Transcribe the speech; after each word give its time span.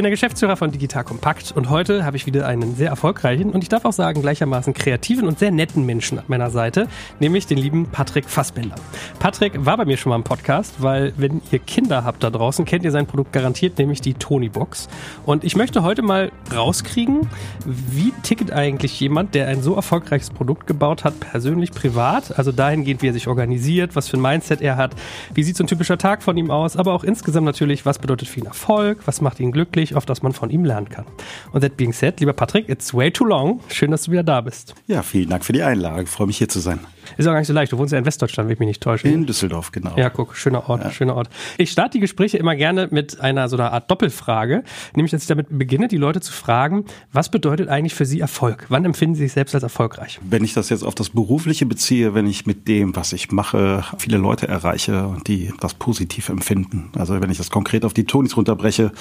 bin 0.00 0.04
der 0.04 0.12
Geschäftsführer 0.12 0.56
von 0.56 0.72
Digital 0.72 1.04
Kompakt 1.04 1.52
und 1.54 1.68
heute 1.68 2.06
habe 2.06 2.16
ich 2.16 2.24
wieder 2.24 2.46
einen 2.46 2.74
sehr 2.74 2.88
erfolgreichen 2.88 3.50
und 3.50 3.62
ich 3.62 3.68
darf 3.68 3.84
auch 3.84 3.92
sagen 3.92 4.22
gleichermaßen 4.22 4.72
kreativen 4.72 5.28
und 5.28 5.38
sehr 5.38 5.50
netten 5.50 5.84
Menschen 5.84 6.18
an 6.18 6.24
meiner 6.26 6.48
Seite, 6.48 6.88
nämlich 7.18 7.46
den 7.46 7.58
lieben 7.58 7.84
Patrick 7.84 8.24
Fassbender. 8.24 8.76
Patrick 9.18 9.66
war 9.66 9.76
bei 9.76 9.84
mir 9.84 9.98
schon 9.98 10.08
mal 10.08 10.16
im 10.16 10.24
Podcast, 10.24 10.76
weil 10.78 11.12
wenn 11.18 11.42
ihr 11.50 11.58
Kinder 11.58 12.02
habt 12.02 12.24
da 12.24 12.30
draußen, 12.30 12.64
kennt 12.64 12.82
ihr 12.82 12.92
sein 12.92 13.04
Produkt 13.06 13.34
garantiert, 13.34 13.76
nämlich 13.76 14.00
die 14.00 14.14
Tony 14.14 14.48
Box. 14.48 14.88
Und 15.26 15.44
ich 15.44 15.54
möchte 15.54 15.82
heute 15.82 16.00
mal 16.00 16.32
rauskriegen, 16.50 17.28
wie 17.66 18.14
tickt 18.22 18.52
eigentlich 18.52 18.98
jemand, 19.00 19.34
der 19.34 19.48
ein 19.48 19.60
so 19.60 19.74
erfolgreiches 19.74 20.30
Produkt 20.30 20.66
gebaut 20.66 21.04
hat, 21.04 21.20
persönlich, 21.20 21.72
privat, 21.72 22.38
also 22.38 22.52
dahingehend, 22.52 23.02
wie 23.02 23.08
er 23.08 23.12
sich 23.12 23.28
organisiert, 23.28 23.96
was 23.96 24.08
für 24.08 24.16
ein 24.16 24.22
Mindset 24.22 24.62
er 24.62 24.78
hat, 24.78 24.92
wie 25.34 25.42
sieht 25.42 25.58
so 25.58 25.64
ein 25.64 25.66
typischer 25.66 25.98
Tag 25.98 26.22
von 26.22 26.38
ihm 26.38 26.50
aus, 26.50 26.78
aber 26.78 26.94
auch 26.94 27.04
insgesamt 27.04 27.44
natürlich, 27.44 27.84
was 27.84 27.98
bedeutet 27.98 28.28
für 28.28 28.40
ihn 28.40 28.46
Erfolg, 28.46 29.00
was 29.04 29.20
macht 29.20 29.38
ihn 29.40 29.52
glücklich, 29.52 29.89
auf 29.96 30.06
das 30.06 30.22
man 30.22 30.32
von 30.32 30.50
ihm 30.50 30.64
lernen 30.64 30.88
kann. 30.88 31.06
Und 31.52 31.62
that 31.62 31.76
being 31.76 31.92
said, 31.92 32.20
lieber 32.20 32.32
Patrick, 32.32 32.68
it's 32.68 32.94
way 32.94 33.10
too 33.10 33.24
long. 33.24 33.60
Schön, 33.68 33.90
dass 33.90 34.04
du 34.04 34.12
wieder 34.12 34.22
da 34.22 34.40
bist. 34.40 34.74
Ja, 34.86 35.02
vielen 35.02 35.30
Dank 35.30 35.44
für 35.44 35.52
die 35.52 35.62
Einladung. 35.62 36.04
Ich 36.04 36.10
freue 36.10 36.26
mich 36.26 36.38
hier 36.38 36.48
zu 36.48 36.60
sein. 36.60 36.80
Ist 37.16 37.26
auch 37.26 37.32
gar 37.32 37.38
nicht 37.38 37.48
so 37.48 37.52
leicht. 37.52 37.72
Du 37.72 37.78
wohnst 37.78 37.92
ja 37.92 37.98
in 37.98 38.06
Westdeutschland, 38.06 38.48
wenn 38.48 38.54
ich 38.54 38.60
mich 38.60 38.68
nicht 38.68 38.82
täusche. 38.82 39.08
In 39.08 39.26
Düsseldorf, 39.26 39.72
genau. 39.72 39.96
Ja, 39.96 40.10
guck, 40.10 40.36
schöner 40.36 40.68
Ort, 40.68 40.84
ja. 40.84 40.90
schöner 40.90 41.16
Ort. 41.16 41.28
Ich 41.58 41.70
starte 41.70 41.92
die 41.92 42.00
Gespräche 42.00 42.38
immer 42.38 42.56
gerne 42.56 42.88
mit 42.90 43.20
einer 43.20 43.48
so 43.48 43.56
einer 43.56 43.72
Art 43.72 43.90
Doppelfrage, 43.90 44.62
nämlich 44.94 45.10
dass 45.10 45.22
ich 45.22 45.28
damit 45.28 45.46
beginne, 45.50 45.88
die 45.88 45.96
Leute 45.96 46.20
zu 46.20 46.32
fragen, 46.32 46.84
was 47.12 47.30
bedeutet 47.30 47.68
eigentlich 47.68 47.94
für 47.94 48.06
sie 48.06 48.20
Erfolg? 48.20 48.66
Wann 48.68 48.84
empfinden 48.84 49.14
sie 49.14 49.22
sich 49.22 49.32
selbst 49.32 49.54
als 49.54 49.62
erfolgreich? 49.62 50.20
Wenn 50.22 50.44
ich 50.44 50.54
das 50.54 50.68
jetzt 50.68 50.82
auf 50.82 50.94
das 50.94 51.10
Berufliche 51.10 51.66
beziehe, 51.66 52.14
wenn 52.14 52.26
ich 52.26 52.46
mit 52.46 52.68
dem, 52.68 52.96
was 52.96 53.12
ich 53.12 53.30
mache, 53.32 53.84
viele 53.98 54.18
Leute 54.18 54.48
erreiche, 54.48 55.16
die 55.26 55.52
das 55.60 55.74
positiv 55.74 56.28
empfinden. 56.28 56.90
Also 56.96 57.20
wenn 57.20 57.30
ich 57.30 57.38
das 57.38 57.50
konkret 57.50 57.84
auf 57.84 57.94
die 57.94 58.04
Tonis 58.04 58.36
runterbreche, 58.36 58.92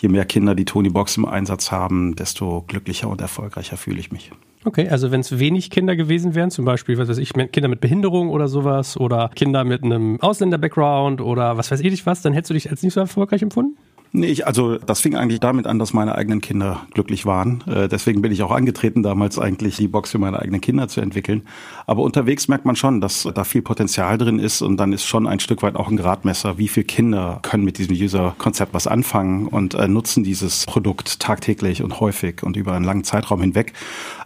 je 0.00 0.08
mehr 0.08 0.24
Kinder 0.24 0.54
die 0.54 0.64
Tony-Box 0.64 1.16
im 1.16 1.24
Einsatz 1.26 1.70
haben, 1.70 2.16
desto 2.16 2.62
glücklicher 2.66 3.08
und 3.08 3.20
erfolgreicher 3.20 3.76
fühle 3.76 4.00
ich 4.00 4.12
mich. 4.12 4.30
Okay, 4.66 4.88
also 4.88 5.12
wenn 5.12 5.20
es 5.20 5.38
wenig 5.38 5.70
Kinder 5.70 5.94
gewesen 5.94 6.34
wären, 6.34 6.50
zum 6.50 6.64
Beispiel, 6.64 6.98
was 6.98 7.08
weiß 7.08 7.18
ich, 7.18 7.34
Kinder 7.34 7.68
mit 7.68 7.80
Behinderung 7.80 8.30
oder 8.30 8.48
sowas 8.48 8.96
oder 8.96 9.30
Kinder 9.32 9.62
mit 9.62 9.84
einem 9.84 10.20
Ausländer-Background 10.20 11.20
oder 11.20 11.56
was 11.56 11.70
weiß 11.70 11.78
ich 11.78 12.04
was, 12.04 12.20
dann 12.22 12.32
hättest 12.32 12.50
du 12.50 12.54
dich 12.54 12.68
als 12.68 12.82
nicht 12.82 12.94
so 12.94 12.98
erfolgreich 12.98 13.42
empfunden? 13.42 13.76
Nee, 14.16 14.28
ich, 14.28 14.46
also 14.46 14.78
das 14.78 15.00
fing 15.00 15.14
eigentlich 15.14 15.40
damit 15.40 15.66
an, 15.66 15.78
dass 15.78 15.92
meine 15.92 16.14
eigenen 16.14 16.40
Kinder 16.40 16.86
glücklich 16.94 17.26
waren. 17.26 17.62
Äh, 17.66 17.86
deswegen 17.86 18.22
bin 18.22 18.32
ich 18.32 18.42
auch 18.42 18.50
angetreten, 18.50 19.02
damals 19.02 19.38
eigentlich 19.38 19.76
die 19.76 19.88
Box 19.88 20.12
für 20.12 20.18
meine 20.18 20.40
eigenen 20.40 20.62
Kinder 20.62 20.88
zu 20.88 21.02
entwickeln. 21.02 21.42
Aber 21.86 22.02
unterwegs 22.02 22.48
merkt 22.48 22.64
man 22.64 22.76
schon, 22.76 23.02
dass 23.02 23.28
da 23.34 23.44
viel 23.44 23.60
Potenzial 23.60 24.16
drin 24.16 24.38
ist 24.38 24.62
und 24.62 24.78
dann 24.78 24.94
ist 24.94 25.04
schon 25.04 25.26
ein 25.26 25.38
Stück 25.38 25.62
weit 25.62 25.76
auch 25.76 25.88
ein 25.88 25.98
Gradmesser, 25.98 26.56
wie 26.56 26.68
viele 26.68 26.86
Kinder 26.86 27.40
können 27.42 27.62
mit 27.62 27.76
diesem 27.76 27.94
User-Konzept 27.94 28.72
was 28.72 28.86
anfangen 28.86 29.48
und 29.48 29.74
äh, 29.74 29.86
nutzen 29.86 30.24
dieses 30.24 30.64
Produkt 30.64 31.20
tagtäglich 31.20 31.82
und 31.82 32.00
häufig 32.00 32.42
und 32.42 32.56
über 32.56 32.72
einen 32.72 32.86
langen 32.86 33.04
Zeitraum 33.04 33.42
hinweg. 33.42 33.74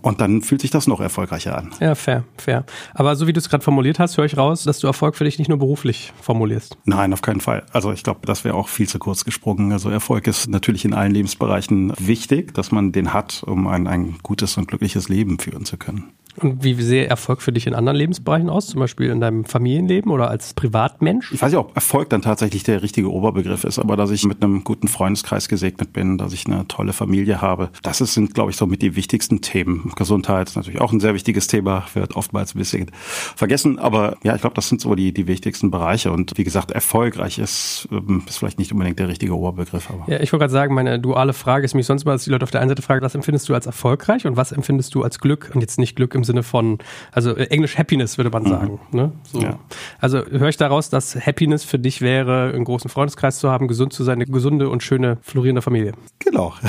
Und 0.02 0.20
dann 0.20 0.42
fühlt 0.42 0.60
sich 0.60 0.70
das 0.70 0.86
noch 0.86 1.00
erfolgreicher 1.00 1.58
an. 1.58 1.75
Ja, 1.80 1.97
fair, 1.97 2.22
fair. 2.36 2.64
Aber 2.94 3.16
so 3.16 3.27
wie 3.27 3.32
du 3.32 3.41
es 3.41 3.48
gerade 3.48 3.64
formuliert 3.64 3.98
hast, 3.98 4.16
höre 4.16 4.25
ich 4.25 4.36
raus, 4.36 4.62
dass 4.62 4.78
du 4.78 4.86
Erfolg 4.86 5.16
für 5.16 5.25
dich 5.25 5.41
nicht 5.41 5.48
nur 5.48 5.58
beruflich 5.58 6.12
formulierst. 6.20 6.77
Nein, 6.84 7.12
auf 7.12 7.22
keinen 7.22 7.41
Fall. 7.41 7.64
Also 7.72 7.91
ich 7.91 8.04
glaube, 8.04 8.20
das 8.25 8.44
wäre 8.44 8.54
auch 8.54 8.69
viel 8.69 8.88
zu 8.88 9.00
kurz 9.00 9.25
gesprungen. 9.25 9.79
Also 9.80 9.88
Erfolg 9.88 10.26
ist 10.26 10.46
natürlich 10.46 10.84
in 10.84 10.92
allen 10.92 11.10
Lebensbereichen 11.10 11.94
wichtig, 11.98 12.52
dass 12.52 12.70
man 12.70 12.92
den 12.92 13.14
hat, 13.14 13.42
um 13.46 13.66
ein, 13.66 13.86
ein 13.86 14.18
gutes 14.22 14.58
und 14.58 14.68
glückliches 14.68 15.08
Leben 15.08 15.38
führen 15.38 15.64
zu 15.64 15.78
können. 15.78 16.12
Und 16.36 16.62
wie 16.62 16.74
sehe 16.74 17.06
Erfolg 17.06 17.42
für 17.42 17.52
dich 17.52 17.66
in 17.66 17.74
anderen 17.74 17.96
Lebensbereichen 17.96 18.48
aus, 18.48 18.68
zum 18.68 18.80
Beispiel 18.80 19.10
in 19.10 19.20
deinem 19.20 19.44
Familienleben 19.44 20.10
oder 20.10 20.30
als 20.30 20.54
Privatmensch? 20.54 21.32
Ich 21.32 21.42
weiß 21.42 21.50
nicht, 21.50 21.58
ob 21.58 21.74
Erfolg 21.74 22.10
dann 22.10 22.22
tatsächlich 22.22 22.62
der 22.62 22.82
richtige 22.82 23.10
Oberbegriff 23.10 23.64
ist, 23.64 23.78
aber 23.78 23.96
dass 23.96 24.10
ich 24.10 24.24
mit 24.24 24.42
einem 24.42 24.64
guten 24.64 24.88
Freundeskreis 24.88 25.48
gesegnet 25.48 25.92
bin, 25.92 26.19
dass 26.19 26.32
ich 26.32 26.46
eine 26.46 26.66
tolle 26.69 26.92
Familie 26.92 27.40
habe, 27.40 27.70
das 27.82 27.98
sind, 27.98 28.34
glaube 28.34 28.50
ich, 28.50 28.56
so 28.56 28.66
mit 28.66 28.82
die 28.82 28.96
wichtigsten 28.96 29.40
Themen. 29.40 29.92
Gesundheit 29.96 30.48
ist 30.48 30.56
natürlich 30.56 30.80
auch 30.80 30.92
ein 30.92 31.00
sehr 31.00 31.14
wichtiges 31.14 31.46
Thema, 31.46 31.84
wird 31.94 32.16
oftmals 32.16 32.54
ein 32.54 32.58
bisschen 32.58 32.90
vergessen, 33.36 33.78
aber 33.78 34.16
ja, 34.22 34.34
ich 34.34 34.40
glaube, 34.40 34.54
das 34.54 34.69
sind 34.69 34.80
so 34.80 34.94
die, 34.94 35.12
die 35.12 35.26
wichtigsten 35.26 35.70
Bereiche 35.70 36.12
und 36.12 36.36
wie 36.38 36.44
gesagt, 36.44 36.70
erfolgreich 36.70 37.38
ist, 37.38 37.88
ähm, 37.90 38.22
ist 38.26 38.38
vielleicht 38.38 38.58
nicht 38.58 38.72
unbedingt 38.72 38.98
der 38.98 39.08
richtige 39.08 39.36
Oberbegriff. 39.36 39.90
Aber. 39.90 40.10
Ja, 40.10 40.20
ich 40.20 40.32
wollte 40.32 40.44
gerade 40.44 40.52
sagen, 40.52 40.74
meine 40.74 40.98
duale 40.98 41.32
Frage 41.32 41.64
ist 41.64 41.74
mich 41.74 41.86
sonst 41.86 42.04
mal, 42.04 42.12
dass 42.12 42.24
die 42.24 42.30
Leute 42.30 42.44
auf 42.44 42.50
der 42.50 42.60
einen 42.60 42.70
Seite 42.70 42.82
fragen, 42.82 43.02
was 43.02 43.14
empfindest 43.14 43.48
du 43.48 43.54
als 43.54 43.66
erfolgreich 43.66 44.26
und 44.26 44.36
was 44.36 44.52
empfindest 44.52 44.94
du 44.94 45.02
als 45.02 45.19
Glück 45.19 45.50
und 45.54 45.60
jetzt 45.60 45.78
nicht 45.78 45.96
Glück 45.96 46.14
im 46.14 46.19
Sinne 46.25 46.42
von, 46.42 46.78
also 47.12 47.36
äh, 47.36 47.44
Englisch 47.44 47.78
Happiness 47.78 48.19
würde 48.19 48.31
man 48.31 48.44
mhm. 48.44 48.48
sagen. 48.48 48.81
Mhm. 48.91 48.98
Ne? 48.98 49.12
So. 49.25 49.41
Ja. 49.41 49.58
Also 49.98 50.25
höre 50.25 50.48
ich 50.48 50.56
daraus, 50.56 50.91
dass 50.91 51.14
Happiness 51.14 51.64
für 51.64 51.78
dich 51.78 52.00
wäre, 52.00 52.53
einen 52.54 52.64
großen 52.64 52.91
Freundeskreis 52.91 53.38
zu 53.38 53.50
haben, 53.50 53.69
gesund 53.69 53.92
zu 53.92 54.04
sein, 54.04 54.14
eine 54.14 54.26
gesunde 54.26 54.69
und 54.69 54.82
schöne, 54.82 55.19
florierende 55.22 55.62
Familie. 55.62 55.92
Genau. 56.19 56.54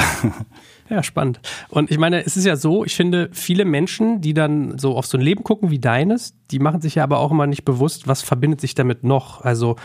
Ja, 0.91 1.03
spannend. 1.03 1.39
Und 1.69 1.89
ich 1.89 1.97
meine, 1.97 2.25
es 2.25 2.35
ist 2.35 2.43
ja 2.43 2.57
so, 2.57 2.83
ich 2.83 2.97
finde, 2.97 3.29
viele 3.31 3.63
Menschen, 3.63 4.19
die 4.19 4.33
dann 4.33 4.77
so 4.77 4.97
auf 4.97 5.05
so 5.05 5.17
ein 5.17 5.21
Leben 5.21 5.41
gucken 5.41 5.71
wie 5.71 5.79
deines, 5.79 6.33
die 6.51 6.59
machen 6.59 6.81
sich 6.81 6.95
ja 6.95 7.03
aber 7.03 7.19
auch 7.19 7.31
immer 7.31 7.47
nicht 7.47 7.63
bewusst, 7.63 8.09
was 8.09 8.21
verbindet 8.21 8.59
sich 8.59 8.75
damit 8.75 9.05
noch. 9.05 9.39
Also 9.39 9.77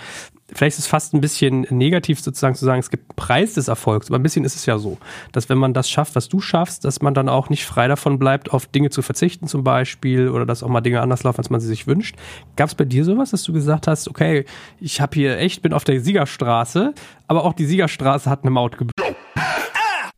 vielleicht 0.52 0.78
ist 0.78 0.84
es 0.84 0.86
fast 0.86 1.14
ein 1.14 1.20
bisschen 1.20 1.66
negativ 1.70 2.20
sozusagen 2.20 2.54
zu 2.54 2.64
sagen, 2.64 2.78
es 2.78 2.90
gibt 2.90 3.10
einen 3.10 3.16
Preis 3.16 3.54
des 3.54 3.68
Erfolgs, 3.68 4.08
aber 4.08 4.18
ein 4.18 4.22
bisschen 4.22 4.44
ist 4.44 4.56
es 4.56 4.66
ja 4.66 4.78
so, 4.78 4.98
dass 5.32 5.48
wenn 5.48 5.58
man 5.58 5.74
das 5.74 5.90
schafft, 5.90 6.14
was 6.14 6.28
du 6.28 6.40
schaffst, 6.40 6.84
dass 6.84 7.02
man 7.02 7.14
dann 7.14 7.28
auch 7.28 7.50
nicht 7.50 7.64
frei 7.64 7.88
davon 7.88 8.18
bleibt, 8.18 8.52
auf 8.52 8.66
Dinge 8.66 8.90
zu 8.90 9.02
verzichten 9.02 9.48
zum 9.48 9.64
Beispiel 9.64 10.28
oder 10.28 10.46
dass 10.46 10.62
auch 10.62 10.68
mal 10.68 10.80
Dinge 10.80 11.00
anders 11.00 11.22
laufen, 11.24 11.38
als 11.38 11.50
man 11.50 11.60
sie 11.60 11.68
sich 11.68 11.86
wünscht. 11.86 12.16
Gab 12.56 12.68
es 12.68 12.74
bei 12.74 12.84
dir 12.84 13.04
sowas, 13.04 13.30
dass 13.30 13.42
du 13.42 13.52
gesagt 13.52 13.86
hast, 13.86 14.08
okay, 14.08 14.44
ich 14.80 15.00
habe 15.00 15.14
hier 15.14 15.38
echt, 15.38 15.62
bin 15.62 15.72
auf 15.72 15.84
der 15.84 16.00
Siegerstraße, 16.00 16.94
aber 17.26 17.44
auch 17.44 17.52
die 17.52 17.66
Siegerstraße 17.66 18.30
hat 18.30 18.42
eine 18.42 18.50
Mautgebühr? 18.50 18.92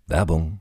Werbung 0.07 0.61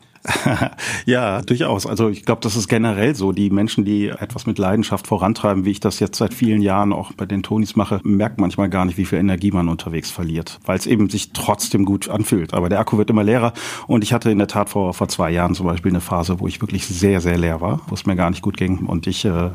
ja, 1.05 1.41
durchaus. 1.41 1.85
Also 1.85 2.09
ich 2.09 2.25
glaube, 2.25 2.41
das 2.41 2.55
ist 2.55 2.67
generell 2.67 3.15
so. 3.15 3.31
Die 3.31 3.49
Menschen, 3.49 3.85
die 3.85 4.07
etwas 4.07 4.45
mit 4.45 4.57
Leidenschaft 4.57 5.07
vorantreiben, 5.07 5.65
wie 5.65 5.71
ich 5.71 5.79
das 5.79 5.99
jetzt 5.99 6.17
seit 6.17 6.33
vielen 6.33 6.61
Jahren 6.61 6.93
auch 6.93 7.11
bei 7.13 7.25
den 7.25 7.43
Tonis 7.43 7.75
mache, 7.75 7.99
merkt 8.03 8.39
manchmal 8.39 8.69
gar 8.69 8.85
nicht, 8.85 8.97
wie 8.97 9.05
viel 9.05 9.19
Energie 9.19 9.51
man 9.51 9.67
unterwegs 9.67 10.11
verliert, 10.11 10.59
weil 10.65 10.77
es 10.77 10.85
eben 10.85 11.09
sich 11.09 11.31
trotzdem 11.33 11.85
gut 11.85 12.09
anfühlt. 12.09 12.53
Aber 12.53 12.69
der 12.69 12.79
Akku 12.79 12.97
wird 12.97 13.09
immer 13.09 13.23
leerer. 13.23 13.53
Und 13.87 14.03
ich 14.03 14.13
hatte 14.13 14.31
in 14.31 14.37
der 14.37 14.47
Tat 14.47 14.69
vor, 14.69 14.93
vor 14.93 15.07
zwei 15.07 15.31
Jahren 15.31 15.55
zum 15.55 15.65
Beispiel 15.65 15.91
eine 15.91 16.01
Phase, 16.01 16.39
wo 16.39 16.47
ich 16.47 16.61
wirklich 16.61 16.85
sehr, 16.85 17.21
sehr 17.21 17.37
leer 17.37 17.61
war, 17.61 17.81
wo 17.87 17.95
es 17.95 18.05
mir 18.05 18.15
gar 18.15 18.29
nicht 18.29 18.41
gut 18.41 18.57
ging 18.57 18.85
und 18.85 19.07
ich 19.07 19.25
äh, 19.25 19.51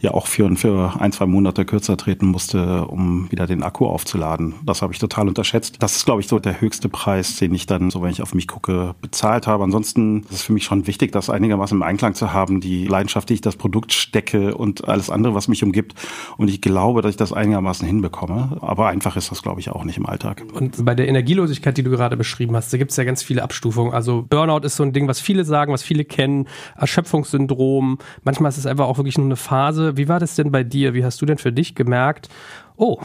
ja 0.00 0.12
auch 0.12 0.26
für, 0.26 0.54
für 0.56 0.94
ein, 0.98 1.12
zwei 1.12 1.26
Monate 1.26 1.64
kürzer 1.64 1.96
treten 1.96 2.26
musste, 2.26 2.86
um 2.86 3.30
wieder 3.30 3.46
den 3.46 3.62
Akku 3.62 3.86
aufzuladen. 3.86 4.54
Das 4.64 4.82
habe 4.82 4.92
ich 4.92 4.98
total 4.98 5.28
unterschätzt. 5.28 5.76
Das 5.80 5.96
ist, 5.96 6.06
glaube 6.06 6.20
ich, 6.20 6.28
so 6.28 6.38
der 6.38 6.60
höchste 6.60 6.88
Preis, 6.88 7.36
den 7.36 7.54
ich 7.54 7.66
dann, 7.66 7.90
so 7.90 8.02
wenn 8.02 8.10
ich 8.10 8.22
auf 8.22 8.34
mich 8.34 8.48
gucke, 8.48 8.94
bezahlt 9.00 9.46
habe. 9.46 9.62
Ansonsten 9.62 9.99
ansonsten 10.00 10.28
ist 10.30 10.40
es 10.40 10.42
für 10.42 10.52
mich 10.52 10.64
schon 10.64 10.86
wichtig, 10.86 11.12
das 11.12 11.30
einigermaßen 11.30 11.76
im 11.76 11.82
Einklang 11.82 12.14
zu 12.14 12.32
haben, 12.32 12.60
die 12.60 12.86
Leidenschaft, 12.86 13.28
die 13.28 13.34
ich 13.34 13.40
das 13.40 13.56
Produkt 13.56 13.92
stecke 13.92 14.54
und 14.56 14.88
alles 14.88 15.10
andere, 15.10 15.34
was 15.34 15.48
mich 15.48 15.62
umgibt. 15.62 15.94
Und 16.36 16.48
ich 16.48 16.60
glaube, 16.60 17.02
dass 17.02 17.10
ich 17.10 17.16
das 17.16 17.32
einigermaßen 17.32 17.86
hinbekomme. 17.86 18.58
Aber 18.60 18.88
einfach 18.88 19.16
ist 19.16 19.30
das, 19.30 19.42
glaube 19.42 19.60
ich, 19.60 19.70
auch 19.70 19.84
nicht 19.84 19.98
im 19.98 20.06
Alltag. 20.06 20.42
Und 20.52 20.84
bei 20.84 20.94
der 20.94 21.08
Energielosigkeit, 21.08 21.76
die 21.76 21.82
du 21.82 21.90
gerade 21.90 22.16
beschrieben 22.16 22.56
hast, 22.56 22.72
da 22.72 22.78
gibt 22.78 22.90
es 22.90 22.96
ja 22.96 23.04
ganz 23.04 23.22
viele 23.22 23.42
Abstufungen. 23.42 23.92
Also 23.92 24.24
Burnout 24.28 24.66
ist 24.66 24.76
so 24.76 24.82
ein 24.82 24.92
Ding, 24.92 25.08
was 25.08 25.20
viele 25.20 25.44
sagen, 25.44 25.72
was 25.72 25.82
viele 25.82 26.04
kennen. 26.04 26.46
Erschöpfungssyndrom. 26.76 27.98
Manchmal 28.24 28.50
ist 28.50 28.58
es 28.58 28.66
einfach 28.66 28.86
auch 28.86 28.98
wirklich 28.98 29.18
nur 29.18 29.26
eine 29.26 29.36
Phase. 29.36 29.96
Wie 29.96 30.08
war 30.08 30.20
das 30.20 30.34
denn 30.34 30.50
bei 30.50 30.64
dir? 30.64 30.94
Wie 30.94 31.04
hast 31.04 31.20
du 31.20 31.26
denn 31.26 31.38
für 31.38 31.52
dich 31.52 31.74
gemerkt, 31.74 32.28
oh, 32.76 32.98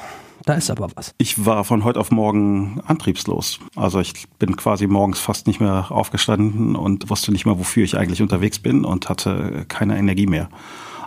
da 0.43 0.53
ist 0.53 0.69
aber 0.69 0.89
was. 0.95 1.13
Ich 1.17 1.45
war 1.45 1.63
von 1.63 1.83
heute 1.83 1.99
auf 1.99 2.11
morgen 2.11 2.81
antriebslos. 2.85 3.59
Also 3.75 3.99
ich 3.99 4.13
bin 4.37 4.55
quasi 4.55 4.87
morgens 4.87 5.19
fast 5.19 5.47
nicht 5.47 5.59
mehr 5.59 5.87
aufgestanden 5.89 6.75
und 6.75 7.09
wusste 7.09 7.31
nicht 7.31 7.45
mehr, 7.45 7.57
wofür 7.57 7.83
ich 7.83 7.97
eigentlich 7.97 8.21
unterwegs 8.21 8.59
bin 8.59 8.85
und 8.85 9.09
hatte 9.09 9.65
keine 9.67 9.97
Energie 9.97 10.27
mehr. 10.27 10.49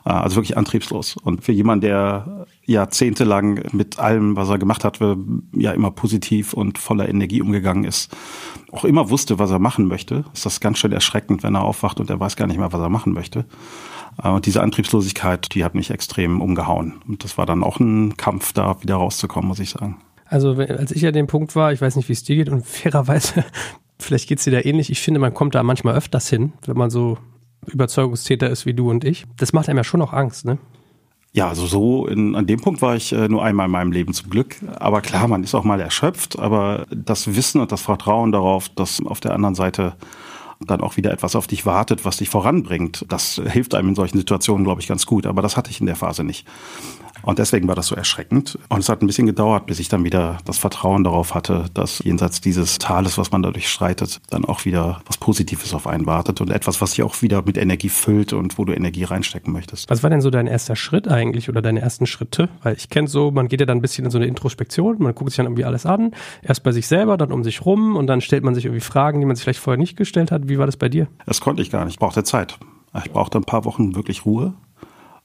Äh, 0.04 0.10
also 0.10 0.36
wirklich 0.36 0.56
antriebslos. 0.56 1.16
Und 1.16 1.44
für 1.44 1.52
jemanden, 1.52 1.82
der 1.82 2.46
jahrzehntelang 2.64 3.62
mit 3.72 3.98
allem, 3.98 4.36
was 4.36 4.48
er 4.48 4.58
gemacht 4.58 4.84
hat, 4.84 4.98
ja 5.52 5.72
immer 5.72 5.90
positiv 5.90 6.52
und 6.52 6.78
voller 6.78 7.08
Energie 7.08 7.42
umgegangen 7.42 7.84
ist, 7.84 8.16
auch 8.72 8.84
immer 8.84 9.10
wusste, 9.10 9.38
was 9.38 9.50
er 9.50 9.58
machen 9.58 9.86
möchte, 9.86 10.24
ist 10.34 10.44
das 10.44 10.60
ganz 10.60 10.78
schön 10.78 10.92
erschreckend, 10.92 11.42
wenn 11.42 11.54
er 11.54 11.62
aufwacht 11.62 12.00
und 12.00 12.10
er 12.10 12.20
weiß 12.20 12.36
gar 12.36 12.46
nicht 12.46 12.58
mehr, 12.58 12.72
was 12.72 12.80
er 12.80 12.90
machen 12.90 13.12
möchte. 13.12 13.46
Äh, 14.22 14.28
und 14.28 14.46
diese 14.46 14.62
Antriebslosigkeit, 14.62 15.54
die 15.54 15.64
hat 15.64 15.74
mich 15.74 15.90
extrem 15.90 16.40
umgehauen. 16.40 16.94
Und 17.06 17.24
das 17.24 17.38
war 17.38 17.46
dann 17.46 17.62
auch 17.62 17.80
ein 17.80 18.16
Kampf, 18.16 18.52
da 18.52 18.80
wieder 18.82 18.96
rauszukommen, 18.96 19.48
muss 19.48 19.60
ich 19.60 19.70
sagen. 19.70 19.98
Also 20.26 20.52
als 20.52 20.92
ich 20.92 21.06
an 21.06 21.14
dem 21.14 21.26
Punkt 21.26 21.56
war, 21.56 21.72
ich 21.72 21.80
weiß 21.80 21.96
nicht, 21.96 22.08
wie 22.08 22.12
es 22.12 22.22
dir 22.22 22.36
geht 22.36 22.48
und 22.48 22.66
fairerweise, 22.66 23.44
vielleicht 23.98 24.28
geht 24.28 24.38
es 24.38 24.44
dir 24.44 24.52
da 24.52 24.60
ähnlich, 24.60 24.90
ich 24.90 25.00
finde, 25.00 25.20
man 25.20 25.34
kommt 25.34 25.54
da 25.54 25.62
manchmal 25.62 25.96
öfters 25.96 26.28
hin, 26.28 26.52
wenn 26.66 26.76
man 26.76 26.90
so 26.90 27.18
Überzeugungstäter 27.66 28.48
ist 28.48 28.66
wie 28.66 28.74
du 28.74 28.90
und 28.90 29.04
ich. 29.04 29.26
Das 29.36 29.52
macht 29.52 29.68
einem 29.68 29.78
ja 29.78 29.84
schon 29.84 30.02
auch 30.02 30.12
Angst, 30.12 30.44
ne? 30.44 30.58
Ja, 31.32 31.48
also 31.48 31.66
so 31.66 32.06
in, 32.06 32.34
an 32.34 32.46
dem 32.46 32.58
Punkt 32.58 32.80
war 32.80 32.96
ich 32.96 33.12
äh, 33.12 33.28
nur 33.28 33.44
einmal 33.44 33.66
in 33.66 33.72
meinem 33.72 33.92
Leben 33.92 34.14
zum 34.14 34.30
Glück. 34.30 34.56
Aber 34.78 35.02
klar, 35.02 35.28
man 35.28 35.44
ist 35.44 35.54
auch 35.54 35.62
mal 35.62 35.78
erschöpft, 35.78 36.38
aber 36.38 36.86
das 36.90 37.36
Wissen 37.36 37.60
und 37.60 37.70
das 37.70 37.82
Vertrauen 37.82 38.32
darauf, 38.32 38.70
dass 38.70 39.04
auf 39.04 39.20
der 39.20 39.34
anderen 39.34 39.54
Seite 39.54 39.94
dann 40.60 40.80
auch 40.80 40.96
wieder 40.96 41.12
etwas 41.12 41.36
auf 41.36 41.46
dich 41.46 41.66
wartet, 41.66 42.04
was 42.04 42.16
dich 42.16 42.28
voranbringt. 42.28 43.04
Das 43.08 43.40
hilft 43.46 43.74
einem 43.74 43.90
in 43.90 43.94
solchen 43.94 44.18
Situationen, 44.18 44.64
glaube 44.64 44.80
ich, 44.80 44.88
ganz 44.88 45.06
gut. 45.06 45.26
Aber 45.26 45.42
das 45.42 45.56
hatte 45.56 45.70
ich 45.70 45.80
in 45.80 45.86
der 45.86 45.96
Phase 45.96 46.24
nicht. 46.24 46.46
Und 47.28 47.38
deswegen 47.38 47.68
war 47.68 47.74
das 47.74 47.88
so 47.88 47.94
erschreckend. 47.94 48.58
Und 48.70 48.78
es 48.78 48.88
hat 48.88 49.02
ein 49.02 49.06
bisschen 49.06 49.26
gedauert, 49.26 49.66
bis 49.66 49.80
ich 49.80 49.90
dann 49.90 50.02
wieder 50.02 50.38
das 50.46 50.56
Vertrauen 50.56 51.04
darauf 51.04 51.34
hatte, 51.34 51.66
dass 51.74 52.02
jenseits 52.02 52.40
dieses 52.40 52.78
Tales, 52.78 53.18
was 53.18 53.32
man 53.32 53.42
dadurch 53.42 53.68
schreitet, 53.68 54.22
dann 54.30 54.46
auch 54.46 54.64
wieder 54.64 55.02
was 55.04 55.18
Positives 55.18 55.74
auf 55.74 55.86
einen 55.86 56.06
wartet 56.06 56.40
und 56.40 56.48
etwas, 56.48 56.80
was 56.80 56.92
sich 56.92 57.02
auch 57.02 57.20
wieder 57.20 57.42
mit 57.42 57.58
Energie 57.58 57.90
füllt 57.90 58.32
und 58.32 58.56
wo 58.56 58.64
du 58.64 58.72
Energie 58.72 59.04
reinstecken 59.04 59.52
möchtest. 59.52 59.90
Was 59.90 60.02
war 60.02 60.08
denn 60.08 60.22
so 60.22 60.30
dein 60.30 60.46
erster 60.46 60.74
Schritt 60.74 61.06
eigentlich 61.06 61.50
oder 61.50 61.60
deine 61.60 61.80
ersten 61.80 62.06
Schritte? 62.06 62.48
Weil 62.62 62.76
ich 62.76 62.88
kenne 62.88 63.08
so, 63.08 63.30
man 63.30 63.48
geht 63.48 63.60
ja 63.60 63.66
dann 63.66 63.76
ein 63.76 63.82
bisschen 63.82 64.06
in 64.06 64.10
so 64.10 64.16
eine 64.16 64.26
Introspektion, 64.26 64.96
man 64.98 65.14
guckt 65.14 65.28
sich 65.28 65.36
dann 65.36 65.44
irgendwie 65.44 65.66
alles 65.66 65.84
an, 65.84 66.12
erst 66.40 66.62
bei 66.62 66.72
sich 66.72 66.86
selber, 66.86 67.18
dann 67.18 67.30
um 67.30 67.44
sich 67.44 67.66
rum 67.66 67.96
und 67.96 68.06
dann 68.06 68.22
stellt 68.22 68.42
man 68.42 68.54
sich 68.54 68.64
irgendwie 68.64 68.80
Fragen, 68.80 69.20
die 69.20 69.26
man 69.26 69.36
sich 69.36 69.42
vielleicht 69.42 69.60
vorher 69.60 69.78
nicht 69.78 69.98
gestellt 69.98 70.32
hat. 70.32 70.48
Wie 70.48 70.58
war 70.58 70.64
das 70.64 70.78
bei 70.78 70.88
dir? 70.88 71.08
Das 71.26 71.42
konnte 71.42 71.60
ich 71.60 71.70
gar 71.70 71.84
nicht. 71.84 71.96
Ich 71.96 72.00
brauchte 72.00 72.24
Zeit. 72.24 72.58
Ich 73.04 73.12
brauchte 73.12 73.36
ein 73.36 73.44
paar 73.44 73.66
Wochen 73.66 73.94
wirklich 73.94 74.24
Ruhe 74.24 74.54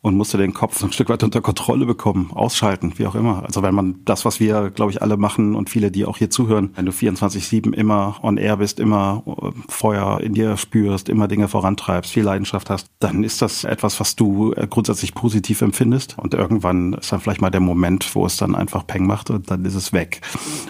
und 0.04 0.18
musste 0.18 0.38
den 0.38 0.54
Kopf 0.54 0.84
ein 0.84 0.92
Stück 0.92 1.08
weit 1.08 1.24
unter 1.24 1.42
Kontrolle 1.42 1.86
bekommen, 1.86 2.30
ausschalten, 2.34 2.94
wie 2.98 3.08
auch 3.08 3.16
immer. 3.16 3.44
Also 3.46 3.64
wenn 3.64 3.74
man 3.74 4.02
das, 4.04 4.26
was 4.26 4.42
wir, 4.42 4.70
glaube 4.70 4.92
ich, 4.92 5.02
alle 5.02 5.16
machen 5.16 5.56
und 5.56 5.70
viele, 5.70 5.92
die 5.92 6.06
auch 6.06 6.18
hier 6.18 6.30
zuhören, 6.30 6.72
wenn 6.76 6.86
du 6.86 6.92
24-7 6.92 7.74
immer 7.74 8.18
on 8.22 8.36
air 8.36 8.58
bist, 8.58 8.82
immer 8.82 9.24
äh, 9.26 9.52
Feuer 9.70 10.20
in 10.20 10.34
dir 10.34 10.58
spürst, 10.58 11.08
immer 11.08 11.30
Dinge 11.30 11.48
vorantreibst, 11.48 12.12
viel 12.12 12.24
Leidenschaft 12.24 12.70
hast, 12.70 12.88
dann 13.00 13.24
ist 13.24 13.42
das 13.42 13.64
etwas, 13.64 13.98
was 14.02 14.18
du 14.18 14.52
äh, 14.52 14.68
grundsätzlich 14.70 15.16
positiv 15.16 15.62
empfindest. 15.62 16.18
Und 16.20 16.34
irgendwann 16.34 16.94
ist 16.94 17.14
dann 17.14 17.22
vielleicht 17.22 17.42
mal 17.42 17.50
der 17.50 17.62
Moment, 17.62 18.14
wo 18.14 18.26
es 18.26 18.36
dann 18.36 18.56
einfach 18.56 18.86
Peng 18.86 19.08
macht 19.08 19.30
und 19.30 19.50
dann 19.52 19.64
ist 19.64 19.76
es 19.76 19.94
weg. 19.94 20.20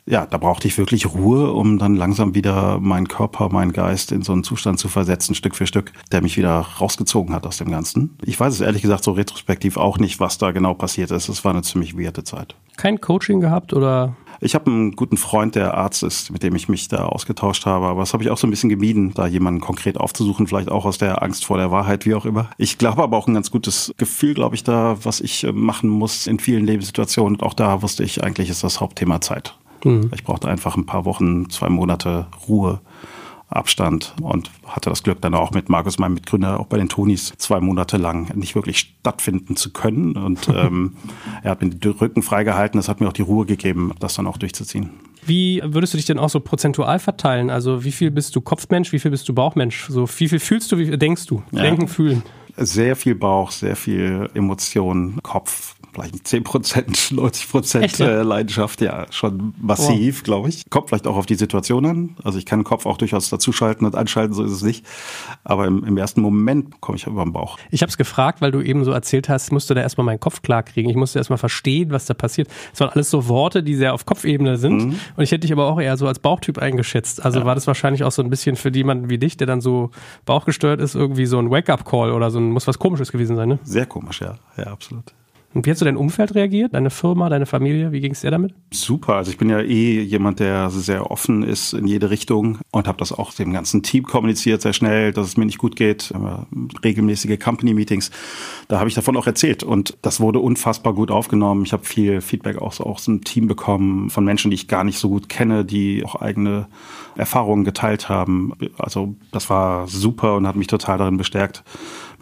Ja, 0.06 0.28
da 0.28 0.38
brauchte 0.38 0.68
ich 0.68 0.78
wirklich 0.78 1.08
Ruhe, 1.08 1.52
um 1.54 1.80
dann 1.80 1.96
langsam 1.96 2.36
wieder 2.36 2.80
meinen 2.80 3.08
Körper, 3.08 3.50
meinen 3.50 3.74
Geist 3.74 4.12
in 4.12 4.22
so 4.22 4.32
einen 4.32 4.44
Zustand 4.44 4.78
zu 4.78 4.90
versetzen, 4.90 5.34
Stück 5.34 5.56
für 5.56 5.66
Stück, 5.66 5.92
der 6.12 6.22
mich 6.22 6.38
wieder 6.38 6.60
rausgezogen 6.80 7.34
hat 7.34 7.48
aus 7.48 7.58
dem 7.58 7.72
Ganzen. 7.72 8.16
Ich 8.24 8.40
weiß 8.40 8.54
es 8.54 8.62
ehrlich 8.62 8.84
gesagt 8.84 9.04
so 9.04 9.23
retrospektiv 9.24 9.78
auch 9.78 9.98
nicht, 9.98 10.20
was 10.20 10.38
da 10.38 10.52
genau 10.52 10.74
passiert 10.74 11.12
ist. 11.12 11.30
Es 11.30 11.44
war 11.44 11.52
eine 11.52 11.62
ziemlich 11.62 11.98
weirde 11.98 12.24
Zeit. 12.24 12.56
Kein 12.78 13.00
Coaching 13.00 13.40
gehabt 13.40 13.74
oder? 13.74 14.16
Ich 14.42 14.56
habe 14.56 14.70
einen 14.70 14.92
guten 14.98 15.16
Freund, 15.16 15.56
der 15.56 15.76
Arzt 15.76 16.04
ist, 16.04 16.30
mit 16.30 16.44
dem 16.44 16.54
ich 16.56 16.68
mich 16.68 16.90
da 16.90 17.06
ausgetauscht 17.06 17.66
habe. 17.66 17.86
Aber 17.86 18.02
das 18.02 18.12
habe 18.12 18.24
ich 18.24 18.30
auch 18.30 18.38
so 18.38 18.46
ein 18.46 18.50
bisschen 18.50 18.70
gemieden, 18.70 19.14
da 19.14 19.26
jemanden 19.26 19.62
konkret 19.62 19.98
aufzusuchen, 19.98 20.48
vielleicht 20.48 20.70
auch 20.70 20.84
aus 20.84 20.98
der 20.98 21.24
Angst 21.24 21.46
vor 21.46 21.58
der 21.58 21.72
Wahrheit, 21.72 22.06
wie 22.06 22.14
auch 22.14 22.26
immer. 22.26 22.50
Ich 22.58 22.78
glaube 22.78 23.04
aber 23.04 23.16
auch 23.16 23.28
ein 23.28 23.34
ganz 23.34 23.52
gutes 23.52 23.94
Gefühl, 23.96 24.34
glaube 24.34 24.56
ich, 24.56 24.64
da, 24.64 24.98
was 25.04 25.22
ich 25.22 25.46
äh, 25.46 25.54
machen 25.54 25.90
muss 25.90 26.28
in 26.28 26.40
vielen 26.40 26.66
Lebenssituationen. 26.66 27.36
Und 27.36 27.44
auch 27.44 27.54
da 27.54 27.82
wusste 27.82 28.04
ich, 28.04 28.22
eigentlich 28.22 28.50
ist 28.50 28.66
das 28.66 28.82
Hauptthema 28.82 29.22
Zeit. 29.22 29.56
Mhm. 29.86 30.12
Ich 30.14 30.26
brauchte 30.26 30.50
einfach 30.50 30.76
ein 30.76 30.86
paar 30.86 31.06
Wochen, 31.06 31.50
zwei 31.50 31.70
Monate 31.70 32.28
Ruhe 32.48 32.82
Abstand 33.56 34.14
und 34.22 34.52
hatte 34.66 34.90
das 34.90 35.04
Glück 35.04 35.22
dann 35.22 35.34
auch 35.34 35.52
mit 35.52 35.70
Markus, 35.70 36.00
meinem 36.00 36.16
Mitgründer, 36.16 36.60
auch 36.60 36.68
bei 36.68 36.78
den 36.78 36.90
Tonis 36.90 37.34
zwei 37.38 37.60
Monate 37.60 37.98
lang 37.98 38.36
nicht 38.36 38.56
wirklich 38.56 38.80
stattfinden 38.80 39.56
zu 39.56 39.72
können. 39.72 40.16
Und 40.16 40.50
ähm, 40.56 40.94
er 41.42 41.52
hat 41.52 41.62
mir 41.62 41.70
den 41.70 41.92
Rücken 41.92 42.22
freigehalten. 42.22 42.78
Das 42.78 42.90
hat 42.90 43.00
mir 43.02 43.08
auch 43.08 43.14
die 43.14 43.22
Ruhe 43.22 43.46
gegeben, 43.46 43.94
das 44.00 44.16
dann 44.16 44.28
auch 44.28 44.38
durchzuziehen. 44.38 44.92
Wie 45.26 45.62
würdest 45.64 45.94
du 45.94 45.98
dich 45.98 46.06
denn 46.06 46.20
auch 46.20 46.30
so 46.30 46.40
prozentual 46.40 47.00
verteilen? 47.00 47.50
Also 47.50 47.84
wie 47.84 47.92
viel 47.92 48.12
bist 48.12 48.36
du 48.36 48.42
Kopfmensch, 48.42 48.92
wie 48.92 49.00
viel 49.00 49.12
bist 49.12 49.28
du 49.30 49.34
Bauchmensch? 49.34 49.88
So 49.88 50.08
wie 50.18 50.28
viel 50.28 50.40
fühlst 50.40 50.72
du, 50.72 50.78
wie 50.78 50.86
viel 50.86 50.98
denkst 50.98 51.26
du? 51.28 51.44
Ja. 51.52 51.62
Denken, 51.62 51.88
fühlen. 51.88 52.24
Sehr 52.58 52.96
viel 52.96 53.16
Bauch, 53.16 53.52
sehr 53.52 53.76
viel 53.76 54.30
Emotion, 54.34 55.20
Kopf, 55.24 55.76
vielleicht 55.94 56.28
10 56.28 56.44
Prozent, 56.44 57.12
90 57.12 57.50
Prozent 57.50 57.98
ja? 58.00 58.08
Äh, 58.08 58.24
Leidenschaft, 58.24 58.82
ja, 58.82 59.06
schon 59.12 59.54
massiv, 59.62 60.18
wow. 60.18 60.24
glaube 60.24 60.50
ich. 60.50 60.70
Kommt 60.70 60.90
vielleicht 60.90 61.08
auch 61.08 61.16
auf 61.16 61.26
die 61.26 61.36
Situation 61.36 61.86
an. 61.86 62.16
Also 62.24 62.38
ich 62.38 62.46
kann 62.46 62.60
den 62.60 62.66
Kopf 62.66 62.86
auch 62.86 62.98
durchaus 62.98 63.30
dazuschalten 63.30 63.86
und 63.86 63.96
anschalten, 63.96 64.34
so 64.34 64.44
ist 64.44 64.52
es 64.52 64.64
nicht. 64.64 64.86
Aber 65.44 65.66
im, 65.66 65.84
im 65.84 65.98
ersten 65.98 66.22
Moment 66.22 66.82
komme 66.82 66.98
ich 66.98 67.08
über 67.08 67.24
den 67.24 67.34
Bauch. 67.34 67.58
Ich 67.72 67.82
habe 67.82 67.90
es 67.90 67.98
gefragt, 67.98 68.42
weil 68.42 68.52
du 68.52 68.62
eben 68.62 68.84
so 68.84 68.92
erzählt 68.92 69.30
hast, 69.30 69.52
musste 69.52 69.74
da 69.74 69.82
erstmal 69.82 70.06
meinen 70.06 70.20
Kopf 70.20 70.42
klar 70.42 70.64
kriegen. 70.64 70.90
Ich 70.90 70.96
musste 70.96 71.20
erstmal 71.20 71.38
verstehen, 71.38 71.92
was 71.92 72.06
da 72.06 72.14
passiert. 72.14 72.48
Es 72.74 72.80
waren 72.80 72.90
alles 72.90 73.10
so 73.10 73.28
Worte, 73.28 73.64
die 73.64 73.76
sehr 73.76 73.94
auf 73.94 74.06
Kopfebene 74.06 74.58
sind. 74.58 74.78
Mhm. 74.78 75.00
Und 75.16 75.24
ich 75.24 75.32
hätte 75.32 75.42
dich 75.42 75.52
aber 75.52 75.68
auch 75.68 75.80
eher 75.80 75.98
so 75.98 76.08
als 76.08 76.20
Bauchtyp 76.20 76.58
eingeschätzt. 76.58 77.24
Also 77.24 77.40
ja. 77.40 77.46
war 77.46 77.56
das 77.56 77.68
wahrscheinlich 77.68 78.04
auch 78.04 78.12
so 78.12 78.22
ein 78.22 78.30
bisschen 78.30 78.56
für 78.56 78.74
jemanden 78.74 79.10
wie 79.10 79.18
dich, 79.18 79.38
der 79.38 79.48
dann 79.48 79.62
so 79.62 79.92
bauchgesteuert 80.26 80.82
ist, 80.82 80.96
irgendwie 80.96 81.26
so 81.26 81.40
ein 81.40 81.50
Wake-up-Call 81.50 82.12
oder 82.12 82.32
so 82.32 82.40
ein, 82.40 82.52
muss 82.52 82.68
was 82.68 82.80
komisches 82.80 83.12
gewesen 83.12 83.36
sein, 83.36 83.50
ne? 83.50 83.60
Sehr 83.64 83.86
komisch, 83.86 84.22
ja. 84.22 84.36
Ja, 84.58 84.66
absolut. 84.66 85.14
Und 85.54 85.66
wie 85.66 85.72
hast 85.72 85.82
du 85.82 85.86
dein 85.86 85.98
Umfeld 85.98 86.34
reagiert? 86.36 86.74
Deine 86.74 86.90
Firma, 86.90 87.30
deine 87.30 87.46
Familie? 87.46 87.92
Wie 87.92 88.00
ging 88.00 88.14
es 88.14 88.22
dir 88.22 88.32
damit? 88.32 88.54
Super. 88.72 89.16
Also 89.16 89.32
ich 89.32 89.38
bin 89.38 89.50
ja 89.50 89.60
eh 89.60 90.02
jemand, 90.02 90.40
der 90.40 90.70
sehr 90.70 91.12
offen 91.12 91.44
ist 91.44 91.74
in 91.74 91.86
jede 91.86 92.10
Richtung 92.10 92.58
und 92.72 92.88
habe 92.88 92.98
das 92.98 93.12
auch 93.12 93.34
dem 93.34 93.54
ganzen 93.54 93.84
Team 93.84 94.04
kommuniziert, 94.04 94.62
sehr 94.62 94.74
schnell, 94.74 95.14
dass 95.14 95.28
es 95.28 95.38
mir 95.38 95.46
nicht 95.46 95.60
gut 95.60 95.76
geht. 95.76 96.12
Regelmäßige 96.84 97.40
Company-Meetings. 97.40 98.10
Da 98.68 98.80
habe 98.80 98.90
ich 98.90 98.96
davon 98.96 99.16
auch 99.16 99.28
erzählt 99.28 99.64
und 99.64 99.98
das 100.02 100.20
wurde 100.20 100.40
unfassbar 100.40 100.94
gut 100.94 101.12
aufgenommen. 101.12 101.64
Ich 101.66 101.74
habe 101.74 101.86
viel 101.86 102.22
Feedback 102.22 102.58
auch 102.58 102.74
so 102.74 102.86
aus 102.86 103.06
dem 103.06 103.24
Team 103.24 103.48
bekommen 103.48 104.10
von 104.10 104.26
Menschen, 104.26 104.50
die 104.50 104.56
ich 104.56 104.68
gar 104.68 104.84
nicht 104.84 104.98
so 104.98 105.10
gut 105.10 105.30
kenne, 105.30 105.66
die 105.66 106.04
auch 106.04 106.16
eigene 106.16 106.68
Erfahrungen 107.16 107.64
geteilt 107.64 108.10
haben. 108.10 108.54
Also 108.78 109.16
das 109.32 109.50
war 109.50 109.88
super 109.88 110.36
und 110.36 110.48
hat 110.48 110.56
mich 110.56 110.68
total 110.68 110.98
darin 110.98 111.18
bestärkt, 111.18 111.64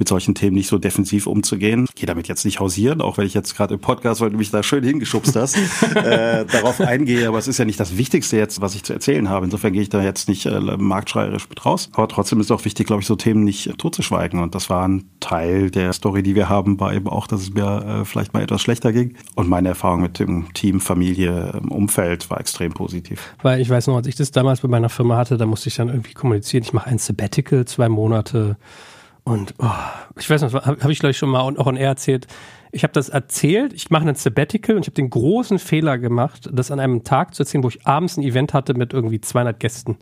mit 0.01 0.07
solchen 0.07 0.33
Themen 0.33 0.55
nicht 0.55 0.67
so 0.67 0.79
defensiv 0.79 1.27
umzugehen. 1.27 1.85
Ich 1.87 1.93
gehe 1.93 2.07
damit 2.07 2.27
jetzt 2.27 2.43
nicht 2.43 2.59
hausieren, 2.59 3.01
auch 3.01 3.19
wenn 3.19 3.27
ich 3.27 3.35
jetzt 3.35 3.55
gerade 3.55 3.75
im 3.75 3.79
Podcast, 3.79 4.19
weil 4.19 4.31
du 4.31 4.37
mich 4.37 4.49
da 4.49 4.63
schön 4.63 4.83
hingeschubst 4.83 5.35
hast, 5.35 5.55
äh, 5.95 6.43
darauf 6.43 6.81
eingehe. 6.81 7.27
Aber 7.27 7.37
es 7.37 7.47
ist 7.47 7.59
ja 7.59 7.65
nicht 7.65 7.79
das 7.79 7.97
Wichtigste 7.97 8.35
jetzt, 8.35 8.61
was 8.61 8.73
ich 8.73 8.81
zu 8.81 8.93
erzählen 8.93 9.29
habe. 9.29 9.45
Insofern 9.45 9.73
gehe 9.73 9.83
ich 9.83 9.89
da 9.89 10.01
jetzt 10.01 10.27
nicht 10.27 10.47
äh, 10.47 10.59
marktschreierisch 10.59 11.47
mit 11.47 11.63
raus. 11.67 11.91
Aber 11.93 12.07
trotzdem 12.07 12.39
ist 12.39 12.47
es 12.47 12.51
auch 12.51 12.65
wichtig, 12.65 12.87
glaube 12.87 13.03
ich, 13.03 13.07
so 13.07 13.15
Themen 13.15 13.43
nicht 13.43 13.67
äh, 13.67 13.73
totzuschweigen. 13.73 14.39
Und 14.39 14.55
das 14.55 14.71
war 14.71 14.87
ein 14.87 15.03
Teil 15.19 15.69
der 15.69 15.93
Story, 15.93 16.23
die 16.23 16.33
wir 16.33 16.49
haben, 16.49 16.79
war 16.79 16.95
eben 16.95 17.07
auch, 17.07 17.27
dass 17.27 17.41
es 17.41 17.53
mir 17.53 18.01
äh, 18.01 18.03
vielleicht 18.03 18.33
mal 18.33 18.41
etwas 18.41 18.63
schlechter 18.63 18.91
ging. 18.91 19.13
Und 19.35 19.49
meine 19.49 19.69
Erfahrung 19.69 20.01
mit 20.01 20.17
dem 20.17 20.51
Team, 20.55 20.79
Familie, 20.79 21.61
Umfeld 21.69 22.27
war 22.31 22.39
extrem 22.39 22.73
positiv. 22.73 23.35
Weil 23.43 23.61
ich 23.61 23.69
weiß 23.69 23.85
noch, 23.85 23.97
als 23.97 24.07
ich 24.07 24.15
das 24.15 24.31
damals 24.31 24.61
bei 24.61 24.67
meiner 24.67 24.89
Firma 24.89 25.17
hatte, 25.17 25.37
da 25.37 25.45
musste 25.45 25.69
ich 25.69 25.75
dann 25.75 25.89
irgendwie 25.89 26.13
kommunizieren. 26.13 26.63
Ich 26.63 26.73
mache 26.73 26.89
ein 26.89 26.97
Sabbatical, 26.97 27.65
zwei 27.65 27.87
Monate 27.87 28.57
und 29.23 29.53
oh, 29.59 29.69
ich 30.17 30.29
weiß 30.29 30.41
nicht, 30.41 30.53
habe 30.53 30.83
hab 30.83 30.89
ich 30.89 30.99
gleich 30.99 31.17
schon 31.17 31.29
mal 31.29 31.41
auch 31.41 31.65
on 31.65 31.77
air 31.77 31.89
erzählt. 31.89 32.27
Ich 32.71 32.83
habe 32.83 32.93
das 32.93 33.09
erzählt, 33.09 33.73
ich 33.73 33.89
mache 33.89 34.07
ein 34.07 34.15
Sabbatical 34.15 34.75
und 34.75 34.81
ich 34.81 34.87
habe 34.87 34.95
den 34.95 35.09
großen 35.09 35.59
Fehler 35.59 35.97
gemacht, 35.97 36.49
das 36.51 36.71
an 36.71 36.79
einem 36.79 37.03
Tag 37.03 37.35
zu 37.35 37.43
erzählen, 37.43 37.63
wo 37.63 37.67
ich 37.67 37.85
abends 37.85 38.17
ein 38.17 38.23
Event 38.23 38.53
hatte 38.53 38.73
mit 38.73 38.93
irgendwie 38.93 39.21
200 39.21 39.59
Gästen. 39.59 39.97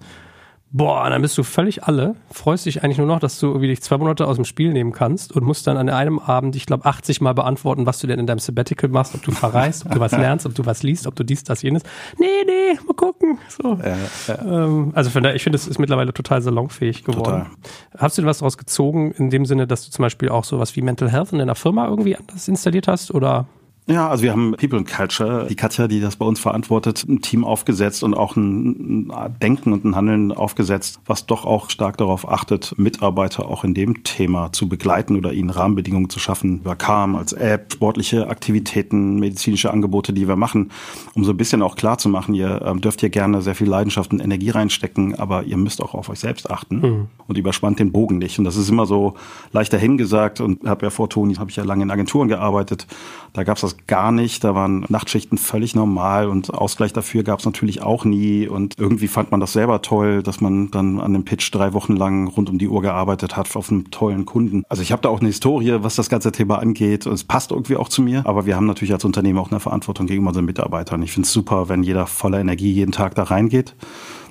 Boah, 0.71 1.09
dann 1.09 1.23
bist 1.23 1.35
du 1.35 1.41
völlig 1.41 1.83
alle. 1.85 2.15
Freust 2.31 2.67
dich 2.67 2.83
eigentlich 2.83 2.99
nur 2.99 3.07
noch, 3.07 3.19
dass 3.19 3.39
du 3.39 3.47
irgendwie 3.47 3.67
dich 3.67 3.81
zwei 3.81 3.97
Monate 3.97 4.27
aus 4.27 4.35
dem 4.35 4.45
Spiel 4.45 4.71
nehmen 4.71 4.91
kannst 4.91 5.31
und 5.31 5.43
musst 5.43 5.65
dann 5.65 5.77
an 5.77 5.89
einem 5.89 6.19
Abend, 6.19 6.55
ich 6.55 6.67
glaube, 6.67 6.85
80 6.85 7.21
Mal 7.21 7.33
beantworten, 7.33 7.87
was 7.87 7.97
du 7.99 8.05
denn 8.05 8.19
in 8.19 8.27
deinem 8.27 8.37
Sabbatical 8.37 8.89
machst, 8.89 9.15
ob 9.15 9.23
du 9.23 9.31
verreist, 9.31 9.87
ob 9.87 9.93
du 9.93 9.99
was 9.99 10.11
lernst, 10.17 10.45
ob 10.45 10.53
du 10.53 10.67
was 10.67 10.83
liest, 10.83 11.07
ob 11.07 11.15
du 11.15 11.23
dies, 11.23 11.43
das, 11.43 11.63
jenes. 11.63 11.81
Nee, 12.19 12.27
nee, 12.45 12.79
mal 12.85 12.93
gucken. 12.93 13.39
So. 13.47 13.79
Ja, 13.83 13.97
ja. 14.27 14.41
Ähm, 14.65 14.91
also 14.93 15.09
von 15.09 15.23
daher, 15.23 15.35
ich 15.35 15.43
finde, 15.43 15.55
es 15.55 15.67
ist 15.67 15.79
mittlerweile 15.79 16.13
total 16.13 16.43
salonfähig 16.43 17.03
geworden. 17.03 17.47
Total. 17.47 17.97
Hast 17.97 18.17
du 18.17 18.21
denn 18.21 18.29
was 18.29 18.37
daraus 18.37 18.59
gezogen, 18.59 19.11
in 19.13 19.31
dem 19.31 19.45
Sinne, 19.45 19.65
dass 19.65 19.85
du 19.85 19.91
zum 19.91 20.03
Beispiel 20.03 20.29
auch 20.29 20.43
sowas 20.43 20.75
wie 20.75 20.83
Mental 20.83 21.11
Health 21.11 21.31
in 21.31 21.39
deiner 21.39 21.55
Firma 21.55 21.87
irgendwie 21.87 22.15
anders 22.15 22.47
installiert 22.47 22.87
hast 22.87 23.11
oder 23.11 23.47
ja, 23.89 24.07
also 24.07 24.23
wir 24.23 24.31
haben 24.31 24.51
People 24.51 24.77
and 24.77 24.87
Culture, 24.87 25.47
die 25.49 25.55
Katja, 25.55 25.87
die 25.87 25.99
das 25.99 26.15
bei 26.15 26.25
uns 26.25 26.39
verantwortet, 26.39 27.05
ein 27.09 27.21
Team 27.21 27.43
aufgesetzt 27.43 28.03
und 28.03 28.13
auch 28.13 28.35
ein, 28.35 29.11
Denken 29.41 29.73
und 29.73 29.83
ein 29.83 29.95
Handeln 29.95 30.31
aufgesetzt, 30.31 30.99
was 31.07 31.25
doch 31.25 31.43
auch 31.43 31.71
stark 31.71 31.97
darauf 31.97 32.29
achtet, 32.29 32.77
Mitarbeiter 32.77 33.47
auch 33.47 33.63
in 33.63 33.73
dem 33.73 34.03
Thema 34.03 34.53
zu 34.53 34.69
begleiten 34.69 35.17
oder 35.17 35.33
ihnen 35.33 35.49
Rahmenbedingungen 35.49 36.09
zu 36.09 36.19
schaffen. 36.19 36.59
Über 36.59 36.75
CAM 36.75 37.15
als 37.15 37.33
App, 37.33 37.73
sportliche 37.73 38.27
Aktivitäten, 38.27 39.15
medizinische 39.15 39.71
Angebote, 39.71 40.13
die 40.13 40.27
wir 40.27 40.35
machen, 40.35 40.69
um 41.15 41.23
so 41.23 41.31
ein 41.31 41.37
bisschen 41.37 41.63
auch 41.63 41.75
klar 41.75 41.97
zu 41.97 42.09
machen, 42.09 42.35
ihr 42.35 42.61
ähm, 42.63 42.81
dürft 42.81 42.99
hier 42.99 43.09
gerne 43.09 43.41
sehr 43.41 43.55
viel 43.55 43.67
Leidenschaft 43.67 44.11
und 44.11 44.19
Energie 44.19 44.51
reinstecken, 44.51 45.15
aber 45.15 45.45
ihr 45.45 45.57
müsst 45.57 45.81
auch 45.81 45.95
auf 45.95 46.09
euch 46.09 46.19
selbst 46.19 46.51
achten 46.51 46.79
mhm. 46.79 47.07
und 47.27 47.37
überspannt 47.39 47.79
den 47.79 47.91
Bogen 47.91 48.19
nicht. 48.19 48.37
Und 48.37 48.45
das 48.45 48.55
ist 48.55 48.69
immer 48.69 48.85
so 48.85 49.15
leicht 49.51 49.73
dahingesagt 49.73 50.41
und 50.41 50.67
habe 50.67 50.85
ja 50.85 50.89
vor 50.91 51.09
Toni, 51.09 51.33
habe 51.35 51.49
ich 51.49 51.55
ja 51.55 51.63
lange 51.63 51.81
in 51.81 51.89
Agenturen 51.89 52.27
gearbeitet. 52.27 52.85
Da 53.33 53.43
gab 53.43 53.57
es 53.57 53.61
das 53.61 53.78
gar 53.87 54.11
nicht. 54.11 54.43
Da 54.43 54.55
waren 54.55 54.85
Nachtschichten 54.89 55.37
völlig 55.37 55.75
normal 55.75 56.27
und 56.27 56.53
Ausgleich 56.53 56.93
dafür 56.93 57.23
gab 57.23 57.39
es 57.39 57.45
natürlich 57.45 57.81
auch 57.81 58.05
nie. 58.05 58.47
Und 58.47 58.75
irgendwie 58.77 59.07
fand 59.07 59.31
man 59.31 59.39
das 59.39 59.53
selber 59.53 59.81
toll, 59.81 60.23
dass 60.23 60.41
man 60.41 60.71
dann 60.71 60.99
an 60.99 61.13
dem 61.13 61.25
Pitch 61.25 61.53
drei 61.53 61.73
Wochen 61.73 61.95
lang 61.95 62.27
rund 62.27 62.49
um 62.49 62.57
die 62.57 62.67
Uhr 62.67 62.81
gearbeitet 62.81 63.37
hat 63.37 63.55
auf 63.55 63.71
einem 63.71 63.91
tollen 63.91 64.25
Kunden. 64.25 64.63
Also 64.69 64.81
ich 64.81 64.91
habe 64.91 65.01
da 65.01 65.09
auch 65.09 65.19
eine 65.19 65.29
Historie, 65.29 65.77
was 65.79 65.95
das 65.95 66.09
ganze 66.09 66.31
Thema 66.31 66.59
angeht. 66.59 67.07
Und 67.07 67.13
es 67.13 67.23
passt 67.23 67.51
irgendwie 67.51 67.75
auch 67.75 67.89
zu 67.89 68.01
mir. 68.01 68.25
Aber 68.25 68.45
wir 68.45 68.55
haben 68.55 68.65
natürlich 68.65 68.93
als 68.93 69.05
Unternehmen 69.05 69.39
auch 69.39 69.51
eine 69.51 69.59
Verantwortung 69.59 70.07
gegenüber 70.07 70.29
unseren 70.29 70.45
Mitarbeitern. 70.45 71.01
Ich 71.03 71.11
finde 71.11 71.25
es 71.25 71.33
super, 71.33 71.69
wenn 71.69 71.83
jeder 71.83 72.07
voller 72.07 72.39
Energie 72.39 72.71
jeden 72.71 72.91
Tag 72.91 73.15
da 73.15 73.23
reingeht. 73.23 73.75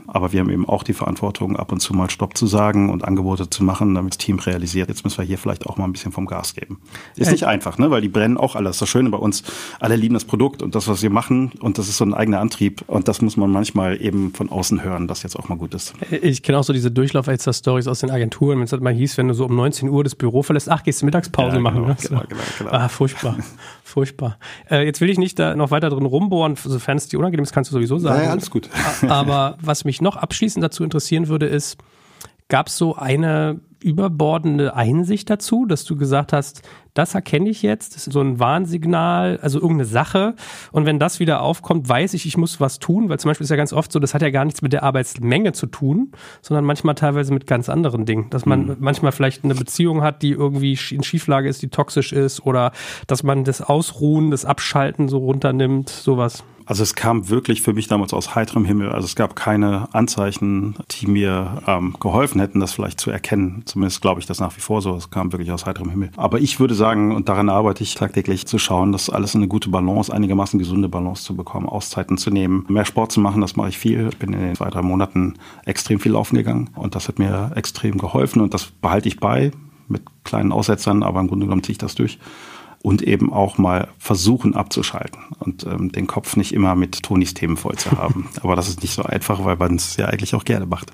Aber 0.08 0.32
wir 0.32 0.40
haben 0.40 0.50
eben 0.50 0.66
auch 0.66 0.82
die 0.82 0.94
Verantwortung, 0.94 1.56
ab 1.56 1.70
und 1.70 1.80
zu 1.80 1.92
mal 1.94 2.08
Stopp 2.10 2.36
zu 2.36 2.46
sagen 2.46 2.90
und 2.90 3.04
Angebote 3.04 3.50
zu 3.50 3.62
machen, 3.62 3.94
damit 3.94 4.14
das 4.14 4.18
Team 4.18 4.38
realisiert. 4.38 4.88
Jetzt 4.88 5.04
müssen 5.04 5.18
wir 5.18 5.24
hier 5.24 5.38
vielleicht 5.38 5.66
auch 5.66 5.76
mal 5.76 5.84
ein 5.84 5.92
bisschen 5.92 6.12
vom 6.12 6.26
Gas 6.26 6.54
geben. 6.54 6.80
Ist 7.16 7.30
nicht 7.30 7.44
einfach, 7.44 7.78
ne? 7.78 7.90
weil 7.90 8.00
die 8.00 8.08
brennen 8.08 8.36
auch 8.38 8.56
alles. 8.56 8.78
Das 8.78 8.88
Schöne 8.88 9.10
bei 9.10 9.18
uns, 9.18 9.42
alle 9.80 9.96
lieben 9.96 10.14
das 10.14 10.24
Produkt 10.24 10.62
und 10.62 10.74
das, 10.74 10.88
was 10.88 11.02
wir 11.02 11.10
machen. 11.10 11.52
Und 11.60 11.78
das 11.78 11.88
ist 11.88 11.98
so 11.98 12.04
ein 12.04 12.14
eigener 12.14 12.40
Antrieb. 12.40 12.82
Und 12.86 13.06
das 13.06 13.20
muss 13.20 13.36
man 13.36 13.50
manchmal 13.50 14.00
eben 14.02 14.32
von 14.32 14.48
außen 14.48 14.82
hören, 14.82 15.08
dass 15.08 15.22
jetzt 15.22 15.38
auch 15.38 15.48
mal 15.48 15.56
gut 15.56 15.74
ist. 15.74 15.94
Ich 16.10 16.42
kenne 16.42 16.58
auch 16.58 16.64
so 16.64 16.72
diese 16.72 16.90
Durchlauf-Stories 16.90 17.86
aus 17.86 18.00
den 18.00 18.10
Agenturen, 18.10 18.58
wenn 18.58 18.64
es 18.64 18.72
halt 18.72 18.82
mal 18.82 18.94
hieß, 18.94 19.18
wenn 19.18 19.28
du 19.28 19.34
so 19.34 19.44
um 19.44 19.56
19 19.56 19.88
Uhr 19.88 20.04
das 20.04 20.14
Büro 20.14 20.42
verlässt, 20.42 20.70
ach, 20.70 20.82
gehst 20.82 21.02
du 21.02 21.06
Mittagspause 21.06 21.56
ja, 21.56 21.60
machen. 21.60 21.82
Genau, 21.82 21.88
ne? 21.88 21.96
genau, 22.00 22.22
genau, 22.28 22.42
genau. 22.58 22.70
Ah, 22.70 22.88
furchtbar. 22.88 23.36
furchtbar. 23.84 24.38
Äh, 24.70 24.84
jetzt 24.84 25.00
will 25.00 25.10
ich 25.10 25.18
nicht 25.18 25.38
da 25.38 25.56
noch 25.56 25.70
weiter 25.70 25.90
drin 25.90 26.06
rumbohren, 26.06 26.56
sofern 26.56 26.96
es 26.96 27.08
dir 27.08 27.18
unangenehm 27.18 27.42
ist, 27.42 27.52
kannst 27.52 27.70
du 27.70 27.74
sowieso 27.74 27.98
sagen. 27.98 28.24
Ja, 28.24 28.30
alles 28.30 28.50
gut. 28.50 28.68
Aber 29.08 29.56
was 29.60 29.84
mich 29.84 29.97
noch 30.00 30.16
abschließend 30.16 30.64
dazu 30.64 30.84
interessieren 30.84 31.28
würde, 31.28 31.46
ist, 31.46 31.78
gab 32.48 32.68
es 32.68 32.78
so 32.78 32.96
eine 32.96 33.60
überbordende 33.80 34.74
Einsicht 34.74 35.30
dazu, 35.30 35.64
dass 35.64 35.84
du 35.84 35.96
gesagt 35.96 36.32
hast, 36.32 36.62
das 36.94 37.14
erkenne 37.14 37.48
ich 37.48 37.62
jetzt, 37.62 37.94
das 37.94 38.08
ist 38.08 38.12
so 38.12 38.20
ein 38.20 38.40
Warnsignal, 38.40 39.38
also 39.40 39.60
irgendeine 39.60 39.84
Sache. 39.84 40.34
Und 40.72 40.84
wenn 40.84 40.98
das 40.98 41.20
wieder 41.20 41.42
aufkommt, 41.42 41.88
weiß 41.88 42.14
ich, 42.14 42.26
ich 42.26 42.36
muss 42.36 42.60
was 42.60 42.80
tun, 42.80 43.08
weil 43.08 43.20
zum 43.20 43.28
Beispiel 43.30 43.44
ist 43.44 43.50
ja 43.50 43.56
ganz 43.56 43.72
oft 43.72 43.92
so, 43.92 44.00
das 44.00 44.14
hat 44.14 44.22
ja 44.22 44.30
gar 44.30 44.44
nichts 44.44 44.62
mit 44.62 44.72
der 44.72 44.82
Arbeitsmenge 44.82 45.52
zu 45.52 45.66
tun, 45.66 46.10
sondern 46.42 46.64
manchmal 46.64 46.96
teilweise 46.96 47.32
mit 47.32 47.46
ganz 47.46 47.68
anderen 47.68 48.04
Dingen. 48.04 48.30
Dass 48.30 48.46
man 48.46 48.66
mhm. 48.66 48.76
manchmal 48.80 49.12
vielleicht 49.12 49.44
eine 49.44 49.54
Beziehung 49.54 50.02
hat, 50.02 50.22
die 50.22 50.32
irgendwie 50.32 50.76
in 50.90 51.04
Schieflage 51.04 51.48
ist, 51.48 51.62
die 51.62 51.68
toxisch 51.68 52.12
ist, 52.12 52.44
oder 52.44 52.72
dass 53.06 53.22
man 53.22 53.44
das 53.44 53.62
Ausruhen, 53.62 54.32
das 54.32 54.44
Abschalten 54.44 55.08
so 55.08 55.18
runternimmt, 55.18 55.88
sowas. 55.88 56.42
Also 56.68 56.82
es 56.82 56.94
kam 56.94 57.30
wirklich 57.30 57.62
für 57.62 57.72
mich 57.72 57.88
damals 57.88 58.12
aus 58.12 58.34
heiterem 58.34 58.66
Himmel. 58.66 58.90
Also 58.90 59.06
es 59.06 59.16
gab 59.16 59.34
keine 59.34 59.88
Anzeichen, 59.94 60.76
die 60.90 61.06
mir 61.06 61.62
ähm, 61.66 61.96
geholfen 61.98 62.42
hätten, 62.42 62.60
das 62.60 62.72
vielleicht 62.72 63.00
zu 63.00 63.10
erkennen. 63.10 63.62
Zumindest 63.64 64.02
glaube 64.02 64.20
ich 64.20 64.26
das 64.26 64.38
nach 64.38 64.54
wie 64.54 64.60
vor 64.60 64.82
so. 64.82 64.94
Es 64.94 65.08
kam 65.08 65.32
wirklich 65.32 65.50
aus 65.50 65.64
heiterem 65.64 65.88
Himmel. 65.88 66.10
Aber 66.18 66.40
ich 66.40 66.60
würde 66.60 66.74
sagen, 66.74 67.16
und 67.16 67.30
daran 67.30 67.48
arbeite 67.48 67.82
ich 67.82 67.94
tagtäglich, 67.94 68.46
zu 68.46 68.58
schauen, 68.58 68.92
dass 68.92 69.08
alles 69.08 69.34
in 69.34 69.40
eine 69.40 69.48
gute 69.48 69.70
Balance, 69.70 70.12
einigermaßen 70.12 70.58
gesunde 70.58 70.90
Balance 70.90 71.24
zu 71.24 71.34
bekommen, 71.34 71.66
Auszeiten 71.66 72.18
zu 72.18 72.30
nehmen, 72.30 72.66
mehr 72.68 72.84
Sport 72.84 73.12
zu 73.12 73.20
machen, 73.20 73.40
das 73.40 73.56
mache 73.56 73.70
ich 73.70 73.78
viel. 73.78 74.10
Ich 74.10 74.18
bin 74.18 74.34
in 74.34 74.40
den 74.40 74.54
zwei, 74.54 74.68
drei 74.68 74.82
Monaten 74.82 75.38
extrem 75.64 76.00
viel 76.00 76.12
laufen 76.12 76.36
gegangen 76.36 76.68
und 76.74 76.94
das 76.94 77.08
hat 77.08 77.18
mir 77.18 77.50
extrem 77.54 77.96
geholfen 77.96 78.42
und 78.42 78.52
das 78.52 78.66
behalte 78.66 79.08
ich 79.08 79.20
bei 79.20 79.52
mit 79.88 80.02
kleinen 80.24 80.52
Aussetzern, 80.52 81.02
aber 81.02 81.20
im 81.20 81.28
Grunde 81.28 81.46
genommen 81.46 81.62
ziehe 81.62 81.72
ich 81.72 81.78
das 81.78 81.94
durch 81.94 82.18
und 82.82 83.02
eben 83.02 83.32
auch 83.32 83.58
mal 83.58 83.88
versuchen 83.98 84.54
abzuschalten 84.54 85.20
und 85.40 85.64
ähm, 85.66 85.92
den 85.92 86.06
Kopf 86.06 86.36
nicht 86.36 86.52
immer 86.52 86.74
mit 86.74 87.02
Tonis 87.02 87.34
Themen 87.34 87.56
voll 87.56 87.76
zu 87.76 87.92
haben. 87.92 88.28
Aber 88.42 88.56
das 88.56 88.68
ist 88.68 88.82
nicht 88.82 88.94
so 88.94 89.02
einfach, 89.02 89.44
weil 89.44 89.56
man 89.56 89.76
es 89.76 89.96
ja 89.96 90.06
eigentlich 90.06 90.34
auch 90.34 90.44
gerne 90.44 90.66
macht. 90.66 90.92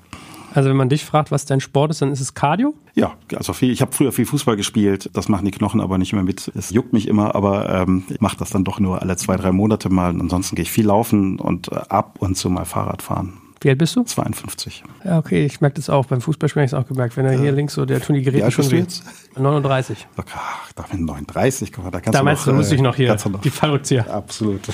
Also 0.53 0.69
wenn 0.69 0.77
man 0.77 0.87
dich 0.87 1.03
fragt, 1.03 1.31
was 1.31 1.45
dein 1.45 1.59
Sport 1.59 1.91
ist, 1.91 2.01
dann 2.01 2.13
ist 2.13 2.21
es 2.21 2.33
Cardio? 2.33 2.73
Ja, 2.95 3.13
also 3.35 3.51
viel, 3.51 3.71
ich 3.71 3.81
habe 3.81 3.91
früher 3.91 4.13
viel 4.13 4.25
Fußball 4.25 4.55
gespielt, 4.55 5.09
das 5.11 5.27
machen 5.27 5.43
die 5.43 5.51
Knochen 5.51 5.81
aber 5.81 5.97
nicht 5.97 6.13
mehr 6.13 6.23
mit. 6.23 6.49
Es 6.55 6.69
juckt 6.69 6.93
mich 6.93 7.09
immer, 7.09 7.35
aber 7.35 7.69
ähm, 7.69 8.05
ich 8.07 8.21
mache 8.21 8.37
das 8.37 8.51
dann 8.51 8.63
doch 8.63 8.79
nur 8.79 9.01
alle 9.01 9.17
zwei, 9.17 9.35
drei 9.35 9.51
Monate 9.51 9.89
mal. 9.89 10.11
ansonsten 10.11 10.55
gehe 10.55 10.63
ich 10.63 10.71
viel 10.71 10.85
laufen 10.85 11.39
und 11.39 11.73
äh, 11.73 11.75
ab 11.89 12.15
und 12.19 12.37
zu 12.37 12.49
mal 12.49 12.63
Fahrrad 12.63 13.01
fahren. 13.01 13.33
Wie 13.65 13.69
alt 13.69 13.79
bist 13.79 13.95
du? 13.95 14.03
52. 14.03 14.83
Ja, 15.03 15.17
okay, 15.17 15.43
ich 15.43 15.59
merke 15.59 15.77
das 15.77 15.89
auch. 15.89 16.05
Beim 16.05 16.21
Fußballspielen 16.21 16.61
habe 16.61 16.67
ich 16.67 16.79
es 16.79 16.85
auch 16.85 16.87
gemerkt. 16.87 17.17
Wenn 17.17 17.25
er 17.25 17.31
hier 17.31 17.51
links 17.51 17.73
so, 17.73 17.83
der 17.83 17.99
tun 17.99 18.15
die 18.15 18.21
Geräte 18.21 18.51
schon 18.51 18.69
jetzt? 18.69 19.03
39. 19.35 20.05
Ach, 20.35 20.71
da 20.73 20.83
bin 20.83 21.05
39, 21.05 21.73
guck 21.73 21.85
mal, 21.85 21.89
da 21.89 21.99
kannst 21.99 22.13
da 22.13 22.19
du 22.19 22.29
noch, 22.29 22.43
du, 22.43 22.53
muss 22.53 22.71
ich 22.71 22.79
noch 22.79 22.95
hier 22.95 23.15
noch, 23.15 23.41
die 23.41 23.49
Fallrückzieher. 23.49 24.07
Absolut. 24.07 24.61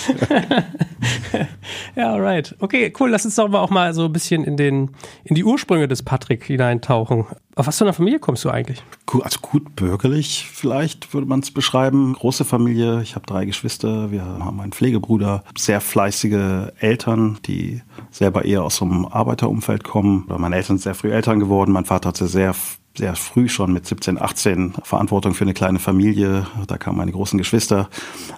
ja, 1.96 2.12
alright. 2.12 2.54
Okay, 2.60 2.92
cool. 3.00 3.12
Lass 3.12 3.24
uns 3.24 3.36
doch 3.36 3.48
mal 3.48 3.60
auch 3.60 3.70
mal 3.70 3.94
so 3.94 4.04
ein 4.04 4.12
bisschen 4.12 4.44
in, 4.44 4.58
den, 4.58 4.90
in 5.24 5.36
die 5.36 5.46
Ursprünge 5.46 5.88
des 5.88 6.04
Patrick 6.04 6.44
hineintauchen. 6.44 7.28
Auf 7.56 7.68
was 7.68 7.78
für 7.78 7.84
eine 7.84 7.94
Familie 7.94 8.20
kommst 8.20 8.46
du 8.46 8.50
eigentlich? 8.50 8.84
Also 9.24 9.40
gut 9.42 9.76
bürgerlich 9.76 10.48
vielleicht 10.52 11.14
würde 11.14 11.28
man 11.28 11.42
es 11.42 11.52
beschreiben. 11.52 12.14
Große 12.14 12.46
Familie. 12.46 13.02
Ich 13.02 13.16
habe 13.16 13.26
drei 13.26 13.46
Geschwister. 13.46 14.12
Wir 14.12 14.24
haben 14.24 14.62
einen 14.62 14.72
Pflegebruder. 14.72 15.44
Sehr 15.58 15.82
fleißige 15.82 16.72
Eltern, 16.80 17.40
die 17.46 17.82
selber 18.10 18.46
eher 18.46 18.64
aus 18.64 18.78
so 18.78 18.86
einem 18.86 19.06
Arbeiterumfeld 19.06 19.84
kommen. 19.84 20.26
Meine 20.28 20.56
Eltern 20.56 20.78
sind 20.78 20.84
sehr 20.84 20.96
früh 20.96 21.12
Eltern 21.12 21.40
geworden. 21.40 21.72
Mein 21.72 21.86
Vater 21.86 22.10
hatte 22.10 22.28
sehr 22.28 22.56
sehr 22.98 23.16
früh 23.16 23.48
schon 23.48 23.72
mit 23.72 23.86
17, 23.86 24.22
18 24.22 24.74
Verantwortung 24.84 25.34
für 25.34 25.44
eine 25.44 25.54
kleine 25.54 25.80
Familie. 25.80 26.46
Da 26.68 26.78
kamen 26.78 26.98
meine 26.98 27.12
großen 27.12 27.38
Geschwister. 27.38 27.90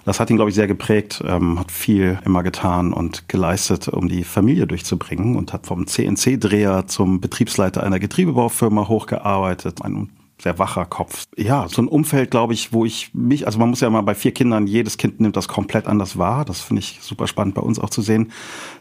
Das 0.04 0.20
hat 0.20 0.30
ihn, 0.30 0.36
glaube 0.36 0.50
ich, 0.50 0.54
sehr 0.54 0.66
geprägt, 0.66 1.22
ähm, 1.26 1.58
hat 1.58 1.72
viel 1.72 2.18
immer 2.24 2.42
getan 2.42 2.92
und 2.92 3.28
geleistet, 3.28 3.88
um 3.88 4.08
die 4.08 4.24
Familie 4.24 4.66
durchzubringen 4.66 5.36
und 5.36 5.52
hat 5.52 5.66
vom 5.66 5.86
CNC-Dreher 5.86 6.86
zum 6.86 7.20
Betriebsleiter 7.20 7.82
einer 7.82 7.98
Getriebebaufirma 7.98 8.88
hochgearbeitet. 8.88 9.82
Ein 9.82 10.10
sehr 10.44 10.58
wacher 10.58 10.84
Kopf. 10.84 11.24
Ja, 11.36 11.66
so 11.68 11.80
ein 11.82 11.88
Umfeld, 11.88 12.30
glaube 12.30 12.52
ich, 12.52 12.72
wo 12.72 12.84
ich 12.84 13.10
mich, 13.14 13.46
also 13.46 13.58
man 13.58 13.70
muss 13.70 13.80
ja 13.80 13.88
mal 13.88 14.02
bei 14.02 14.14
vier 14.14 14.32
Kindern, 14.32 14.66
jedes 14.66 14.98
Kind 14.98 15.18
nimmt 15.18 15.36
das 15.36 15.48
komplett 15.48 15.86
anders 15.86 16.18
wahr. 16.18 16.44
Das 16.44 16.60
finde 16.60 16.80
ich 16.80 16.98
super 17.00 17.26
spannend 17.26 17.54
bei 17.54 17.62
uns 17.62 17.78
auch 17.78 17.88
zu 17.88 18.02
sehen. 18.02 18.30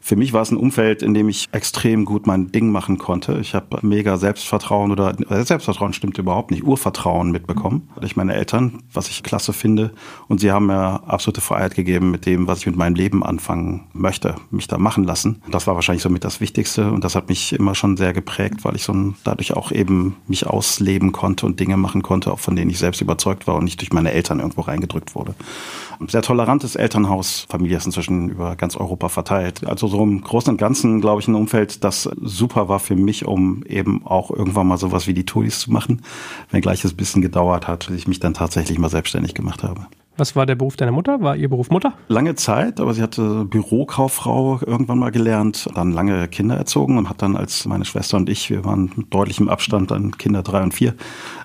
Für 0.02 0.18
mich 0.18 0.34
war 0.34 0.42
es 0.42 0.52
ein 0.52 0.58
Umfeld, 0.58 1.02
in 1.02 1.14
dem 1.14 1.30
ich 1.30 1.48
extrem 1.54 2.04
gut 2.04 2.28
mein 2.28 2.52
Ding 2.52 2.70
machen 2.70 2.98
konnte. 2.98 3.40
Ich 3.40 3.56
habe 3.56 3.80
mega 3.82 4.18
Selbstvertrauen 4.18 4.92
oder 4.92 5.16
äh, 5.32 5.44
Selbstvertrauen 5.46 5.94
stimmt 5.94 6.18
überhaupt 6.18 6.52
nicht, 6.52 6.64
Urvertrauen 6.64 7.32
mitbekommen 7.32 7.90
durch 8.00 8.18
meine 8.18 8.36
Eltern, 8.36 8.84
was 8.92 9.08
ich 9.08 9.24
klasse 9.24 9.54
finde. 9.54 9.94
Und 10.28 10.42
sie 10.42 10.52
haben 10.52 10.66
mir 10.66 11.08
absolute 11.08 11.40
Freiheit 11.40 11.76
gegeben 11.76 12.12
mit 12.12 12.26
dem, 12.26 12.46
was 12.46 12.60
ich 12.60 12.66
mit 12.66 12.76
meinem 12.76 12.96
Leben 12.96 13.24
anfangen 13.24 13.88
möchte, 13.94 14.36
mich 14.52 14.68
da 14.68 14.78
machen 14.78 15.06
lassen. 15.06 15.42
Das 15.50 15.66
war 15.66 15.76
wahrscheinlich 15.76 16.04
somit 16.04 16.26
das 16.26 16.42
Wichtigste 16.42 16.92
und 16.92 17.06
das 17.06 17.16
hat 17.16 17.30
mich 17.30 17.54
immer 17.54 17.74
schon 17.74 17.96
sehr 17.96 18.12
geprägt, 18.12 18.66
weil 18.66 18.76
ich 18.76 18.84
so 18.84 19.14
dadurch 19.24 19.54
auch 19.54 19.72
eben 19.72 20.18
mich 20.28 20.46
ausleben 20.46 21.14
konnte 21.14 21.53
und 21.54 21.60
Dinge 21.60 21.78
machen 21.78 22.02
konnte, 22.02 22.32
auch 22.32 22.40
von 22.40 22.56
denen 22.56 22.72
ich 22.72 22.80
selbst 22.80 23.00
überzeugt 23.00 23.46
war 23.46 23.56
und 23.56 23.66
nicht 23.66 23.80
durch 23.80 23.94
meine 23.94 24.12
Eltern 24.12 24.40
irgendwo 24.40 24.62
reingedrückt 24.62 25.14
wurde. 25.14 25.36
Ein 26.00 26.08
sehr 26.08 26.24
tolerantes 26.24 26.76
Elternhaus, 26.76 27.46
Familie 27.48 27.78
ist 27.78 27.86
inzwischen 27.86 28.30
über 28.30 28.56
ganz 28.56 28.76
Europa 28.76 29.10
verteilt. 29.10 29.66
Also 29.68 29.88
so 29.88 30.02
im 30.02 30.22
Großen 30.22 30.52
und 30.52 30.58
Ganzen, 30.58 31.00
glaube 31.00 31.22
ich, 31.22 31.28
ein 31.28 31.36
Umfeld, 31.36 31.84
das 31.84 32.10
super 32.22 32.70
war 32.70 32.80
für 32.80 32.96
mich, 32.96 33.26
um 33.26 33.64
eben 33.66 34.06
auch 34.06 34.32
irgendwann 34.32 34.68
mal 34.68 34.78
sowas 34.78 35.06
wie 35.06 35.14
die 35.14 35.26
Tolis 35.26 35.60
zu 35.60 35.72
machen, 35.72 36.02
wenngleich 36.50 36.84
es 36.84 36.94
ein 36.94 36.98
bisschen 36.98 37.22
gedauert 37.22 37.68
hat, 37.68 37.88
bis 37.88 37.98
ich 37.98 38.08
mich 38.08 38.20
dann 38.20 38.34
tatsächlich 38.34 38.80
mal 38.80 38.90
selbstständig 38.90 39.36
gemacht 39.36 39.64
habe. 39.64 39.88
Was 40.16 40.36
war 40.36 40.46
der 40.46 40.54
Beruf 40.54 40.76
deiner 40.76 40.92
Mutter? 40.92 41.22
War 41.22 41.36
ihr 41.36 41.50
Beruf 41.50 41.72
Mutter? 41.72 41.94
Lange 42.08 42.36
Zeit, 42.36 42.80
aber 42.80 42.94
sie 42.94 43.02
hatte 43.02 43.46
Bürokauffrau 43.46 44.60
irgendwann 44.64 45.00
mal 45.00 45.10
gelernt, 45.10 45.68
dann 45.74 45.92
lange 45.92 46.28
Kinder 46.28 46.56
erzogen 46.56 47.00
und 47.00 47.10
hat 47.10 47.24
dann, 47.24 47.36
als 47.36 47.66
meine 47.66 47.84
Schwester 47.84 48.18
und 48.18 48.30
ich, 48.30 48.52
wir 48.52 48.64
waren 48.64 48.92
mit 48.96 49.12
deutlichem 49.12 49.50
Abstand 49.50 49.90
dann 49.90 50.16
Kinder 50.16 50.44
drei 50.44 50.62
und 50.62 50.72
vier, 50.72 50.94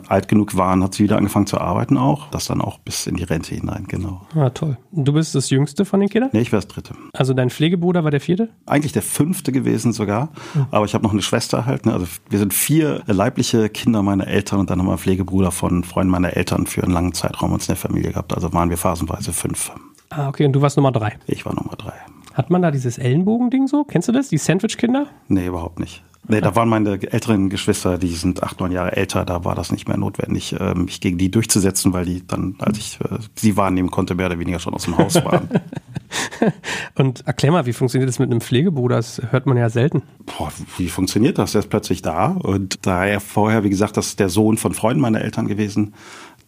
alt 0.08 0.28
genug 0.28 0.56
waren, 0.56 0.82
hat 0.82 0.94
sie 0.94 1.04
wieder 1.04 1.16
angefangen 1.16 1.46
zu 1.46 1.58
arbeiten 1.58 1.96
auch. 1.96 2.30
Das 2.30 2.46
dann 2.46 2.60
auch 2.60 2.78
bis 2.78 3.06
in 3.06 3.16
die 3.16 3.24
Rente 3.24 3.54
hinein, 3.54 3.84
genau. 3.88 4.22
Ah, 4.34 4.50
toll. 4.50 4.76
Und 4.90 5.06
du 5.06 5.12
bist 5.12 5.34
das 5.34 5.50
Jüngste 5.50 5.84
von 5.84 6.00
den 6.00 6.08
Kindern? 6.08 6.30
Nee, 6.32 6.40
ich 6.40 6.52
war 6.52 6.58
das 6.58 6.68
Dritte. 6.68 6.94
Also 7.12 7.34
dein 7.34 7.50
Pflegebruder 7.50 8.04
war 8.04 8.10
der 8.10 8.20
Vierte? 8.20 8.48
Eigentlich 8.66 8.92
der 8.92 9.02
Fünfte 9.02 9.52
gewesen 9.52 9.92
sogar. 9.92 10.30
Mhm. 10.54 10.66
Aber 10.70 10.84
ich 10.84 10.94
habe 10.94 11.04
noch 11.04 11.12
eine 11.12 11.22
Schwester 11.22 11.66
halt. 11.66 11.86
Ne? 11.86 11.92
Also 11.92 12.06
wir 12.28 12.38
sind 12.38 12.54
vier 12.54 13.02
leibliche 13.06 13.68
Kinder 13.68 14.02
meiner 14.02 14.26
Eltern 14.26 14.60
und 14.60 14.70
dann 14.70 14.78
haben 14.78 14.86
wir 14.86 14.92
einen 14.92 14.98
Pflegebruder 14.98 15.50
von 15.50 15.84
Freunden 15.84 16.10
meiner 16.10 16.36
Eltern 16.36 16.66
für 16.66 16.82
einen 16.82 16.92
langen 16.92 17.12
Zeitraum 17.12 17.52
uns 17.52 17.64
in 17.64 17.74
der 17.74 17.76
Familie 17.76 18.12
gehabt. 18.12 18.34
Also 18.34 18.52
waren 18.52 18.70
wir 18.70 18.76
phasenweise 18.76 19.32
fünf. 19.32 19.72
Ah, 20.10 20.28
okay. 20.28 20.46
Und 20.46 20.52
du 20.52 20.62
warst 20.62 20.76
Nummer 20.76 20.92
drei? 20.92 21.18
Ich 21.26 21.44
war 21.44 21.54
Nummer 21.54 21.76
drei. 21.76 21.94
Hat 22.34 22.50
man 22.50 22.62
da 22.62 22.70
dieses 22.70 22.98
Ellenbogending 22.98 23.66
so? 23.66 23.84
Kennst 23.84 24.08
du 24.08 24.12
das? 24.12 24.28
Die 24.28 24.38
Sandwich-Kinder? 24.38 25.06
Nee, 25.26 25.46
überhaupt 25.46 25.80
nicht. 25.80 26.04
Nee, 26.26 26.40
da 26.42 26.54
waren 26.54 26.68
meine 26.68 27.00
älteren 27.10 27.48
Geschwister, 27.48 27.96
die 27.96 28.14
sind 28.14 28.42
acht, 28.42 28.60
neun 28.60 28.72
Jahre 28.72 28.96
älter, 28.96 29.24
da 29.24 29.44
war 29.44 29.54
das 29.54 29.72
nicht 29.72 29.88
mehr 29.88 29.96
notwendig, 29.96 30.52
äh, 30.52 30.74
mich 30.74 31.00
gegen 31.00 31.16
die 31.16 31.30
durchzusetzen, 31.30 31.94
weil 31.94 32.04
die 32.04 32.26
dann, 32.26 32.56
als 32.58 32.76
ich 32.76 33.00
äh, 33.00 33.18
sie 33.34 33.56
wahrnehmen 33.56 33.90
konnte, 33.90 34.14
mehr 34.14 34.26
oder 34.26 34.38
weniger 34.38 34.58
schon 34.58 34.74
aus 34.74 34.84
dem 34.84 34.98
Haus 34.98 35.14
waren. 35.24 35.48
Und 36.96 37.26
erklär 37.26 37.52
mal, 37.52 37.66
wie 37.66 37.72
funktioniert 37.72 38.08
das 38.08 38.18
mit 38.18 38.30
einem 38.30 38.40
Pflegebruder? 38.40 38.96
Das 38.96 39.22
hört 39.30 39.46
man 39.46 39.56
ja 39.56 39.70
selten. 39.70 40.02
Boah, 40.26 40.52
wie 40.76 40.88
funktioniert 40.88 41.38
das? 41.38 41.52
Der 41.52 41.60
ist 41.60 41.70
plötzlich 41.70 42.02
da. 42.02 42.26
Und 42.26 42.86
da 42.86 43.06
er 43.06 43.20
vorher, 43.20 43.64
wie 43.64 43.70
gesagt, 43.70 43.96
das 43.96 44.08
ist 44.08 44.20
der 44.20 44.28
Sohn 44.28 44.58
von 44.58 44.74
Freunden 44.74 45.00
meiner 45.00 45.22
Eltern 45.22 45.46
gewesen, 45.46 45.94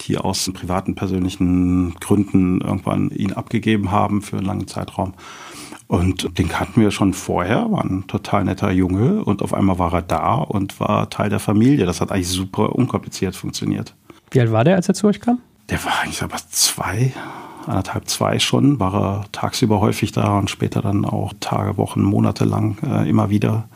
die 0.02 0.18
aus 0.18 0.50
privaten, 0.52 0.94
persönlichen 0.94 1.94
Gründen 2.00 2.60
irgendwann 2.60 3.10
ihn 3.10 3.32
abgegeben 3.32 3.90
haben 3.90 4.22
für 4.22 4.38
einen 4.38 4.46
langen 4.46 4.66
Zeitraum. 4.66 5.14
Und 5.90 6.38
den 6.38 6.48
kannten 6.48 6.80
wir 6.80 6.92
schon 6.92 7.14
vorher, 7.14 7.72
war 7.72 7.84
ein 7.84 8.06
total 8.06 8.44
netter 8.44 8.70
Junge 8.70 9.24
und 9.24 9.42
auf 9.42 9.52
einmal 9.52 9.80
war 9.80 9.92
er 9.92 10.02
da 10.02 10.34
und 10.34 10.78
war 10.78 11.10
Teil 11.10 11.30
der 11.30 11.40
Familie. 11.40 11.84
Das 11.84 12.00
hat 12.00 12.12
eigentlich 12.12 12.28
super 12.28 12.76
unkompliziert 12.76 13.34
funktioniert. 13.34 13.96
Wie 14.30 14.38
alt 14.38 14.52
war 14.52 14.62
der, 14.62 14.76
als 14.76 14.86
er 14.86 14.94
zu 14.94 15.08
euch 15.08 15.20
kam? 15.20 15.40
Der 15.68 15.84
war 15.84 15.98
eigentlich 16.00 16.22
aber 16.22 16.36
zwei, 16.48 17.12
anderthalb, 17.66 18.08
zwei 18.08 18.38
schon, 18.38 18.78
war 18.78 18.94
er 18.94 19.24
tagsüber 19.32 19.80
häufig 19.80 20.12
da 20.12 20.38
und 20.38 20.48
später 20.48 20.80
dann 20.80 21.04
auch 21.04 21.32
Tage, 21.40 21.76
Wochen, 21.76 22.02
Monate 22.02 22.44
lang 22.44 22.78
äh, 22.84 23.10
immer 23.10 23.28
wieder. 23.30 23.68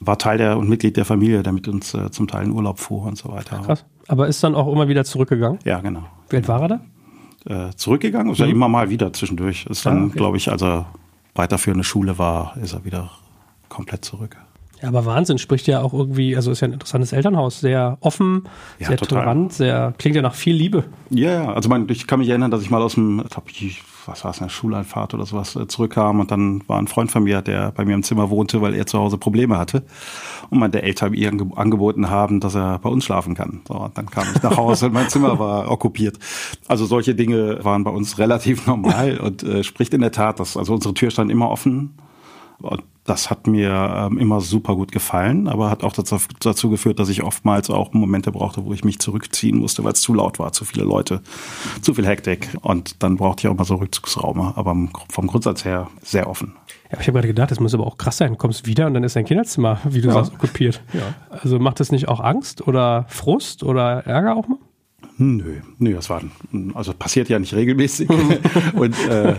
War 0.00 0.16
Teil 0.16 0.38
der 0.38 0.56
und 0.56 0.70
Mitglied 0.70 0.96
der 0.96 1.04
Familie, 1.04 1.42
der 1.42 1.52
mit 1.52 1.68
uns 1.68 1.92
äh, 1.92 2.10
zum 2.10 2.28
Teil 2.28 2.46
in 2.46 2.52
Urlaub 2.52 2.78
fuhr 2.78 3.04
und 3.04 3.18
so 3.18 3.30
weiter. 3.30 3.58
Krass. 3.58 3.84
Aber 4.08 4.26
ist 4.26 4.42
dann 4.42 4.54
auch 4.54 4.72
immer 4.72 4.88
wieder 4.88 5.04
zurückgegangen? 5.04 5.58
Ja, 5.66 5.80
genau. 5.80 6.04
Wie 6.30 6.36
alt 6.36 6.48
war 6.48 6.62
er 6.62 6.68
da? 6.68 7.68
Äh, 7.68 7.74
zurückgegangen? 7.76 8.32
Ist 8.32 8.40
mhm. 8.40 8.48
immer 8.48 8.68
mal 8.68 8.88
wieder 8.88 9.12
zwischendurch. 9.12 9.66
Ist 9.66 9.84
dann, 9.84 9.98
ah, 9.98 10.06
okay. 10.06 10.16
glaube 10.16 10.38
ich, 10.38 10.50
als 10.50 10.62
er 10.62 10.86
weiterführende 11.34 11.84
Schule 11.84 12.18
war, 12.18 12.56
ist 12.56 12.72
er 12.72 12.84
wieder 12.84 13.10
komplett 13.68 14.04
zurück. 14.04 14.36
Ja, 14.82 14.88
aber 14.88 15.06
Wahnsinn, 15.06 15.38
spricht 15.38 15.68
ja 15.68 15.80
auch 15.80 15.92
irgendwie, 15.92 16.34
also 16.34 16.50
ist 16.50 16.60
ja 16.60 16.68
ein 16.68 16.72
interessantes 16.72 17.12
Elternhaus, 17.12 17.60
sehr 17.60 17.98
offen, 18.00 18.48
ja, 18.80 18.88
sehr 18.88 18.96
total. 18.96 19.20
tolerant, 19.20 19.52
sehr, 19.52 19.94
klingt 19.96 20.16
ja 20.16 20.22
nach 20.22 20.34
viel 20.34 20.56
Liebe. 20.56 20.84
Ja, 21.10 21.44
ja, 21.44 21.52
also 21.52 21.68
mein, 21.68 21.88
ich 21.88 22.08
kann 22.08 22.18
mich 22.18 22.28
erinnern, 22.28 22.50
dass 22.50 22.62
ich 22.62 22.70
mal 22.70 22.82
aus 22.82 22.94
dem, 22.94 23.22
ich, 23.46 23.82
was 24.06 24.24
war 24.24 24.30
es, 24.30 24.40
eine 24.40 24.50
Schuleinfahrt 24.50 25.14
oder 25.14 25.26
sowas 25.26 25.56
äh, 25.56 25.66
zurückkam 25.66 26.20
und 26.20 26.30
dann 26.30 26.62
war 26.68 26.78
ein 26.78 26.88
Freund 26.88 27.10
von 27.10 27.24
mir, 27.24 27.42
der 27.42 27.72
bei 27.72 27.84
mir 27.84 27.94
im 27.94 28.02
Zimmer 28.02 28.30
wohnte, 28.30 28.60
weil 28.60 28.74
er 28.74 28.86
zu 28.86 28.98
Hause 28.98 29.18
Probleme 29.18 29.58
hatte 29.58 29.82
und 30.50 30.58
meine 30.58 30.82
Eltern 30.82 31.14
ihr 31.14 31.30
angeboten 31.56 32.10
haben, 32.10 32.40
dass 32.40 32.54
er 32.54 32.78
bei 32.78 32.88
uns 32.88 33.04
schlafen 33.04 33.34
kann. 33.34 33.60
So, 33.66 33.90
dann 33.94 34.06
kam 34.10 34.26
ich 34.34 34.42
nach 34.42 34.56
Hause 34.56 34.86
und 34.86 34.94
mein 34.94 35.08
Zimmer 35.08 35.38
war 35.38 35.70
okkupiert. 35.70 36.18
Also 36.68 36.86
solche 36.86 37.14
Dinge 37.14 37.64
waren 37.64 37.84
bei 37.84 37.90
uns 37.90 38.18
relativ 38.18 38.66
normal 38.66 39.18
und 39.18 39.42
äh, 39.42 39.64
spricht 39.64 39.94
in 39.94 40.00
der 40.00 40.12
Tat, 40.12 40.40
dass 40.40 40.56
also 40.56 40.74
unsere 40.74 40.94
Tür 40.94 41.10
stand 41.10 41.30
immer 41.30 41.50
offen 41.50 41.94
das 43.04 43.30
hat 43.30 43.46
mir 43.46 43.70
ähm, 43.70 44.18
immer 44.18 44.40
super 44.40 44.76
gut 44.76 44.92
gefallen, 44.92 45.48
aber 45.48 45.70
hat 45.70 45.82
auch 45.82 45.92
dazu, 45.92 46.18
dazu, 46.40 46.70
geführt, 46.70 47.00
dass 47.00 47.08
ich 47.08 47.24
oftmals 47.24 47.68
auch 47.68 47.92
Momente 47.92 48.30
brauchte, 48.30 48.64
wo 48.64 48.72
ich 48.72 48.84
mich 48.84 49.00
zurückziehen 49.00 49.58
musste, 49.58 49.82
weil 49.82 49.92
es 49.92 50.00
zu 50.00 50.14
laut 50.14 50.38
war, 50.38 50.52
zu 50.52 50.64
viele 50.64 50.84
Leute, 50.84 51.20
zu 51.80 51.94
viel 51.94 52.06
Hektik. 52.06 52.56
Und 52.62 53.02
dann 53.02 53.16
brauchte 53.16 53.46
ich 53.46 53.52
auch 53.52 53.56
mal 53.56 53.64
so 53.64 53.74
Rückzugsraum, 53.74 54.40
aber 54.40 54.76
vom 55.08 55.26
Grundsatz 55.26 55.64
her 55.64 55.88
sehr 56.02 56.28
offen. 56.28 56.54
Ja, 56.92 57.00
ich 57.00 57.06
habe 57.06 57.12
gerade 57.12 57.28
gedacht, 57.28 57.50
das 57.50 57.58
muss 57.58 57.74
aber 57.74 57.86
auch 57.86 57.98
krass 57.98 58.18
sein. 58.18 58.32
Du 58.32 58.36
kommst 58.36 58.66
wieder 58.66 58.86
und 58.86 58.94
dann 58.94 59.02
ist 59.02 59.16
dein 59.16 59.24
Kinderzimmer, 59.24 59.80
wie 59.84 60.00
du 60.00 60.08
ja. 60.08 60.14
sagst, 60.14 60.34
okkupiert. 60.34 60.82
Ja. 60.92 61.14
Also 61.30 61.58
macht 61.58 61.80
das 61.80 61.90
nicht 61.90 62.06
auch 62.08 62.20
Angst 62.20 62.66
oder 62.68 63.06
Frust 63.08 63.64
oder 63.64 64.06
Ärger 64.06 64.36
auch 64.36 64.46
mal? 64.46 64.58
Nö, 65.18 65.60
nö, 65.78 65.94
das 65.94 66.10
war, 66.10 66.22
also 66.74 66.92
passiert 66.94 67.28
ja 67.28 67.38
nicht 67.38 67.54
regelmäßig. 67.54 68.08
und 68.74 68.94
äh, 69.08 69.34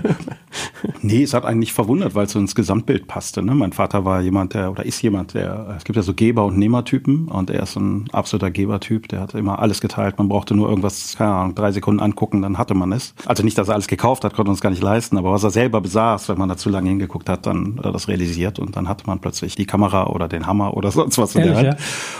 nee, 1.03 1.23
es 1.23 1.33
hat 1.33 1.45
eigentlich 1.45 1.73
verwundert, 1.73 2.15
weil 2.15 2.25
es 2.25 2.31
so 2.31 2.39
ins 2.39 2.55
Gesamtbild 2.55 3.07
passte. 3.07 3.41
Ne? 3.43 3.53
Mein 3.53 3.73
Vater 3.73 4.05
war 4.05 4.21
jemand, 4.21 4.53
der, 4.53 4.71
oder 4.71 4.85
ist 4.85 5.01
jemand, 5.01 5.33
der, 5.33 5.75
es 5.77 5.83
gibt 5.83 5.95
ja 5.95 6.01
so 6.01 6.13
Geber- 6.13 6.45
und 6.45 6.57
Nehmertypen 6.57 7.27
und 7.27 7.49
er 7.49 7.63
ist 7.63 7.75
ein 7.75 8.09
absoluter 8.11 8.51
Gebertyp, 8.51 9.07
der 9.09 9.21
hat 9.21 9.33
immer 9.33 9.59
alles 9.59 9.81
geteilt. 9.81 10.17
Man 10.17 10.29
brauchte 10.29 10.55
nur 10.55 10.69
irgendwas, 10.69 11.15
keine 11.17 11.33
Ahnung, 11.33 11.55
drei 11.55 11.71
Sekunden 11.71 11.99
angucken, 11.99 12.41
dann 12.41 12.57
hatte 12.57 12.73
man 12.73 12.91
es. 12.91 13.13
Also 13.25 13.43
nicht, 13.43 13.57
dass 13.57 13.67
er 13.67 13.75
alles 13.75 13.87
gekauft 13.87 14.23
hat, 14.23 14.33
konnte 14.33 14.51
uns 14.51 14.61
gar 14.61 14.69
nicht 14.69 14.81
leisten, 14.81 15.17
aber 15.17 15.31
was 15.31 15.43
er 15.43 15.51
selber 15.51 15.81
besaß, 15.81 16.29
wenn 16.29 16.37
man 16.37 16.49
da 16.49 16.57
zu 16.57 16.69
lange 16.69 16.89
hingeguckt 16.89 17.29
hat, 17.29 17.45
dann 17.45 17.77
hat 17.77 17.85
er 17.85 17.91
das 17.91 18.07
realisiert 18.07 18.59
und 18.59 18.75
dann 18.75 18.87
hatte 18.87 19.05
man 19.05 19.19
plötzlich 19.19 19.55
die 19.55 19.65
Kamera 19.65 20.07
oder 20.07 20.27
den 20.27 20.47
Hammer 20.47 20.75
oder 20.75 20.91
sonst 20.91 21.17
was 21.17 21.35
in 21.35 21.43
der 21.43 21.55
Hand. 21.55 21.67
Ja. 21.67 21.75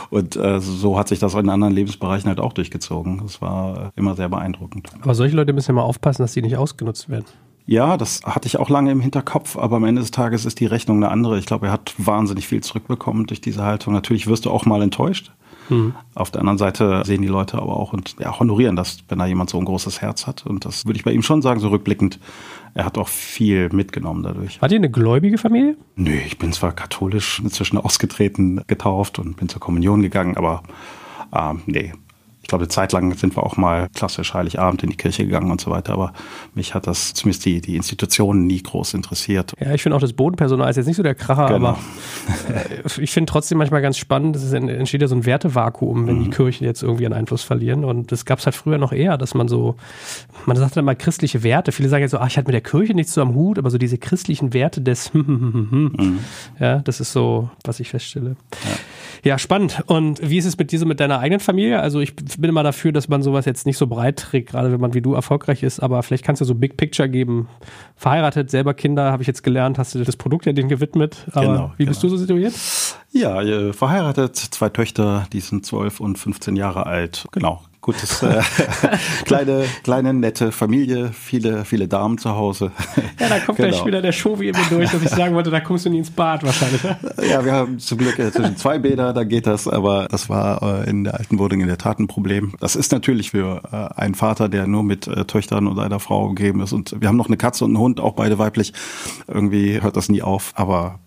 Und 0.09 0.35
äh, 0.35 0.59
so 0.59 0.97
hat 0.97 1.07
sich 1.07 1.19
das 1.19 1.33
in 1.33 1.49
anderen 1.49 1.73
Lebensbereichen 1.73 2.27
halt 2.27 2.39
auch 2.39 2.53
durchgezogen. 2.53 3.21
Das 3.23 3.41
war 3.41 3.91
immer 3.95 4.15
sehr 4.15 4.29
beeindruckend. 4.29 4.89
Aber 5.01 5.15
solche 5.15 5.35
Leute 5.35 5.53
müssen 5.53 5.71
ja 5.71 5.75
mal 5.75 5.83
aufpassen, 5.83 6.21
dass 6.21 6.33
sie 6.33 6.41
nicht 6.41 6.57
ausgenutzt 6.57 7.09
werden. 7.09 7.25
Ja, 7.65 7.95
das 7.97 8.21
hatte 8.23 8.47
ich 8.47 8.57
auch 8.57 8.69
lange 8.69 8.91
im 8.91 8.99
Hinterkopf, 8.99 9.57
aber 9.57 9.77
am 9.77 9.85
Ende 9.85 10.01
des 10.01 10.11
Tages 10.11 10.45
ist 10.45 10.59
die 10.59 10.65
Rechnung 10.65 10.97
eine 10.97 11.09
andere. 11.09 11.39
Ich 11.39 11.45
glaube, 11.45 11.67
er 11.67 11.71
hat 11.71 11.93
wahnsinnig 11.97 12.47
viel 12.47 12.61
zurückbekommen 12.61 13.25
durch 13.25 13.41
diese 13.41 13.63
Haltung. 13.63 13.93
Natürlich 13.93 14.27
wirst 14.27 14.45
du 14.45 14.51
auch 14.51 14.65
mal 14.65 14.81
enttäuscht. 14.81 15.31
Mhm. 15.69 15.93
Auf 16.13 16.31
der 16.31 16.41
anderen 16.41 16.57
Seite 16.57 17.03
sehen 17.05 17.21
die 17.21 17.27
Leute 17.27 17.57
aber 17.57 17.77
auch 17.77 17.93
und 17.93 18.15
ja, 18.19 18.37
honorieren 18.37 18.75
das, 18.75 18.97
wenn 19.07 19.19
da 19.19 19.25
jemand 19.25 19.49
so 19.49 19.57
ein 19.57 19.65
großes 19.65 20.01
Herz 20.01 20.27
hat. 20.27 20.45
Und 20.45 20.65
das 20.65 20.85
würde 20.85 20.97
ich 20.97 21.05
bei 21.05 21.11
ihm 21.11 21.23
schon 21.23 21.41
sagen, 21.41 21.61
so 21.61 21.69
rückblickend. 21.69 22.19
Er 22.73 22.85
hat 22.85 22.97
auch 22.97 23.07
viel 23.07 23.69
mitgenommen 23.69 24.23
dadurch. 24.23 24.61
Hat 24.61 24.71
ihr 24.71 24.77
eine 24.77 24.91
gläubige 24.91 25.37
Familie? 25.37 25.77
Nö, 25.95 26.15
ich 26.25 26.37
bin 26.37 26.51
zwar 26.51 26.73
katholisch 26.73 27.39
inzwischen 27.39 27.77
ausgetreten, 27.77 28.61
getauft 28.67 29.19
und 29.19 29.37
bin 29.37 29.47
zur 29.47 29.61
Kommunion 29.61 30.01
gegangen, 30.01 30.35
aber 30.35 30.63
ähm, 31.33 31.61
nee, 31.65 31.93
ich 32.43 32.49
glaube, 32.49 32.63
eine 32.63 32.69
Zeit 32.69 32.91
lang 32.91 33.15
sind 33.15 33.37
wir 33.37 33.43
auch 33.43 33.55
mal 33.55 33.87
klassisch 33.95 34.33
Heiligabend 34.33 34.83
in 34.83 34.89
die 34.89 34.97
Kirche 34.97 35.25
gegangen 35.25 35.49
und 35.49 35.61
so 35.61 35.71
weiter, 35.71 35.93
aber 35.93 36.11
mich 36.53 36.75
hat 36.75 36.87
das 36.87 37.13
zumindest 37.13 37.45
die, 37.45 37.61
die 37.61 37.77
Institutionen 37.77 38.45
nie 38.45 38.61
groß 38.61 38.95
interessiert. 38.95 39.53
Ja, 39.61 39.73
ich 39.73 39.81
finde 39.81 39.95
auch 39.95 40.01
das 40.01 40.11
Bodenpersonal 40.11 40.69
ist 40.69 40.75
jetzt 40.75 40.87
nicht 40.87 40.97
so 40.97 41.03
der 41.03 41.15
Kracher, 41.15 41.47
genau. 41.47 41.69
aber 41.69 41.77
äh, 42.49 43.01
ich 43.01 43.11
finde 43.11 43.31
trotzdem 43.31 43.57
manchmal 43.57 43.81
ganz 43.81 43.97
spannend, 43.97 44.35
es 44.35 44.51
entsteht 44.51 45.01
ja 45.01 45.07
so 45.07 45.15
ein 45.15 45.25
Wertevakuum, 45.25 46.05
wenn 46.05 46.19
mhm. 46.19 46.23
die 46.25 46.29
Kirchen 46.31 46.65
jetzt 46.65 46.83
irgendwie 46.83 47.05
einen 47.05 47.15
Einfluss 47.15 47.43
verlieren 47.43 47.85
und 47.85 48.11
das 48.11 48.25
gab 48.25 48.39
es 48.39 48.45
halt 48.45 48.55
früher 48.55 48.77
noch 48.77 48.91
eher, 48.91 49.17
dass 49.17 49.33
man 49.33 49.47
so, 49.47 49.77
man 50.45 50.57
sagt 50.57 50.75
dann 50.75 50.83
mal 50.83 50.97
christliche 50.97 51.43
Werte, 51.43 51.71
viele 51.71 51.87
sagen 51.87 52.01
jetzt 52.01 52.11
so, 52.11 52.17
ach, 52.17 52.27
ich 52.27 52.37
hatte 52.37 52.47
mit 52.47 52.55
der 52.55 52.61
Kirche 52.61 52.93
nichts 52.93 53.13
so 53.13 53.21
am 53.21 53.35
Hut, 53.35 53.57
aber 53.57 53.69
so 53.69 53.77
diese 53.77 53.97
christlichen 53.97 54.53
Werte 54.53 54.81
des, 54.81 55.13
mhm. 55.13 56.19
ja, 56.59 56.79
das 56.79 56.99
ist 56.99 57.13
so, 57.13 57.49
was 57.63 57.79
ich 57.79 57.89
feststelle. 57.89 58.35
Ja. 58.65 58.71
Ja, 59.23 59.39
spannend. 59.39 59.81
Und 59.87 60.19
wie 60.27 60.37
ist 60.37 60.45
es 60.45 60.57
mit 60.57 60.71
dir 60.71 60.79
so 60.79 60.85
mit 60.85 60.99
deiner 60.99 61.19
eigenen 61.19 61.39
Familie? 61.39 61.79
Also 61.79 62.01
ich 62.01 62.15
bin 62.15 62.49
immer 62.49 62.63
dafür, 62.63 62.91
dass 62.91 63.07
man 63.07 63.23
sowas 63.23 63.45
jetzt 63.45 63.65
nicht 63.65 63.77
so 63.77 63.87
breit 63.87 64.19
trägt, 64.19 64.49
gerade 64.49 64.71
wenn 64.71 64.81
man 64.81 64.93
wie 64.93 65.01
du 65.01 65.13
erfolgreich 65.13 65.63
ist, 65.63 65.79
aber 65.79 66.03
vielleicht 66.03 66.25
kannst 66.25 66.41
du 66.41 66.45
so 66.45 66.55
Big 66.55 66.75
Picture 66.75 67.07
geben. 67.07 67.47
Verheiratet, 67.95 68.51
selber 68.51 68.73
Kinder, 68.73 69.11
habe 69.11 69.23
ich 69.23 69.27
jetzt 69.27 69.41
gelernt, 69.41 69.77
hast 69.77 69.95
du 69.95 70.03
das 70.03 70.17
Produkt 70.17 70.45
ja 70.45 70.51
denen 70.51 70.67
gewidmet. 70.67 71.25
Aber 71.31 71.45
genau, 71.45 71.71
wie 71.77 71.83
genau. 71.83 71.89
bist 71.89 72.03
du 72.03 72.09
so 72.09 72.17
situiert? 72.17 72.53
Ja, 73.11 73.41
äh, 73.41 73.71
verheiratet, 73.71 74.35
zwei 74.35 74.69
Töchter, 74.69 75.25
die 75.31 75.39
sind 75.39 75.65
zwölf 75.65 76.01
und 76.01 76.17
15 76.17 76.57
Jahre 76.57 76.85
alt. 76.85 77.25
Genau, 77.31 77.61
gutes, 77.83 78.23
äh, 78.23 78.41
kleine, 79.25 79.65
kleine, 79.83 80.13
nette 80.13 80.51
Familie, 80.51 81.11
viele, 81.13 81.65
viele 81.65 81.87
Damen 81.87 82.17
zu 82.17 82.31
Hause. 82.31 82.71
Ja, 83.19 83.29
da 83.29 83.39
kommt 83.39 83.57
genau. 83.57 83.69
gleich 83.69 83.85
wieder 83.85 84.01
der 84.01 84.13
Show 84.13 84.39
wie 84.39 84.47
immer 84.47 84.63
durch, 84.69 84.89
dass 84.89 85.03
ich 85.03 85.09
sagen 85.11 85.35
wollte, 85.35 85.51
da 85.51 85.59
kommst 85.59 85.85
du 85.85 85.89
nie 85.89 85.99
ins 85.99 86.09
Bad 86.09 86.43
wahrscheinlich. 86.43 86.81
Ja, 87.29 87.45
wir 87.45 87.51
haben 87.51 87.77
zum 87.79 87.99
Glück 87.99 88.17
äh, 88.17 88.31
zwischen 88.31 88.57
zwei 88.57 88.79
Bäder, 88.79 89.13
da 89.13 89.23
geht 89.25 89.45
das, 89.45 89.67
aber 89.67 90.07
das 90.09 90.29
war 90.29 90.85
äh, 90.85 90.89
in 90.89 91.03
der 91.03 91.19
alten 91.19 91.37
Wohnung 91.37 91.59
in 91.59 91.67
der 91.67 91.77
Tat 91.77 91.99
ein 91.99 92.07
Problem. 92.07 92.53
Das 92.59 92.75
ist 92.75 92.91
natürlich 92.93 93.31
für 93.31 93.61
äh, 93.71 94.01
einen 94.01 94.15
Vater, 94.15 94.47
der 94.49 94.65
nur 94.65 94.83
mit 94.83 95.07
äh, 95.07 95.25
Töchtern 95.25 95.67
und 95.67 95.77
einer 95.77 95.99
Frau 95.99 96.25
umgeben 96.25 96.61
ist 96.61 96.71
und 96.71 96.99
wir 96.99 97.09
haben 97.09 97.17
noch 97.17 97.27
eine 97.27 97.37
Katze 97.37 97.65
und 97.65 97.71
einen 97.71 97.79
Hund, 97.79 97.99
auch 97.99 98.13
beide 98.13 98.39
weiblich. 98.39 98.73
Irgendwie 99.27 99.81
hört 99.81 99.97
das 99.97 100.07
nie 100.07 100.21
auf, 100.21 100.53
aber 100.55 100.99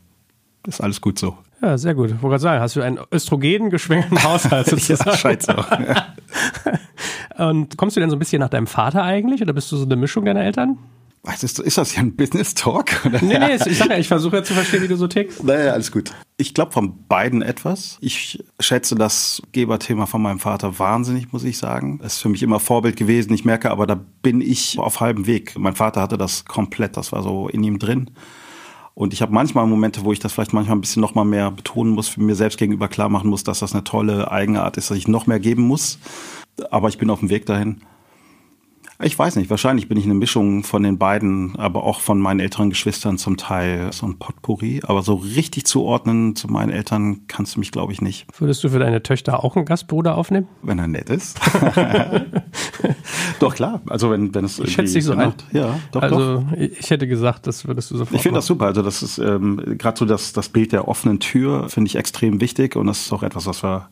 ist 0.67 0.83
alles 0.83 1.01
gut 1.01 1.19
so. 1.19 1.39
Ja, 1.63 1.79
sehr 1.79 1.95
gut. 1.95 2.11
Ich 2.11 2.23
wollte 2.23 2.29
gerade 2.29 2.43
sagen, 2.43 2.61
hast 2.61 2.77
du 2.77 2.83
einen 2.83 2.99
östrogengeschwängten 3.11 4.23
Haushalt 4.23 4.67
sozusagen? 4.71 5.11
ja, 5.11 5.17
scheint 5.17 5.43
so. 5.43 5.55
Und 7.39 7.77
kommst 7.77 7.97
du 7.97 8.01
denn 8.01 8.11
so 8.11 8.17
ein 8.17 8.19
bisschen 8.19 8.41
nach 8.41 8.49
deinem 8.49 8.67
Vater 8.67 9.03
eigentlich 9.03 9.43
oder 9.43 9.53
bist 9.53 9.71
du 9.73 9.77
so 9.77 9.85
eine 9.85 9.97
Mischung 9.97 10.25
deiner 10.25 10.43
Eltern? 10.43 10.79
Was 11.27 11.43
ist, 11.43 11.59
ist 11.59 11.77
das 11.77 11.91
hier 11.91 12.05
ein 12.05 12.15
Business-Talk? 12.15 13.11
Nee, 13.21 13.39
nee, 13.39 13.57
ich 13.57 13.79
sage 13.79 13.91
ja, 13.91 13.99
ich 13.99 14.07
versuche 14.07 14.37
ja 14.37 14.45
zu 14.45 14.55
verstehen, 14.55 14.85
wie 14.85 14.89
du 14.89 14.97
so 14.97 15.09
tickst. 15.09 15.43
Naja, 15.43 15.73
alles 15.73 15.91
gut. 15.91 16.13
Ich 16.37 16.55
glaube 16.55 16.71
von 16.71 17.05
beiden 17.09 17.43
etwas. 17.43 17.99
Ich 18.01 18.45
schätze 18.61 18.95
das 18.95 19.43
Geberthema 19.51 20.07
von 20.07 20.23
meinem 20.23 20.39
Vater 20.39 20.79
wahnsinnig, 20.79 21.33
muss 21.33 21.43
ich 21.43 21.59
sagen. 21.59 21.99
Es 22.01 22.15
ist 22.15 22.23
für 22.23 22.29
mich 22.29 22.45
immer 22.45 22.61
Vorbild 22.61 22.97
gewesen. 22.97 23.33
Ich 23.33 23.45
merke 23.45 23.73
aber, 23.73 23.89
da 23.89 23.99
bin 24.23 24.41
ich 24.41 24.79
auf 24.79 25.01
halbem 25.01 25.27
Weg. 25.27 25.59
Mein 25.59 25.75
Vater 25.75 26.01
hatte 26.01 26.17
das 26.17 26.45
komplett, 26.45 26.97
das 26.97 27.11
war 27.11 27.25
so 27.25 27.49
in 27.49 27.65
ihm 27.65 27.81
drin. 27.81 28.13
Und 28.95 29.13
ich 29.13 29.21
habe 29.21 29.33
manchmal 29.33 29.67
Momente, 29.67 30.05
wo 30.05 30.13
ich 30.13 30.21
das 30.21 30.33
vielleicht 30.33 30.53
manchmal 30.53 30.77
ein 30.77 30.81
bisschen 30.81 31.03
noch 31.03 31.17
mal 31.17 31.25
mehr 31.25 31.51
betonen 31.51 31.93
muss, 31.93 32.09
für 32.09 32.23
mir 32.23 32.37
selbst 32.37 32.57
gegenüber 32.57 32.87
klar 32.87 33.09
machen 33.09 33.29
muss, 33.29 33.43
dass 33.43 33.59
das 33.59 33.73
eine 33.73 33.83
tolle 33.83 34.31
Eigenart 34.31 34.77
ist, 34.77 34.91
dass 34.91 34.97
ich 34.97 35.09
noch 35.09 35.27
mehr 35.27 35.41
geben 35.41 35.63
muss. 35.63 35.99
Aber 36.71 36.89
ich 36.89 36.99
bin 36.99 37.11
auf 37.11 37.21
dem 37.21 37.31
Weg 37.31 37.47
dahin. 37.47 37.83
Ich 39.03 39.19
weiß 39.19 39.37
nicht, 39.37 39.51
wahrscheinlich 39.51 39.89
bin 39.89 39.99
ich 39.99 40.05
eine 40.05 40.15
Mischung 40.15 40.65
von 40.65 40.83
den 40.83 40.97
beiden, 40.97 41.55
aber 41.57 41.85
auch 41.85 42.01
von 42.01 42.19
meinen 42.19 42.41
älteren 42.41 42.71
Geschwistern 42.71 43.19
zum 43.19 43.37
Teil 43.37 43.93
so 43.93 44.07
ein 44.07 44.19
Potpourri. 44.19 44.81
Aber 44.85 45.03
so 45.03 45.17
richtig 45.17 45.67
zuordnen 45.67 46.35
zu 46.35 46.49
meinen 46.49 46.71
Eltern 46.71 47.27
kannst 47.29 47.57
du 47.57 47.61
mich, 47.61 47.73
glaube 47.73 47.93
ich, 47.93 48.01
nicht. 48.01 48.27
Würdest 48.39 48.65
du 48.65 48.71
für 48.71 48.79
deine 48.79 49.03
Töchter 49.03 49.45
auch 49.45 49.55
einen 49.55 49.67
Gastbruder 49.67 50.17
aufnehmen? 50.17 50.49
Wenn 50.63 50.79
er 50.79 50.87
nett 50.87 51.11
ist. 51.11 51.39
doch, 53.39 53.55
klar. 53.55 53.83
Also 53.87 54.11
wenn, 54.11 54.35
wenn 54.35 54.47
es 54.47 54.59
Ich 54.61 54.73
schätze 54.73 54.95
dich 54.95 55.05
so 55.05 55.13
ein. 55.13 55.35
Ja, 55.53 55.79
doch, 55.93 56.01
also 56.01 56.39
doch. 56.39 56.53
ich 56.57 56.89
hätte 56.89 57.07
gesagt, 57.07 57.47
das 57.47 57.67
würdest 57.67 57.91
du 57.91 57.99
sofort 57.99 58.17
Ich 58.17 58.23
finde 58.23 58.39
das 58.39 58.47
super. 58.47 58.65
Also 58.65 58.81
das 58.81 59.03
ist 59.03 59.19
ähm, 59.19 59.77
gerade 59.77 59.99
so 59.99 60.07
das, 60.07 60.33
das 60.33 60.49
Bild 60.49 60.73
der 60.73 60.89
offenen 60.89 61.21
Tür 61.21 61.69
finde 61.69 61.89
ich 61.89 61.97
extrem 61.97 62.41
wichtig 62.41 62.77
und 62.77 62.87
das 62.87 63.03
ist 63.03 63.13
auch 63.13 63.23
etwas, 63.23 63.47
was 63.47 63.63
wir 63.63 63.91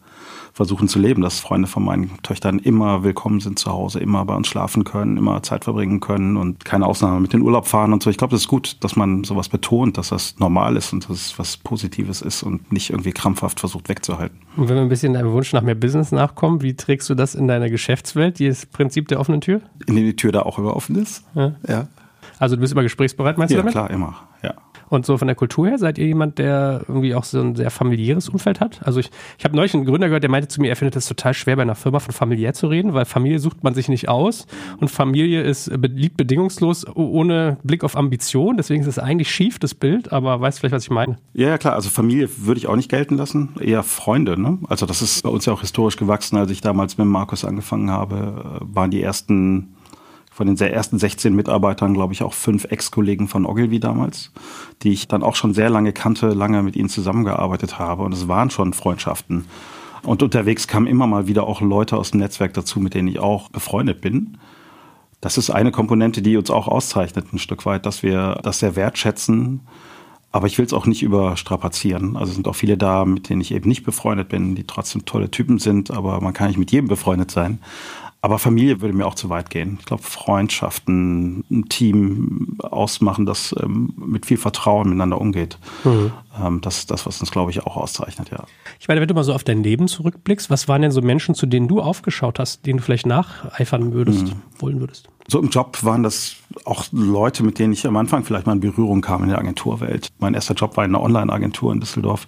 versuchen 0.54 0.86
zu 0.86 1.00
leben, 1.00 1.20
dass 1.20 1.40
Freunde 1.40 1.66
von 1.66 1.84
meinen 1.84 2.10
Töchtern 2.22 2.60
immer 2.60 3.02
willkommen 3.02 3.40
sind 3.40 3.58
zu 3.58 3.72
Hause, 3.72 3.98
immer 3.98 4.24
bei 4.24 4.36
uns 4.36 4.46
schlafen 4.46 4.84
können, 4.84 5.16
immer 5.16 5.42
Zeit 5.42 5.64
verbringen 5.64 5.98
können 5.98 6.36
und 6.36 6.64
keine 6.64 6.86
Ausnahme 6.86 7.20
mit 7.20 7.32
den 7.32 7.42
Urlaub 7.42 7.66
fahren 7.66 7.92
und 7.92 8.04
so. 8.04 8.08
Ich 8.08 8.16
glaube, 8.16 8.30
das 8.30 8.42
ist 8.42 8.48
gut, 8.48 8.76
dass 8.80 8.94
man 8.94 9.24
sowas 9.24 9.48
betont, 9.48 9.98
dass 9.98 10.10
das 10.10 10.36
normal 10.38 10.76
ist 10.76 10.92
und 10.92 11.04
dass 11.10 11.16
es 11.16 11.38
was 11.40 11.56
Positives 11.56 12.22
ist 12.22 12.44
und 12.44 12.72
nicht 12.72 12.90
irgendwie 12.90 13.10
krampfhaft 13.10 13.58
versucht 13.58 13.88
wegzuhalten. 13.88 14.38
Und 14.56 14.68
wenn 14.68 14.76
wir 14.76 14.82
ein 14.82 14.88
bisschen 14.88 15.14
deinem 15.14 15.32
Wunsch 15.32 15.52
nach 15.52 15.62
mehr 15.62 15.74
Business 15.74 16.12
nachkommen, 16.12 16.62
wie 16.62 16.74
trägst 16.74 17.10
du 17.10 17.16
das 17.16 17.34
in 17.34 17.48
deiner 17.48 17.68
Geschäftswelt, 17.68 18.38
dieses 18.38 18.64
Prinzip 18.66 19.08
der 19.08 19.18
offenen 19.18 19.40
Tür? 19.40 19.60
Indem 19.86 20.04
die 20.04 20.16
Tür 20.16 20.30
da 20.30 20.42
auch 20.42 20.58
immer 20.58 20.76
offen 20.76 20.94
ist. 20.94 21.24
Ja. 21.34 21.56
Ja, 21.66 21.88
Also 22.38 22.54
du 22.54 22.60
bist 22.60 22.72
immer 22.72 22.82
gesprächsbereit, 22.82 23.38
meinst 23.38 23.52
du 23.52 23.58
ja 23.58 23.64
klar, 23.64 23.90
immer. 23.90 24.14
Ja. 24.44 24.54
Und 24.88 25.06
so 25.06 25.18
von 25.18 25.26
der 25.26 25.34
Kultur 25.34 25.66
her, 25.66 25.78
seid 25.78 25.98
ihr 25.98 26.06
jemand, 26.06 26.38
der 26.38 26.84
irgendwie 26.86 27.14
auch 27.14 27.24
so 27.24 27.40
ein 27.40 27.56
sehr 27.56 27.70
familiäres 27.70 28.28
Umfeld 28.28 28.60
hat? 28.60 28.80
Also 28.84 29.00
ich, 29.00 29.10
ich 29.38 29.44
habe 29.44 29.56
neulich 29.56 29.74
einen 29.74 29.84
Gründer 29.84 30.08
gehört, 30.08 30.22
der 30.22 30.30
meinte 30.30 30.48
zu 30.48 30.60
mir, 30.60 30.68
er 30.68 30.76
findet 30.76 30.96
es 30.96 31.06
total 31.06 31.34
schwer, 31.34 31.56
bei 31.56 31.62
einer 31.62 31.74
Firma 31.74 31.98
von 31.98 32.12
familiär 32.12 32.54
zu 32.54 32.68
reden, 32.68 32.94
weil 32.94 33.04
Familie 33.04 33.38
sucht 33.38 33.64
man 33.64 33.74
sich 33.74 33.88
nicht 33.88 34.08
aus 34.08 34.46
und 34.78 34.90
Familie 34.90 35.42
ist 35.42 35.72
liebt 35.94 36.16
bedingungslos 36.16 36.86
ohne 36.94 37.58
Blick 37.62 37.82
auf 37.84 37.96
Ambition. 37.96 38.56
Deswegen 38.56 38.82
ist 38.82 38.88
es 38.88 38.98
eigentlich 38.98 39.30
schief, 39.30 39.58
das 39.58 39.74
Bild, 39.74 40.12
aber 40.12 40.40
weißt 40.40 40.60
vielleicht, 40.60 40.74
was 40.74 40.84
ich 40.84 40.90
meine. 40.90 41.16
Ja, 41.32 41.48
ja, 41.48 41.58
klar. 41.58 41.74
Also 41.74 41.90
Familie 41.90 42.28
würde 42.38 42.58
ich 42.58 42.66
auch 42.66 42.76
nicht 42.76 42.90
gelten 42.90 43.16
lassen. 43.16 43.50
Eher 43.60 43.82
Freunde. 43.82 44.40
Ne? 44.40 44.58
Also 44.68 44.86
das 44.86 45.02
ist 45.02 45.22
bei 45.22 45.30
uns 45.30 45.46
ja 45.46 45.52
auch 45.52 45.60
historisch 45.60 45.96
gewachsen. 45.96 46.36
Als 46.36 46.50
ich 46.50 46.60
damals 46.60 46.98
mit 46.98 47.06
Markus 47.06 47.44
angefangen 47.44 47.90
habe, 47.90 48.60
äh, 48.60 48.74
waren 48.74 48.90
die 48.90 49.02
ersten, 49.02 49.73
von 50.34 50.48
den 50.48 50.56
sehr 50.56 50.74
ersten 50.74 50.98
16 50.98 51.32
Mitarbeitern, 51.32 51.94
glaube 51.94 52.12
ich, 52.12 52.24
auch 52.24 52.34
fünf 52.34 52.64
Ex-Kollegen 52.64 53.28
von 53.28 53.46
Ogilvy 53.46 53.78
damals, 53.78 54.32
die 54.82 54.90
ich 54.90 55.06
dann 55.06 55.22
auch 55.22 55.36
schon 55.36 55.54
sehr 55.54 55.70
lange 55.70 55.92
kannte, 55.92 56.30
lange 56.30 56.64
mit 56.64 56.74
ihnen 56.74 56.88
zusammengearbeitet 56.88 57.78
habe. 57.78 58.02
Und 58.02 58.12
es 58.12 58.26
waren 58.26 58.50
schon 58.50 58.72
Freundschaften. 58.72 59.44
Und 60.02 60.24
unterwegs 60.24 60.66
kamen 60.66 60.88
immer 60.88 61.06
mal 61.06 61.28
wieder 61.28 61.44
auch 61.44 61.60
Leute 61.60 61.96
aus 61.96 62.10
dem 62.10 62.18
Netzwerk 62.18 62.52
dazu, 62.52 62.80
mit 62.80 62.94
denen 62.94 63.06
ich 63.06 63.20
auch 63.20 63.48
befreundet 63.48 64.00
bin. 64.00 64.36
Das 65.20 65.38
ist 65.38 65.50
eine 65.50 65.70
Komponente, 65.70 66.20
die 66.20 66.36
uns 66.36 66.50
auch 66.50 66.66
auszeichnet, 66.66 67.32
ein 67.32 67.38
Stück 67.38 67.64
weit, 67.64 67.86
dass 67.86 68.02
wir 68.02 68.40
das 68.42 68.58
sehr 68.58 68.74
wertschätzen. 68.74 69.60
Aber 70.32 70.48
ich 70.48 70.58
will 70.58 70.66
es 70.66 70.72
auch 70.72 70.86
nicht 70.86 71.04
überstrapazieren. 71.04 72.16
Also 72.16 72.30
es 72.30 72.34
sind 72.34 72.48
auch 72.48 72.56
viele 72.56 72.76
da, 72.76 73.04
mit 73.04 73.28
denen 73.28 73.40
ich 73.40 73.54
eben 73.54 73.68
nicht 73.68 73.84
befreundet 73.84 74.28
bin, 74.30 74.56
die 74.56 74.66
trotzdem 74.66 75.04
tolle 75.04 75.30
Typen 75.30 75.60
sind, 75.60 75.92
aber 75.92 76.20
man 76.20 76.32
kann 76.32 76.48
nicht 76.48 76.58
mit 76.58 76.72
jedem 76.72 76.88
befreundet 76.88 77.30
sein. 77.30 77.60
Aber 78.24 78.38
Familie 78.38 78.80
würde 78.80 78.94
mir 78.94 79.06
auch 79.06 79.16
zu 79.16 79.28
weit 79.28 79.50
gehen. 79.50 79.76
Ich 79.80 79.84
glaube, 79.84 80.02
Freundschaften, 80.02 81.44
ein 81.50 81.68
Team 81.68 82.56
ausmachen, 82.62 83.26
das 83.26 83.54
ähm, 83.62 83.92
mit 83.98 84.24
viel 84.24 84.38
Vertrauen 84.38 84.88
miteinander 84.88 85.20
umgeht. 85.20 85.58
Ähm, 85.84 86.62
das 86.62 86.78
ist 86.78 86.90
das, 86.90 87.04
was 87.04 87.20
uns, 87.20 87.30
glaube 87.30 87.50
ich, 87.50 87.66
auch 87.66 87.76
auszeichnet, 87.76 88.30
ja. 88.30 88.44
Ich 88.80 88.88
meine, 88.88 89.02
wenn 89.02 89.08
du 89.08 89.12
mal 89.12 89.24
so 89.24 89.34
auf 89.34 89.44
dein 89.44 89.62
Leben 89.62 89.88
zurückblickst, 89.88 90.48
was 90.48 90.68
waren 90.68 90.80
denn 90.80 90.90
so 90.90 91.02
Menschen, 91.02 91.34
zu 91.34 91.44
denen 91.44 91.68
du 91.68 91.82
aufgeschaut 91.82 92.38
hast, 92.38 92.64
denen 92.64 92.78
du 92.78 92.82
vielleicht 92.82 93.04
nacheifern 93.04 93.92
würdest, 93.92 94.34
wollen 94.58 94.80
würdest? 94.80 95.10
So 95.28 95.38
im 95.38 95.50
Job 95.50 95.84
waren 95.84 96.02
das 96.02 96.36
auch 96.64 96.86
Leute, 96.92 97.44
mit 97.44 97.58
denen 97.58 97.74
ich 97.74 97.86
am 97.86 97.98
Anfang 97.98 98.24
vielleicht 98.24 98.46
mal 98.46 98.54
in 98.54 98.60
Berührung 98.60 99.02
kam 99.02 99.22
in 99.22 99.28
der 99.28 99.38
Agenturwelt. 99.38 100.08
Mein 100.18 100.32
erster 100.32 100.54
Job 100.54 100.78
war 100.78 100.86
in 100.86 100.94
einer 100.94 101.04
Online-Agentur 101.04 101.74
in 101.74 101.80
Düsseldorf, 101.80 102.26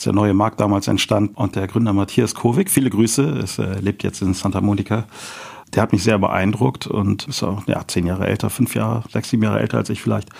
als 0.00 0.04
der 0.04 0.14
neue 0.14 0.32
Markt 0.32 0.58
damals 0.60 0.88
entstand. 0.88 1.36
Und 1.36 1.56
der 1.56 1.66
Gründer 1.66 1.92
Matthias 1.92 2.34
Kowik, 2.34 2.70
viele 2.70 2.88
Grüße, 2.88 3.44
er 3.58 3.76
äh, 3.76 3.80
lebt 3.80 4.02
jetzt 4.02 4.22
in 4.22 4.32
Santa 4.32 4.62
Monica. 4.62 5.04
Der 5.74 5.82
hat 5.82 5.92
mich 5.92 6.02
sehr 6.02 6.18
beeindruckt 6.18 6.86
und 6.86 7.28
ist 7.28 7.42
auch 7.42 7.66
ja, 7.66 7.86
zehn 7.86 8.06
Jahre 8.06 8.26
älter, 8.26 8.48
fünf 8.48 8.74
Jahre, 8.74 9.02
sechs, 9.10 9.28
sieben 9.28 9.42
Jahre 9.42 9.60
älter 9.60 9.76
als 9.76 9.90
ich 9.90 10.00
vielleicht. 10.00 10.30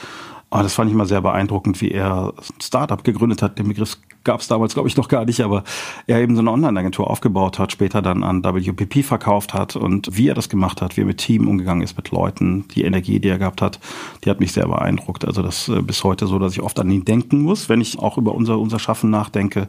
Aber 0.50 0.64
das 0.64 0.74
fand 0.74 0.90
ich 0.90 0.96
mal 0.96 1.06
sehr 1.06 1.20
beeindruckend, 1.20 1.80
wie 1.80 1.92
er 1.92 2.32
ein 2.36 2.60
Startup 2.60 3.02
gegründet 3.04 3.40
hat. 3.40 3.58
Den 3.58 3.68
Begriff 3.68 3.96
gab 4.24 4.40
es 4.40 4.48
damals, 4.48 4.74
glaube 4.74 4.88
ich, 4.88 4.96
noch 4.96 5.06
gar 5.06 5.24
nicht, 5.24 5.40
aber 5.40 5.62
er 6.08 6.20
eben 6.20 6.34
so 6.34 6.40
eine 6.40 6.50
Online-Agentur 6.50 7.08
aufgebaut 7.08 7.60
hat, 7.60 7.70
später 7.70 8.02
dann 8.02 8.24
an 8.24 8.42
WPP 8.42 9.04
verkauft 9.04 9.54
hat 9.54 9.76
und 9.76 10.08
wie 10.16 10.28
er 10.28 10.34
das 10.34 10.48
gemacht 10.48 10.82
hat, 10.82 10.96
wie 10.96 11.02
er 11.02 11.06
mit 11.06 11.18
Team 11.18 11.46
umgegangen 11.46 11.82
ist, 11.82 11.96
mit 11.96 12.10
Leuten, 12.10 12.66
die 12.68 12.82
Energie, 12.82 13.20
die 13.20 13.28
er 13.28 13.38
gehabt 13.38 13.62
hat, 13.62 13.78
die 14.24 14.30
hat 14.30 14.40
mich 14.40 14.52
sehr 14.52 14.66
beeindruckt. 14.66 15.24
Also 15.24 15.42
das 15.42 15.68
äh, 15.68 15.82
bis 15.82 16.02
heute 16.02 16.26
so, 16.26 16.40
dass 16.40 16.52
ich 16.52 16.62
oft 16.62 16.80
an 16.80 16.90
ihn 16.90 17.04
denken 17.04 17.42
muss, 17.42 17.68
wenn 17.68 17.80
ich 17.80 18.00
auch 18.00 18.18
über 18.18 18.34
unser, 18.34 18.58
unser 18.58 18.80
Schaffen 18.80 19.08
nachdenke. 19.10 19.68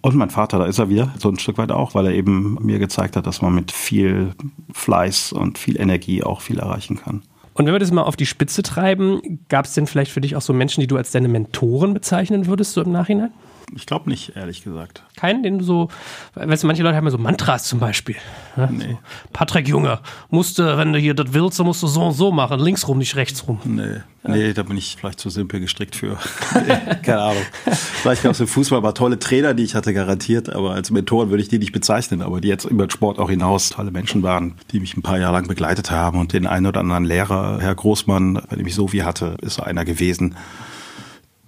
Und 0.00 0.14
mein 0.14 0.30
Vater, 0.30 0.58
da 0.58 0.64
ist 0.64 0.78
er 0.78 0.88
wieder, 0.88 1.12
so 1.18 1.28
ein 1.28 1.38
Stück 1.38 1.58
weit 1.58 1.72
auch, 1.72 1.94
weil 1.94 2.06
er 2.06 2.12
eben 2.12 2.56
mir 2.62 2.78
gezeigt 2.78 3.16
hat, 3.16 3.26
dass 3.26 3.42
man 3.42 3.54
mit 3.54 3.72
viel 3.72 4.32
Fleiß 4.72 5.32
und 5.32 5.58
viel 5.58 5.78
Energie 5.78 6.22
auch 6.22 6.40
viel 6.40 6.60
erreichen 6.60 6.96
kann. 6.96 7.22
Und 7.58 7.66
wenn 7.66 7.74
wir 7.74 7.80
das 7.80 7.90
mal 7.90 8.02
auf 8.02 8.14
die 8.14 8.24
Spitze 8.24 8.62
treiben, 8.62 9.40
gab 9.48 9.64
es 9.64 9.74
denn 9.74 9.88
vielleicht 9.88 10.12
für 10.12 10.20
dich 10.20 10.36
auch 10.36 10.40
so 10.40 10.52
Menschen, 10.52 10.80
die 10.80 10.86
du 10.86 10.96
als 10.96 11.10
deine 11.10 11.26
Mentoren 11.26 11.92
bezeichnen 11.92 12.46
würdest, 12.46 12.72
so 12.72 12.82
im 12.82 12.92
Nachhinein? 12.92 13.32
Ich 13.74 13.86
glaube 13.86 14.08
nicht, 14.08 14.34
ehrlich 14.36 14.64
gesagt. 14.64 15.02
Keinen, 15.16 15.42
den 15.42 15.58
du 15.58 15.64
so, 15.64 15.88
weißt 16.34 16.62
du, 16.62 16.66
manche 16.66 16.82
Leute 16.82 16.96
haben 16.96 17.04
ja 17.04 17.10
so 17.10 17.18
Mantras 17.18 17.64
zum 17.64 17.78
Beispiel. 17.78 18.16
Ne? 18.56 18.68
Nee. 18.72 18.84
So, 18.84 18.98
Patrick 19.32 19.68
Junge, 19.68 20.00
musste, 20.30 20.78
wenn 20.78 20.92
du 20.92 20.98
hier 20.98 21.14
das 21.14 21.32
willst, 21.32 21.58
dann 21.58 21.66
musst 21.66 21.82
du 21.82 21.86
so 21.86 22.02
und 22.04 22.14
so 22.14 22.32
machen, 22.32 22.60
links 22.60 22.88
rum, 22.88 22.98
nicht 22.98 23.16
rechts 23.16 23.46
rum. 23.46 23.60
Nee, 23.64 24.00
nee, 24.22 24.52
da 24.52 24.62
bin 24.62 24.76
ich 24.76 24.96
vielleicht 24.98 25.20
zu 25.20 25.28
simpel 25.28 25.60
gestrickt 25.60 25.96
für. 25.96 26.18
Keine 27.02 27.20
Ahnung. 27.20 27.42
Vielleicht 27.70 28.22
gab 28.22 28.32
es 28.32 28.40
im 28.40 28.46
Fußball 28.46 28.80
mal 28.80 28.92
tolle 28.92 29.18
Trainer, 29.18 29.54
die 29.54 29.64
ich 29.64 29.74
hatte 29.74 29.92
garantiert, 29.92 30.48
aber 30.50 30.72
als 30.72 30.90
Mentoren 30.90 31.30
würde 31.30 31.42
ich 31.42 31.48
die 31.48 31.58
nicht 31.58 31.72
bezeichnen, 31.72 32.22
aber 32.22 32.40
die 32.40 32.48
jetzt 32.48 32.64
über 32.64 32.86
den 32.86 32.90
Sport 32.90 33.18
auch 33.18 33.30
hinaus 33.30 33.70
tolle 33.70 33.90
Menschen 33.90 34.22
waren, 34.22 34.54
die 34.72 34.80
mich 34.80 34.96
ein 34.96 35.02
paar 35.02 35.18
Jahre 35.18 35.34
lang 35.34 35.46
begleitet 35.46 35.90
haben 35.90 36.18
und 36.18 36.32
den 36.32 36.46
einen 36.46 36.66
oder 36.66 36.80
anderen 36.80 37.04
Lehrer, 37.04 37.58
Herr 37.60 37.74
Großmann, 37.74 38.40
bei 38.48 38.56
dem 38.56 38.66
ich 38.66 38.74
so 38.74 38.92
wie 38.92 39.02
hatte, 39.02 39.36
ist 39.42 39.60
einer 39.60 39.84
gewesen, 39.84 40.36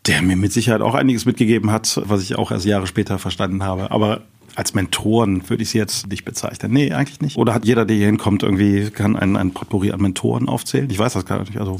der 0.06 0.22
mir 0.22 0.36
mit 0.36 0.52
Sicherheit 0.52 0.80
auch 0.80 0.94
einiges 0.94 1.26
mitgegeben 1.26 1.70
hat, 1.70 2.00
was 2.04 2.22
ich 2.22 2.36
auch 2.36 2.50
erst 2.50 2.64
Jahre 2.64 2.86
später 2.86 3.18
verstanden 3.18 3.62
habe. 3.62 3.90
Aber 3.90 4.22
als 4.56 4.74
Mentoren 4.74 5.48
würde 5.48 5.62
ich 5.62 5.70
sie 5.70 5.78
jetzt 5.78 6.08
nicht 6.08 6.24
bezeichnen. 6.24 6.72
Nee, 6.72 6.92
eigentlich 6.92 7.20
nicht. 7.20 7.36
Oder 7.36 7.54
hat 7.54 7.64
jeder, 7.64 7.84
der 7.84 7.96
hier 7.96 8.06
hinkommt, 8.06 8.42
irgendwie, 8.42 8.90
kann 8.90 9.16
einen, 9.16 9.36
einen 9.36 9.52
Potpourri 9.52 9.92
an 9.92 10.00
Mentoren 10.00 10.48
aufzählen? 10.48 10.90
Ich 10.90 10.98
weiß 10.98 11.12
das 11.12 11.26
gar 11.26 11.40
nicht. 11.40 11.56
Also, 11.56 11.78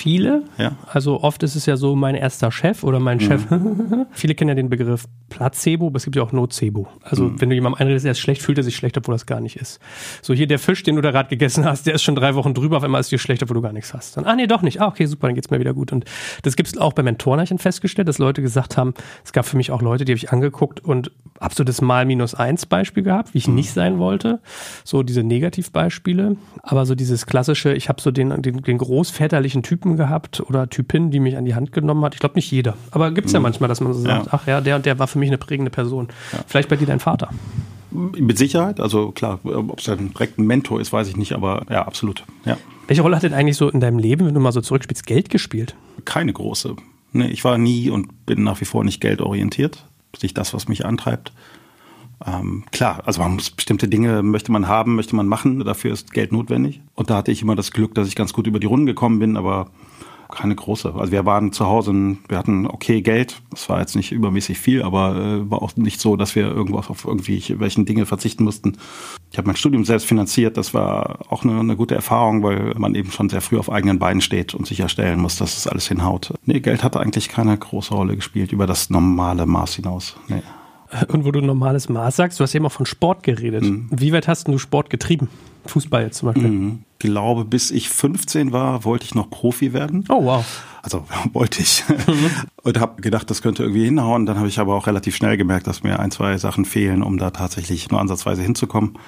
Viele, 0.00 0.44
Ja. 0.56 0.72
also 0.90 1.20
oft 1.22 1.42
ist 1.42 1.56
es 1.56 1.66
ja 1.66 1.76
so 1.76 1.94
mein 1.94 2.14
erster 2.14 2.50
Chef 2.50 2.84
oder 2.84 3.00
mein 3.00 3.20
Chef. 3.20 3.42
Viele 4.12 4.34
kennen 4.34 4.48
ja 4.48 4.54
den 4.54 4.70
Begriff 4.70 5.04
Placebo, 5.28 5.88
aber 5.88 5.96
es 5.96 6.04
gibt 6.04 6.16
ja 6.16 6.22
auch 6.22 6.32
Nocebo. 6.32 6.88
Also 7.02 7.38
wenn 7.38 7.50
du 7.50 7.54
jemandem 7.54 7.78
einredest, 7.82 8.06
er 8.06 8.12
ist 8.12 8.18
schlecht, 8.18 8.40
fühlt 8.40 8.56
er 8.56 8.64
sich 8.64 8.76
schlecht, 8.76 8.96
obwohl 8.96 9.14
das 9.14 9.26
gar 9.26 9.40
nicht 9.40 9.56
ist. 9.56 9.78
So 10.22 10.32
hier 10.32 10.46
der 10.46 10.58
Fisch, 10.58 10.82
den 10.84 10.96
du 10.96 11.02
da 11.02 11.10
gerade 11.10 11.28
gegessen 11.28 11.66
hast, 11.66 11.86
der 11.86 11.94
ist 11.94 12.02
schon 12.02 12.14
drei 12.14 12.34
Wochen 12.34 12.54
drüber, 12.54 12.78
auf 12.78 12.82
einmal 12.82 13.00
ist 13.02 13.12
dir 13.12 13.18
schlecht, 13.18 13.42
obwohl 13.42 13.56
du 13.56 13.60
gar 13.60 13.74
nichts 13.74 13.92
hast. 13.92 14.16
Dann, 14.16 14.24
ah 14.24 14.34
nee, 14.34 14.46
doch 14.46 14.62
nicht. 14.62 14.80
Ah, 14.80 14.86
okay, 14.88 15.04
super, 15.04 15.26
dann 15.26 15.34
geht's 15.34 15.50
mir 15.50 15.60
wieder 15.60 15.74
gut. 15.74 15.92
Und 15.92 16.06
das 16.44 16.56
gibt's 16.56 16.78
auch 16.78 16.94
bei 16.94 17.02
Mentoren, 17.02 17.38
habe 17.38 17.44
ich 17.44 17.50
dann 17.50 17.58
festgestellt, 17.58 18.08
dass 18.08 18.16
Leute 18.16 18.40
gesagt 18.40 18.78
haben, 18.78 18.94
es 19.22 19.34
gab 19.34 19.44
für 19.44 19.58
mich 19.58 19.70
auch 19.70 19.82
Leute, 19.82 20.06
die 20.06 20.12
habe 20.12 20.16
ich 20.18 20.32
angeguckt 20.32 20.80
und 20.82 21.10
hab 21.38 21.52
so 21.54 21.62
das 21.62 21.82
Mal 21.82 22.06
minus 22.06 22.34
eins 22.34 22.64
Beispiel 22.64 23.02
gehabt, 23.02 23.34
wie 23.34 23.38
ich 23.38 23.48
nicht 23.48 23.70
sein 23.72 23.98
wollte. 23.98 24.40
So 24.84 25.02
diese 25.02 25.22
Negativbeispiele. 25.22 26.36
Aber 26.62 26.86
so 26.86 26.94
dieses 26.94 27.26
klassische, 27.26 27.72
ich 27.74 27.88
habe 27.88 28.00
so 28.00 28.10
den, 28.10 28.42
den, 28.42 28.62
den 28.62 28.78
großväterlichen 28.78 29.62
Typen 29.62 29.89
gehabt 29.96 30.40
oder 30.40 30.68
Typin, 30.68 31.10
die 31.10 31.20
mich 31.20 31.36
an 31.36 31.44
die 31.44 31.54
Hand 31.54 31.72
genommen 31.72 32.04
hat. 32.04 32.14
Ich 32.14 32.20
glaube 32.20 32.34
nicht 32.36 32.50
jeder. 32.50 32.76
Aber 32.90 33.10
gibt's 33.10 33.32
ja 33.32 33.40
manchmal, 33.40 33.68
dass 33.68 33.80
man 33.80 33.92
so 33.92 34.00
sagt, 34.00 34.26
Ja. 34.26 34.32
ach 34.32 34.46
ja, 34.46 34.60
der 34.60 34.76
und 34.76 34.86
der 34.86 34.98
war 34.98 35.06
für 35.06 35.18
mich 35.18 35.28
eine 35.28 35.38
prägende 35.38 35.70
Person. 35.70 36.08
Vielleicht 36.46 36.68
bei 36.68 36.76
dir 36.76 36.86
dein 36.86 37.00
Vater. 37.00 37.30
Mit 37.90 38.38
Sicherheit, 38.38 38.78
also 38.78 39.10
klar, 39.10 39.40
ob 39.44 39.80
es 39.80 39.88
ein 39.88 40.12
Mentor 40.36 40.80
ist, 40.80 40.92
weiß 40.92 41.08
ich 41.08 41.16
nicht, 41.16 41.32
aber 41.32 41.64
ja, 41.68 41.84
absolut. 41.86 42.24
Ja. 42.44 42.56
Welche 42.86 43.02
Rolle 43.02 43.16
hat 43.16 43.22
denn 43.24 43.34
eigentlich 43.34 43.56
so 43.56 43.68
in 43.68 43.80
deinem 43.80 43.98
Leben, 43.98 44.26
wenn 44.26 44.34
du 44.34 44.40
mal 44.40 44.52
so 44.52 44.60
zurückspielst, 44.60 45.06
Geld 45.06 45.28
gespielt? 45.30 45.74
Keine 46.04 46.32
große. 46.32 46.76
Nee, 47.12 47.26
ich 47.28 47.42
war 47.44 47.58
nie 47.58 47.90
und 47.90 48.26
bin 48.26 48.44
nach 48.44 48.60
wie 48.60 48.64
vor 48.64 48.84
nicht 48.84 49.00
geldorientiert. 49.00 49.84
Nicht 50.22 50.36
das, 50.38 50.54
was 50.54 50.68
mich 50.68 50.84
antreibt. 50.84 51.32
Ähm, 52.26 52.64
klar, 52.70 53.02
also 53.06 53.20
man 53.20 53.34
muss 53.34 53.50
bestimmte 53.50 53.88
Dinge 53.88 54.22
möchte 54.22 54.52
man 54.52 54.68
haben, 54.68 54.94
möchte 54.94 55.16
man 55.16 55.26
machen, 55.26 55.64
dafür 55.64 55.92
ist 55.92 56.12
Geld 56.12 56.32
notwendig. 56.32 56.80
Und 56.94 57.10
da 57.10 57.16
hatte 57.16 57.32
ich 57.32 57.42
immer 57.42 57.56
das 57.56 57.72
Glück, 57.72 57.94
dass 57.94 58.08
ich 58.08 58.16
ganz 58.16 58.32
gut 58.32 58.46
über 58.46 58.60
die 58.60 58.66
Runden 58.66 58.86
gekommen 58.86 59.18
bin, 59.18 59.36
aber 59.36 59.70
keine 60.30 60.54
große. 60.54 60.94
Also 60.94 61.12
wir 61.12 61.26
waren 61.26 61.52
zu 61.52 61.66
Hause, 61.66 61.90
und 61.90 62.18
wir 62.28 62.38
hatten 62.38 62.66
okay 62.66 63.02
Geld. 63.02 63.42
Das 63.50 63.68
war 63.68 63.80
jetzt 63.80 63.96
nicht 63.96 64.12
übermäßig 64.12 64.58
viel, 64.58 64.82
aber 64.82 65.16
äh, 65.16 65.50
war 65.50 65.62
auch 65.62 65.76
nicht 65.76 66.00
so, 66.00 66.16
dass 66.16 66.34
wir 66.34 66.44
irgendwas 66.44 66.88
auf 66.88 67.04
irgendwie 67.04 67.42
welchen 67.58 67.84
Dinge 67.84 68.06
verzichten 68.06 68.44
mussten. 68.44 68.76
Ich 69.32 69.38
habe 69.38 69.48
mein 69.48 69.56
Studium 69.56 69.84
selbst 69.84 70.06
finanziert. 70.06 70.56
Das 70.56 70.72
war 70.72 71.20
auch 71.28 71.44
eine, 71.44 71.58
eine, 71.58 71.76
gute 71.76 71.94
Erfahrung, 71.94 72.42
weil 72.42 72.74
man 72.76 72.94
eben 72.94 73.10
schon 73.10 73.28
sehr 73.28 73.40
früh 73.40 73.58
auf 73.58 73.70
eigenen 73.70 73.98
Beinen 73.98 74.20
steht 74.20 74.54
und 74.54 74.66
sicherstellen 74.66 75.20
muss, 75.20 75.36
dass 75.36 75.56
es 75.56 75.66
alles 75.66 75.88
hinhaut. 75.88 76.32
Nee, 76.44 76.60
Geld 76.60 76.84
hat 76.84 76.96
eigentlich 76.96 77.28
keine 77.28 77.56
große 77.56 77.94
Rolle 77.94 78.16
gespielt 78.16 78.52
über 78.52 78.66
das 78.66 78.90
normale 78.90 79.46
Maß 79.46 79.74
hinaus. 79.74 80.16
Nee. 80.28 80.42
Und 81.08 81.24
wo 81.24 81.30
du 81.30 81.40
normales 81.40 81.88
Maß 81.88 82.16
sagst, 82.16 82.40
du 82.40 82.44
hast 82.44 82.54
eben 82.54 82.66
auch 82.66 82.72
von 82.72 82.86
Sport 82.86 83.22
geredet. 83.22 83.62
Mhm. 83.62 83.88
Wie 83.90 84.12
weit 84.12 84.28
hast 84.28 84.48
du 84.48 84.58
Sport 84.58 84.90
getrieben? 84.90 85.28
Fußball 85.66 86.04
jetzt 86.04 86.18
zum 86.18 86.32
Beispiel. 86.32 86.48
Mhm. 86.48 86.84
Ich 86.98 87.06
glaube, 87.06 87.44
bis 87.44 87.70
ich 87.70 87.88
15 87.88 88.52
war, 88.52 88.84
wollte 88.84 89.04
ich 89.04 89.14
noch 89.14 89.30
Profi 89.30 89.72
werden. 89.72 90.04
Oh, 90.08 90.24
wow. 90.24 90.44
Also 90.82 91.04
wollte 91.32 91.60
ich. 91.60 91.84
Mhm. 91.88 92.30
Und 92.62 92.80
habe 92.80 93.02
gedacht, 93.02 93.30
das 93.30 93.42
könnte 93.42 93.62
irgendwie 93.62 93.84
hinhauen. 93.84 94.26
Dann 94.26 94.38
habe 94.38 94.48
ich 94.48 94.58
aber 94.58 94.74
auch 94.74 94.86
relativ 94.86 95.16
schnell 95.16 95.36
gemerkt, 95.36 95.66
dass 95.66 95.82
mir 95.82 96.00
ein, 96.00 96.10
zwei 96.10 96.38
Sachen 96.38 96.64
fehlen, 96.64 97.02
um 97.02 97.18
da 97.18 97.30
tatsächlich 97.30 97.90
nur 97.90 98.00
ansatzweise 98.00 98.42
hinzukommen. 98.42 98.98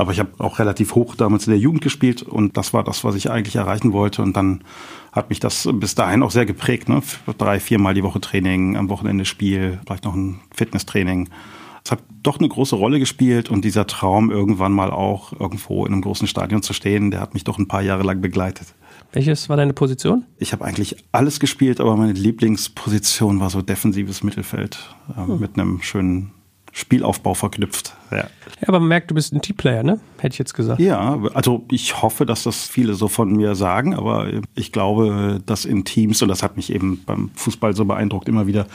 Aber 0.00 0.12
ich 0.12 0.18
habe 0.18 0.30
auch 0.38 0.58
relativ 0.58 0.94
hoch 0.94 1.14
damals 1.14 1.46
in 1.46 1.50
der 1.50 1.60
Jugend 1.60 1.82
gespielt 1.82 2.22
und 2.22 2.56
das 2.56 2.72
war 2.72 2.82
das, 2.82 3.04
was 3.04 3.14
ich 3.16 3.30
eigentlich 3.30 3.56
erreichen 3.56 3.92
wollte. 3.92 4.22
Und 4.22 4.34
dann 4.34 4.64
hat 5.12 5.28
mich 5.28 5.40
das 5.40 5.68
bis 5.74 5.94
dahin 5.94 6.22
auch 6.22 6.30
sehr 6.30 6.46
geprägt. 6.46 6.88
Ne? 6.88 7.02
Drei, 7.36 7.60
viermal 7.60 7.92
die 7.92 8.02
Woche 8.02 8.18
Training, 8.18 8.78
am 8.78 8.88
Wochenende 8.88 9.26
Spiel, 9.26 9.78
vielleicht 9.84 10.04
noch 10.04 10.14
ein 10.14 10.40
Fitnesstraining. 10.54 11.28
Es 11.84 11.90
hat 11.90 11.98
doch 12.22 12.38
eine 12.38 12.48
große 12.48 12.76
Rolle 12.76 12.98
gespielt 12.98 13.50
und 13.50 13.62
dieser 13.62 13.86
Traum, 13.86 14.30
irgendwann 14.30 14.72
mal 14.72 14.90
auch 14.90 15.38
irgendwo 15.38 15.84
in 15.84 15.92
einem 15.92 16.00
großen 16.00 16.26
Stadion 16.26 16.62
zu 16.62 16.72
stehen, 16.72 17.10
der 17.10 17.20
hat 17.20 17.34
mich 17.34 17.44
doch 17.44 17.58
ein 17.58 17.68
paar 17.68 17.82
Jahre 17.82 18.02
lang 18.02 18.22
begleitet. 18.22 18.74
Welches 19.12 19.50
war 19.50 19.58
deine 19.58 19.74
Position? 19.74 20.24
Ich 20.38 20.54
habe 20.54 20.64
eigentlich 20.64 20.96
alles 21.12 21.40
gespielt, 21.40 21.78
aber 21.78 21.94
meine 21.96 22.12
Lieblingsposition 22.12 23.38
war 23.40 23.50
so 23.50 23.60
defensives 23.60 24.22
Mittelfeld 24.22 24.78
äh, 25.14 25.26
hm. 25.26 25.40
mit 25.40 25.58
einem 25.58 25.82
schönen 25.82 26.32
Spielaufbau 26.72 27.34
verknüpft. 27.34 27.94
Ja. 28.10 28.16
ja, 28.18 28.28
aber 28.66 28.80
man 28.80 28.88
merkt, 28.88 29.10
du 29.10 29.14
bist 29.14 29.32
ein 29.32 29.40
Teamplayer, 29.40 29.82
ne? 29.82 30.00
Hätte 30.18 30.34
ich 30.34 30.38
jetzt 30.38 30.54
gesagt. 30.54 30.80
Ja, 30.80 31.18
also 31.32 31.64
ich 31.70 32.02
hoffe, 32.02 32.26
dass 32.26 32.42
das 32.42 32.66
viele 32.66 32.94
so 32.94 33.08
von 33.08 33.32
mir 33.32 33.54
sagen, 33.54 33.94
aber 33.94 34.28
ich 34.54 34.72
glaube, 34.72 35.40
dass 35.46 35.64
in 35.64 35.84
Teams, 35.84 36.20
und 36.20 36.28
das 36.28 36.42
hat 36.42 36.56
mich 36.56 36.72
eben 36.72 37.02
beim 37.06 37.30
Fußball 37.36 37.74
so 37.74 37.84
beeindruckt, 37.84 38.28
immer 38.28 38.46
wieder, 38.46 38.66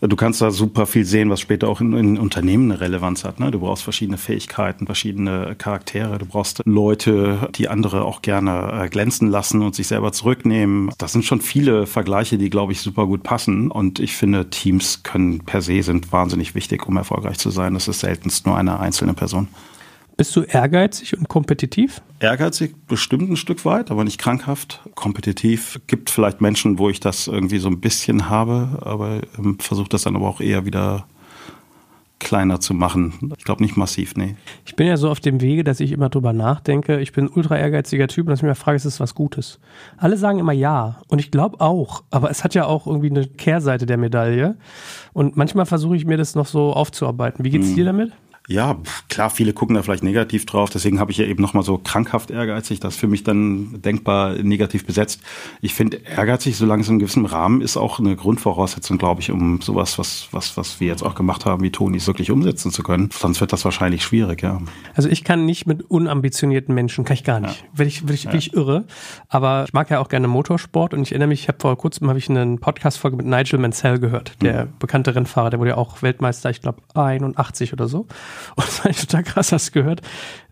du 0.00 0.16
kannst 0.16 0.40
da 0.40 0.50
super 0.50 0.86
viel 0.86 1.04
sehen, 1.04 1.30
was 1.30 1.40
später 1.40 1.68
auch 1.68 1.80
in, 1.80 1.92
in 1.94 2.18
Unternehmen 2.18 2.70
eine 2.70 2.80
Relevanz 2.80 3.24
hat. 3.24 3.40
Ne? 3.40 3.50
Du 3.50 3.60
brauchst 3.60 3.82
verschiedene 3.82 4.18
Fähigkeiten, 4.18 4.86
verschiedene 4.86 5.54
Charaktere, 5.56 6.18
du 6.18 6.26
brauchst 6.26 6.62
Leute, 6.64 7.48
die 7.56 7.68
andere 7.68 8.04
auch 8.04 8.22
gerne 8.22 8.84
äh, 8.84 8.88
glänzen 8.88 9.28
lassen 9.28 9.62
und 9.62 9.74
sich 9.74 9.88
selber 9.88 10.12
zurücknehmen. 10.12 10.90
Das 10.98 11.12
sind 11.12 11.24
schon 11.24 11.40
viele 11.40 11.86
Vergleiche, 11.86 12.38
die, 12.38 12.50
glaube 12.50 12.72
ich, 12.72 12.80
super 12.80 13.06
gut 13.06 13.22
passen. 13.22 13.70
Und 13.70 13.98
ich 13.98 14.16
finde, 14.16 14.48
Teams 14.50 15.02
können 15.02 15.40
per 15.40 15.60
se 15.60 15.82
sind 15.82 16.12
wahnsinnig 16.12 16.54
wichtig, 16.54 16.86
um 16.86 16.96
erfolgreich 16.96 17.35
zu 17.38 17.50
sein. 17.50 17.74
Das 17.74 17.88
ist 17.88 18.00
seltenst 18.00 18.46
nur 18.46 18.56
eine 18.56 18.80
einzelne 18.80 19.14
Person. 19.14 19.48
Bist 20.16 20.34
du 20.34 20.42
ehrgeizig 20.42 21.18
und 21.18 21.28
kompetitiv? 21.28 22.00
Ehrgeizig 22.20 22.74
bestimmt 22.86 23.30
ein 23.30 23.36
Stück 23.36 23.66
weit, 23.66 23.90
aber 23.90 24.02
nicht 24.02 24.18
krankhaft. 24.18 24.80
Kompetitiv 24.94 25.78
gibt 25.86 26.08
vielleicht 26.08 26.40
Menschen, 26.40 26.78
wo 26.78 26.88
ich 26.88 27.00
das 27.00 27.26
irgendwie 27.26 27.58
so 27.58 27.68
ein 27.68 27.80
bisschen 27.80 28.30
habe, 28.30 28.78
aber 28.80 29.20
ähm, 29.38 29.58
versuche 29.58 29.90
das 29.90 30.02
dann 30.02 30.16
aber 30.16 30.26
auch 30.26 30.40
eher 30.40 30.64
wieder 30.64 31.06
kleiner 32.18 32.60
zu 32.60 32.74
machen. 32.74 33.32
Ich 33.36 33.44
glaube 33.44 33.62
nicht 33.62 33.76
massiv, 33.76 34.16
nee. 34.16 34.36
Ich 34.64 34.74
bin 34.74 34.86
ja 34.86 34.96
so 34.96 35.10
auf 35.10 35.20
dem 35.20 35.40
Wege, 35.40 35.64
dass 35.64 35.80
ich 35.80 35.92
immer 35.92 36.08
drüber 36.08 36.32
nachdenke. 36.32 36.98
Ich 37.00 37.12
bin 37.12 37.26
ein 37.26 37.30
ultra 37.30 37.58
ehrgeiziger 37.58 38.08
Typ 38.08 38.26
und 38.26 38.30
dass 38.30 38.40
ich 38.40 38.44
mir 38.44 38.54
frage, 38.54 38.76
ist 38.76 38.86
das 38.86 39.00
was 39.00 39.14
Gutes? 39.14 39.58
Alle 39.96 40.16
sagen 40.16 40.38
immer 40.38 40.52
ja 40.52 41.00
und 41.08 41.18
ich 41.18 41.30
glaube 41.30 41.60
auch, 41.60 42.04
aber 42.10 42.30
es 42.30 42.42
hat 42.42 42.54
ja 42.54 42.64
auch 42.66 42.86
irgendwie 42.86 43.10
eine 43.10 43.26
Kehrseite 43.26 43.86
der 43.86 43.98
Medaille 43.98 44.56
und 45.12 45.36
manchmal 45.36 45.66
versuche 45.66 45.96
ich 45.96 46.06
mir 46.06 46.16
das 46.16 46.34
noch 46.34 46.46
so 46.46 46.72
aufzuarbeiten. 46.72 47.44
Wie 47.44 47.50
geht's 47.50 47.68
hm. 47.68 47.74
dir 47.74 47.84
damit? 47.84 48.12
Ja, 48.48 48.76
klar, 49.08 49.30
viele 49.30 49.52
gucken 49.52 49.74
da 49.74 49.82
vielleicht 49.82 50.04
negativ 50.04 50.46
drauf. 50.46 50.70
Deswegen 50.70 51.00
habe 51.00 51.10
ich 51.10 51.18
ja 51.18 51.24
eben 51.24 51.42
nochmal 51.42 51.64
so 51.64 51.78
krankhaft 51.78 52.30
ehrgeizig. 52.30 52.78
Das 52.78 52.94
für 52.94 53.08
mich 53.08 53.24
dann 53.24 53.82
denkbar 53.82 54.34
negativ 54.34 54.86
besetzt. 54.86 55.20
Ich 55.60 55.74
finde 55.74 55.96
ehrgeizig, 55.96 56.56
solange 56.56 56.82
es 56.82 56.88
in 56.88 56.92
einem 56.92 56.98
gewissen 57.00 57.26
Rahmen 57.26 57.60
ist, 57.60 57.76
auch 57.76 57.98
eine 57.98 58.14
Grundvoraussetzung, 58.14 58.98
glaube 58.98 59.20
ich, 59.20 59.32
um 59.32 59.60
sowas, 59.60 59.98
was, 59.98 60.28
was, 60.30 60.56
was 60.56 60.78
wir 60.78 60.86
jetzt 60.86 61.02
auch 61.02 61.16
gemacht 61.16 61.44
haben, 61.44 61.62
wie 61.64 61.70
Tonis, 61.70 62.06
wirklich 62.06 62.30
umsetzen 62.30 62.70
zu 62.70 62.84
können. 62.84 63.10
Sonst 63.12 63.40
wird 63.40 63.52
das 63.52 63.64
wahrscheinlich 63.64 64.04
schwierig, 64.04 64.42
ja. 64.42 64.60
Also 64.94 65.08
ich 65.08 65.24
kann 65.24 65.44
nicht 65.44 65.66
mit 65.66 65.82
unambitionierten 65.82 66.72
Menschen, 66.72 67.04
kann 67.04 67.14
ich 67.14 67.24
gar 67.24 67.40
nicht. 67.40 67.62
Ja. 67.62 67.78
Will 67.78 67.86
ich, 67.88 68.06
will 68.06 68.14
ich, 68.14 68.24
ja. 68.24 68.34
ich 68.34 68.54
irre. 68.54 68.84
Aber 69.28 69.64
ich 69.66 69.72
mag 69.72 69.90
ja 69.90 69.98
auch 69.98 70.08
gerne 70.08 70.28
Motorsport 70.28 70.94
und 70.94 71.02
ich 71.02 71.10
erinnere 71.10 71.28
mich, 71.28 71.42
ich 71.42 71.48
habe 71.48 71.58
vor 71.60 71.76
kurzem 71.76 72.08
habe 72.08 72.20
ich 72.20 72.30
eine 72.30 72.58
Podcast-Folge 72.58 73.16
mit 73.16 73.26
Nigel 73.26 73.58
Mansell 73.58 73.98
gehört, 73.98 74.40
der 74.40 74.66
mhm. 74.66 74.72
bekannte 74.78 75.16
Rennfahrer, 75.16 75.50
der 75.50 75.58
wurde 75.58 75.70
ja 75.70 75.76
auch 75.76 76.02
Weltmeister, 76.02 76.50
ich 76.50 76.62
glaube 76.62 76.80
81 76.94 77.72
oder 77.72 77.88
so. 77.88 78.06
Und 78.56 78.66
das 78.66 78.84
war 78.84 78.92
total 78.92 79.22
krass, 79.24 79.52
hast 79.52 79.68
du 79.68 79.80
gehört 79.80 80.00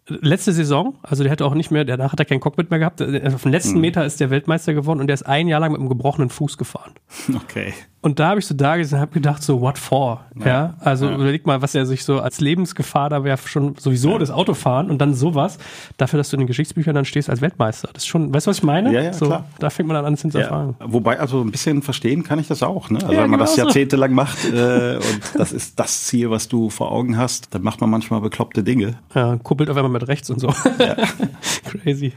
letzte 0.06 0.52
Saison, 0.52 0.98
also 1.02 1.22
der 1.22 1.32
hatte 1.32 1.44
auch 1.44 1.54
nicht 1.54 1.70
mehr, 1.70 1.84
danach 1.84 2.12
hat 2.12 2.20
er 2.20 2.26
kein 2.26 2.40
Cockpit 2.40 2.70
mehr 2.70 2.78
gehabt. 2.78 3.00
Auf 3.00 3.42
dem 3.42 3.52
letzten 3.52 3.76
mhm. 3.76 3.80
Meter 3.80 4.04
ist 4.04 4.20
der 4.20 4.30
Weltmeister 4.30 4.74
geworden 4.74 5.00
und 5.00 5.06
der 5.06 5.14
ist 5.14 5.24
ein 5.24 5.48
Jahr 5.48 5.60
lang 5.60 5.72
mit 5.72 5.80
einem 5.80 5.88
gebrochenen 5.88 6.30
Fuß 6.30 6.58
gefahren. 6.58 6.92
Okay. 7.34 7.74
Und 8.04 8.18
da 8.18 8.28
habe 8.28 8.38
ich 8.38 8.46
so 8.46 8.54
da 8.54 8.76
gesessen 8.76 8.96
und 8.96 9.00
habe 9.00 9.12
gedacht, 9.12 9.42
so 9.42 9.62
what 9.62 9.78
for? 9.78 10.26
Ja, 10.38 10.46
ja? 10.46 10.74
also 10.80 11.06
ja. 11.06 11.14
überleg 11.14 11.46
mal, 11.46 11.62
was 11.62 11.74
er 11.74 11.86
sich 11.86 12.04
so 12.04 12.20
als 12.20 12.38
Lebensgefahr, 12.38 13.08
da 13.08 13.24
wäre 13.24 13.38
schon 13.38 13.76
sowieso 13.76 14.10
ja. 14.10 14.18
das 14.18 14.30
Autofahren 14.30 14.90
und 14.90 14.98
dann 14.98 15.14
sowas, 15.14 15.56
dafür, 15.96 16.18
dass 16.18 16.28
du 16.28 16.36
in 16.36 16.40
den 16.40 16.46
Geschichtsbüchern 16.46 16.94
dann 16.94 17.06
stehst 17.06 17.30
als 17.30 17.40
Weltmeister. 17.40 17.88
Das 17.94 18.02
ist 18.02 18.06
schon, 18.06 18.34
weißt 18.34 18.46
du, 18.46 18.50
was 18.50 18.58
ich 18.58 18.62
meine? 18.62 18.92
Ja, 18.92 19.00
ja, 19.04 19.12
so, 19.14 19.24
klar. 19.24 19.46
Da 19.58 19.70
fängt 19.70 19.88
man 19.88 19.94
dann 19.94 20.04
an, 20.04 20.18
zu 20.18 20.24
hinterfragen. 20.24 20.76
Wobei, 20.84 21.18
also 21.18 21.40
ein 21.40 21.50
bisschen 21.50 21.80
verstehen 21.80 22.24
kann 22.24 22.38
ich 22.38 22.46
das 22.46 22.62
auch, 22.62 22.90
ne? 22.90 22.98
Also 22.98 23.08
wenn 23.08 23.16
man 23.16 23.30
genau 23.30 23.44
das 23.44 23.56
jahrzehntelang 23.56 24.10
so. 24.10 24.16
macht 24.16 24.44
äh, 24.52 24.96
und 24.96 25.20
das 25.38 25.52
ist 25.52 25.80
das 25.80 26.04
Ziel, 26.04 26.28
was 26.28 26.46
du 26.48 26.68
vor 26.68 26.92
Augen 26.92 27.16
hast, 27.16 27.54
dann 27.54 27.62
macht 27.62 27.80
man 27.80 27.88
manchmal 27.88 28.20
bekloppte 28.20 28.62
Dinge. 28.62 28.98
Ja, 29.14 29.38
kuppelt 29.42 29.70
auf 29.70 29.78
einmal 29.78 29.92
mit 29.94 30.07
rechts 30.09 30.28
und 30.28 30.40
so. 30.40 30.48
Ja. 30.78 30.96
Crazy. 31.64 32.12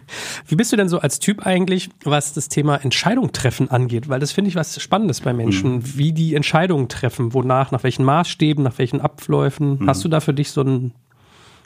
Wie 0.48 0.56
bist 0.56 0.72
du 0.72 0.76
denn 0.76 0.90
so 0.90 1.00
als 1.00 1.20
Typ 1.20 1.46
eigentlich, 1.46 1.90
was 2.04 2.34
das 2.34 2.50
Thema 2.50 2.76
Entscheidung 2.84 3.32
treffen 3.32 3.72
angeht? 3.72 4.10
Weil 4.10 4.20
das 4.20 4.32
finde 4.32 4.50
ich 4.50 4.56
was 4.56 4.82
Spannendes 4.82 5.22
bei 5.22 5.34
Menschen, 5.34 5.76
mhm. 5.76 5.98
wie 5.98 6.12
die 6.12 6.36
Entscheidungen 6.36 6.90
treffen, 6.90 7.34
wonach, 7.34 7.72
nach 7.72 7.84
welchen 7.84 8.04
Maßstäben, 8.04 8.64
nach 8.64 8.78
welchen 8.78 9.00
Abläufen. 9.00 9.80
Mhm. 9.80 9.88
Hast 9.88 10.04
du 10.04 10.10
da 10.10 10.20
für 10.20 10.34
dich 10.34 10.52
so 10.52 10.62
ein 10.62 10.92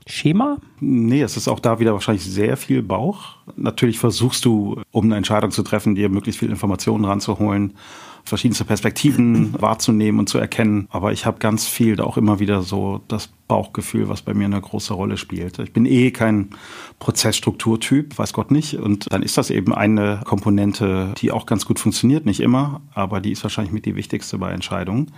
Schema? 0.08 0.58
Nee, 0.80 1.22
es 1.22 1.38
ist 1.38 1.48
auch 1.48 1.60
da 1.60 1.80
wieder 1.80 1.94
wahrscheinlich 1.94 2.26
sehr 2.26 2.58
viel 2.58 2.82
Bauch. 2.82 3.38
Natürlich 3.56 4.00
versuchst 4.00 4.46
du, 4.46 4.82
um 4.92 5.06
eine 5.06 5.18
Entscheidung 5.18 5.52
zu 5.52 5.64
treffen, 5.64 5.96
dir 5.96 6.10
möglichst 6.10 6.40
viel 6.40 6.50
Informationen 6.50 7.06
ranzuholen 7.06 7.74
verschiedenste 8.24 8.66
Perspektiven 8.66 9.54
wahrzunehmen 9.62 10.20
und 10.20 10.30
zu 10.30 10.38
erkennen. 10.38 10.88
Aber 10.90 11.12
ich 11.12 11.26
habe 11.26 11.40
ganz 11.40 11.68
viel 11.68 11.96
da 11.96 12.04
auch 12.04 12.18
immer 12.18 12.40
wieder 12.40 12.62
so 12.62 13.02
das 13.08 13.30
Bauchgefühl, 13.48 14.08
was 14.10 14.22
bei 14.22 14.34
mir 14.34 14.46
eine 14.46 14.62
große 14.62 14.94
Rolle 14.94 15.18
spielt. 15.18 15.60
Ich 15.60 15.74
bin 15.74 15.86
eh 15.86 16.12
kein 16.12 16.52
Prozessstrukturtyp, 17.00 18.18
weiß 18.18 18.34
Gott 18.34 18.52
nicht. 18.52 18.76
Und 18.76 19.12
dann 19.12 19.24
ist 19.24 19.38
das 19.38 19.50
eben 19.50 19.74
eine 19.74 20.22
Komponente, 20.24 21.14
die 21.18 21.32
auch 21.32 21.46
ganz 21.46 21.66
gut 21.66 21.80
funktioniert, 21.80 22.26
nicht 22.26 22.40
immer, 22.40 22.82
aber 22.94 23.20
die 23.20 23.32
ist 23.32 23.44
wahrscheinlich 23.44 23.74
mit 23.74 23.86
die 23.86 23.96
wichtigste 23.96 24.38
bei 24.38 24.52
Entscheidungen. 24.52 25.12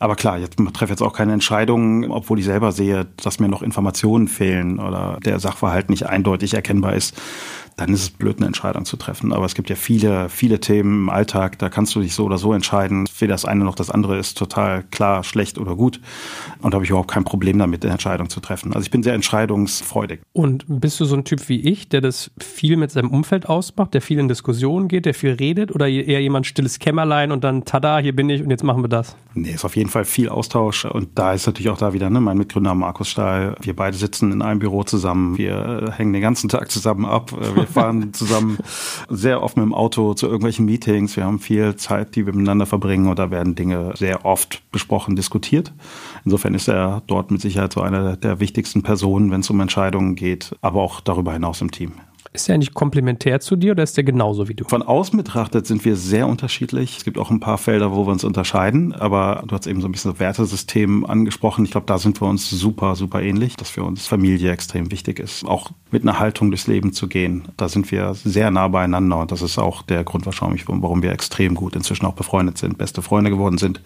Aber 0.00 0.16
klar, 0.16 0.38
jetzt 0.38 0.56
treffe 0.72 0.92
jetzt 0.92 1.02
auch 1.02 1.12
keine 1.12 1.34
Entscheidungen, 1.34 2.10
obwohl 2.10 2.38
ich 2.38 2.46
selber 2.46 2.72
sehe, 2.72 3.06
dass 3.22 3.38
mir 3.38 3.48
noch 3.48 3.60
Informationen 3.60 4.28
fehlen 4.28 4.80
oder 4.80 5.18
der 5.22 5.38
Sachverhalt 5.40 5.90
nicht 5.90 6.06
eindeutig 6.06 6.54
erkennbar 6.54 6.94
ist 6.94 7.20
dann 7.80 7.94
ist 7.94 8.02
es 8.02 8.10
blöd, 8.10 8.36
eine 8.36 8.46
Entscheidung 8.46 8.84
zu 8.84 8.98
treffen. 8.98 9.32
Aber 9.32 9.46
es 9.46 9.54
gibt 9.54 9.70
ja 9.70 9.76
viele, 9.76 10.28
viele 10.28 10.60
Themen 10.60 11.04
im 11.04 11.08
Alltag, 11.08 11.58
da 11.58 11.70
kannst 11.70 11.94
du 11.94 12.00
dich 12.00 12.14
so 12.14 12.24
oder 12.24 12.36
so 12.36 12.52
entscheiden. 12.52 13.08
Weder 13.18 13.32
das 13.32 13.46
eine 13.46 13.64
noch 13.64 13.74
das 13.74 13.90
andere 13.90 14.18
ist 14.18 14.36
total 14.36 14.84
klar, 14.90 15.24
schlecht 15.24 15.58
oder 15.58 15.76
gut. 15.76 15.98
Und 16.60 16.72
da 16.72 16.76
habe 16.76 16.84
ich 16.84 16.90
überhaupt 16.90 17.10
kein 17.10 17.24
Problem 17.24 17.58
damit, 17.58 17.82
eine 17.82 17.92
Entscheidung 17.92 18.28
zu 18.28 18.40
treffen. 18.40 18.74
Also 18.74 18.84
ich 18.84 18.90
bin 18.90 19.02
sehr 19.02 19.14
entscheidungsfreudig. 19.14 20.20
Und 20.34 20.64
bist 20.68 21.00
du 21.00 21.06
so 21.06 21.16
ein 21.16 21.24
Typ 21.24 21.48
wie 21.48 21.60
ich, 21.60 21.88
der 21.88 22.02
das 22.02 22.30
viel 22.38 22.76
mit 22.76 22.90
seinem 22.90 23.10
Umfeld 23.10 23.48
ausmacht, 23.48 23.94
der 23.94 24.02
viel 24.02 24.18
in 24.18 24.28
Diskussionen 24.28 24.88
geht, 24.88 25.06
der 25.06 25.14
viel 25.14 25.32
redet? 25.32 25.74
Oder 25.74 25.88
eher 25.88 26.20
jemand 26.20 26.46
stilles 26.46 26.78
Kämmerlein 26.78 27.32
und 27.32 27.44
dann, 27.44 27.64
tada, 27.64 27.98
hier 27.98 28.14
bin 28.14 28.28
ich 28.28 28.42
und 28.42 28.50
jetzt 28.50 28.62
machen 28.62 28.82
wir 28.84 28.88
das? 28.88 29.16
Nee, 29.32 29.52
ist 29.52 29.64
auf 29.64 29.76
jeden 29.76 29.88
Fall 29.88 30.04
viel 30.04 30.28
Austausch. 30.28 30.84
Und 30.84 31.18
da 31.18 31.32
ist 31.32 31.46
natürlich 31.46 31.70
auch 31.70 31.78
da 31.78 31.94
wieder 31.94 32.10
ne, 32.10 32.20
mein 32.20 32.36
Mitgründer 32.36 32.74
Markus 32.74 33.08
Stahl. 33.08 33.54
Wir 33.62 33.74
beide 33.74 33.96
sitzen 33.96 34.32
in 34.32 34.42
einem 34.42 34.58
Büro 34.58 34.82
zusammen. 34.82 35.38
Wir 35.38 35.84
äh, 35.88 35.92
hängen 35.92 36.12
den 36.12 36.22
ganzen 36.22 36.50
Tag 36.50 36.70
zusammen 36.70 37.06
ab. 37.06 37.32
Wir 37.32 37.66
fahren 37.70 38.12
zusammen 38.12 38.58
sehr 39.08 39.42
oft 39.42 39.56
mit 39.56 39.64
dem 39.64 39.74
Auto 39.74 40.14
zu 40.14 40.26
irgendwelchen 40.26 40.64
Meetings. 40.64 41.16
Wir 41.16 41.24
haben 41.24 41.38
viel 41.38 41.76
Zeit, 41.76 42.16
die 42.16 42.26
wir 42.26 42.32
miteinander 42.32 42.66
verbringen 42.66 43.08
und 43.08 43.18
da 43.18 43.30
werden 43.30 43.54
Dinge 43.54 43.92
sehr 43.96 44.24
oft 44.24 44.62
besprochen, 44.72 45.16
diskutiert. 45.16 45.72
Insofern 46.24 46.54
ist 46.54 46.68
er 46.68 47.02
dort 47.06 47.30
mit 47.30 47.40
Sicherheit 47.40 47.72
so 47.72 47.80
einer 47.80 48.16
der 48.16 48.40
wichtigsten 48.40 48.82
Personen, 48.82 49.30
wenn 49.30 49.40
es 49.40 49.50
um 49.50 49.60
Entscheidungen 49.60 50.14
geht, 50.14 50.54
aber 50.60 50.80
auch 50.80 51.00
darüber 51.00 51.32
hinaus 51.32 51.60
im 51.60 51.70
Team. 51.70 51.92
Ist 52.32 52.46
der 52.46 52.54
eigentlich 52.54 52.74
komplementär 52.74 53.40
zu 53.40 53.56
dir 53.56 53.72
oder 53.72 53.82
ist 53.82 53.96
der 53.96 54.04
genauso 54.04 54.48
wie 54.48 54.54
du? 54.54 54.64
Von 54.64 54.82
außen 54.82 55.16
betrachtet 55.16 55.66
sind 55.66 55.84
wir 55.84 55.96
sehr 55.96 56.28
unterschiedlich. 56.28 56.98
Es 56.98 57.04
gibt 57.04 57.18
auch 57.18 57.30
ein 57.30 57.40
paar 57.40 57.58
Felder, 57.58 57.90
wo 57.90 58.06
wir 58.06 58.12
uns 58.12 58.22
unterscheiden, 58.22 58.92
aber 58.92 59.42
du 59.48 59.54
hast 59.56 59.66
eben 59.66 59.80
so 59.80 59.88
ein 59.88 59.92
bisschen 59.92 60.16
Wertesystem 60.20 61.04
angesprochen. 61.04 61.64
Ich 61.64 61.72
glaube, 61.72 61.88
da 61.88 61.98
sind 61.98 62.20
wir 62.20 62.28
uns 62.28 62.48
super, 62.48 62.94
super 62.94 63.20
ähnlich, 63.20 63.56
dass 63.56 63.70
für 63.70 63.82
uns 63.82 64.06
Familie 64.06 64.52
extrem 64.52 64.92
wichtig 64.92 65.18
ist. 65.18 65.44
Auch 65.44 65.72
mit 65.90 66.02
einer 66.02 66.20
Haltung 66.20 66.52
durchs 66.52 66.68
Leben 66.68 66.92
zu 66.92 67.08
gehen. 67.08 67.48
Da 67.56 67.68
sind 67.68 67.90
wir 67.90 68.14
sehr 68.14 68.52
nah 68.52 68.68
beieinander 68.68 69.18
und 69.18 69.32
das 69.32 69.42
ist 69.42 69.58
auch 69.58 69.82
der 69.82 70.04
Grund 70.04 70.24
wahrscheinlich, 70.24 70.68
warum 70.68 71.02
wir 71.02 71.10
extrem 71.10 71.56
gut 71.56 71.74
inzwischen 71.74 72.06
auch 72.06 72.14
befreundet 72.14 72.58
sind, 72.58 72.78
beste 72.78 73.02
Freunde 73.02 73.30
geworden 73.30 73.58
sind 73.58 73.80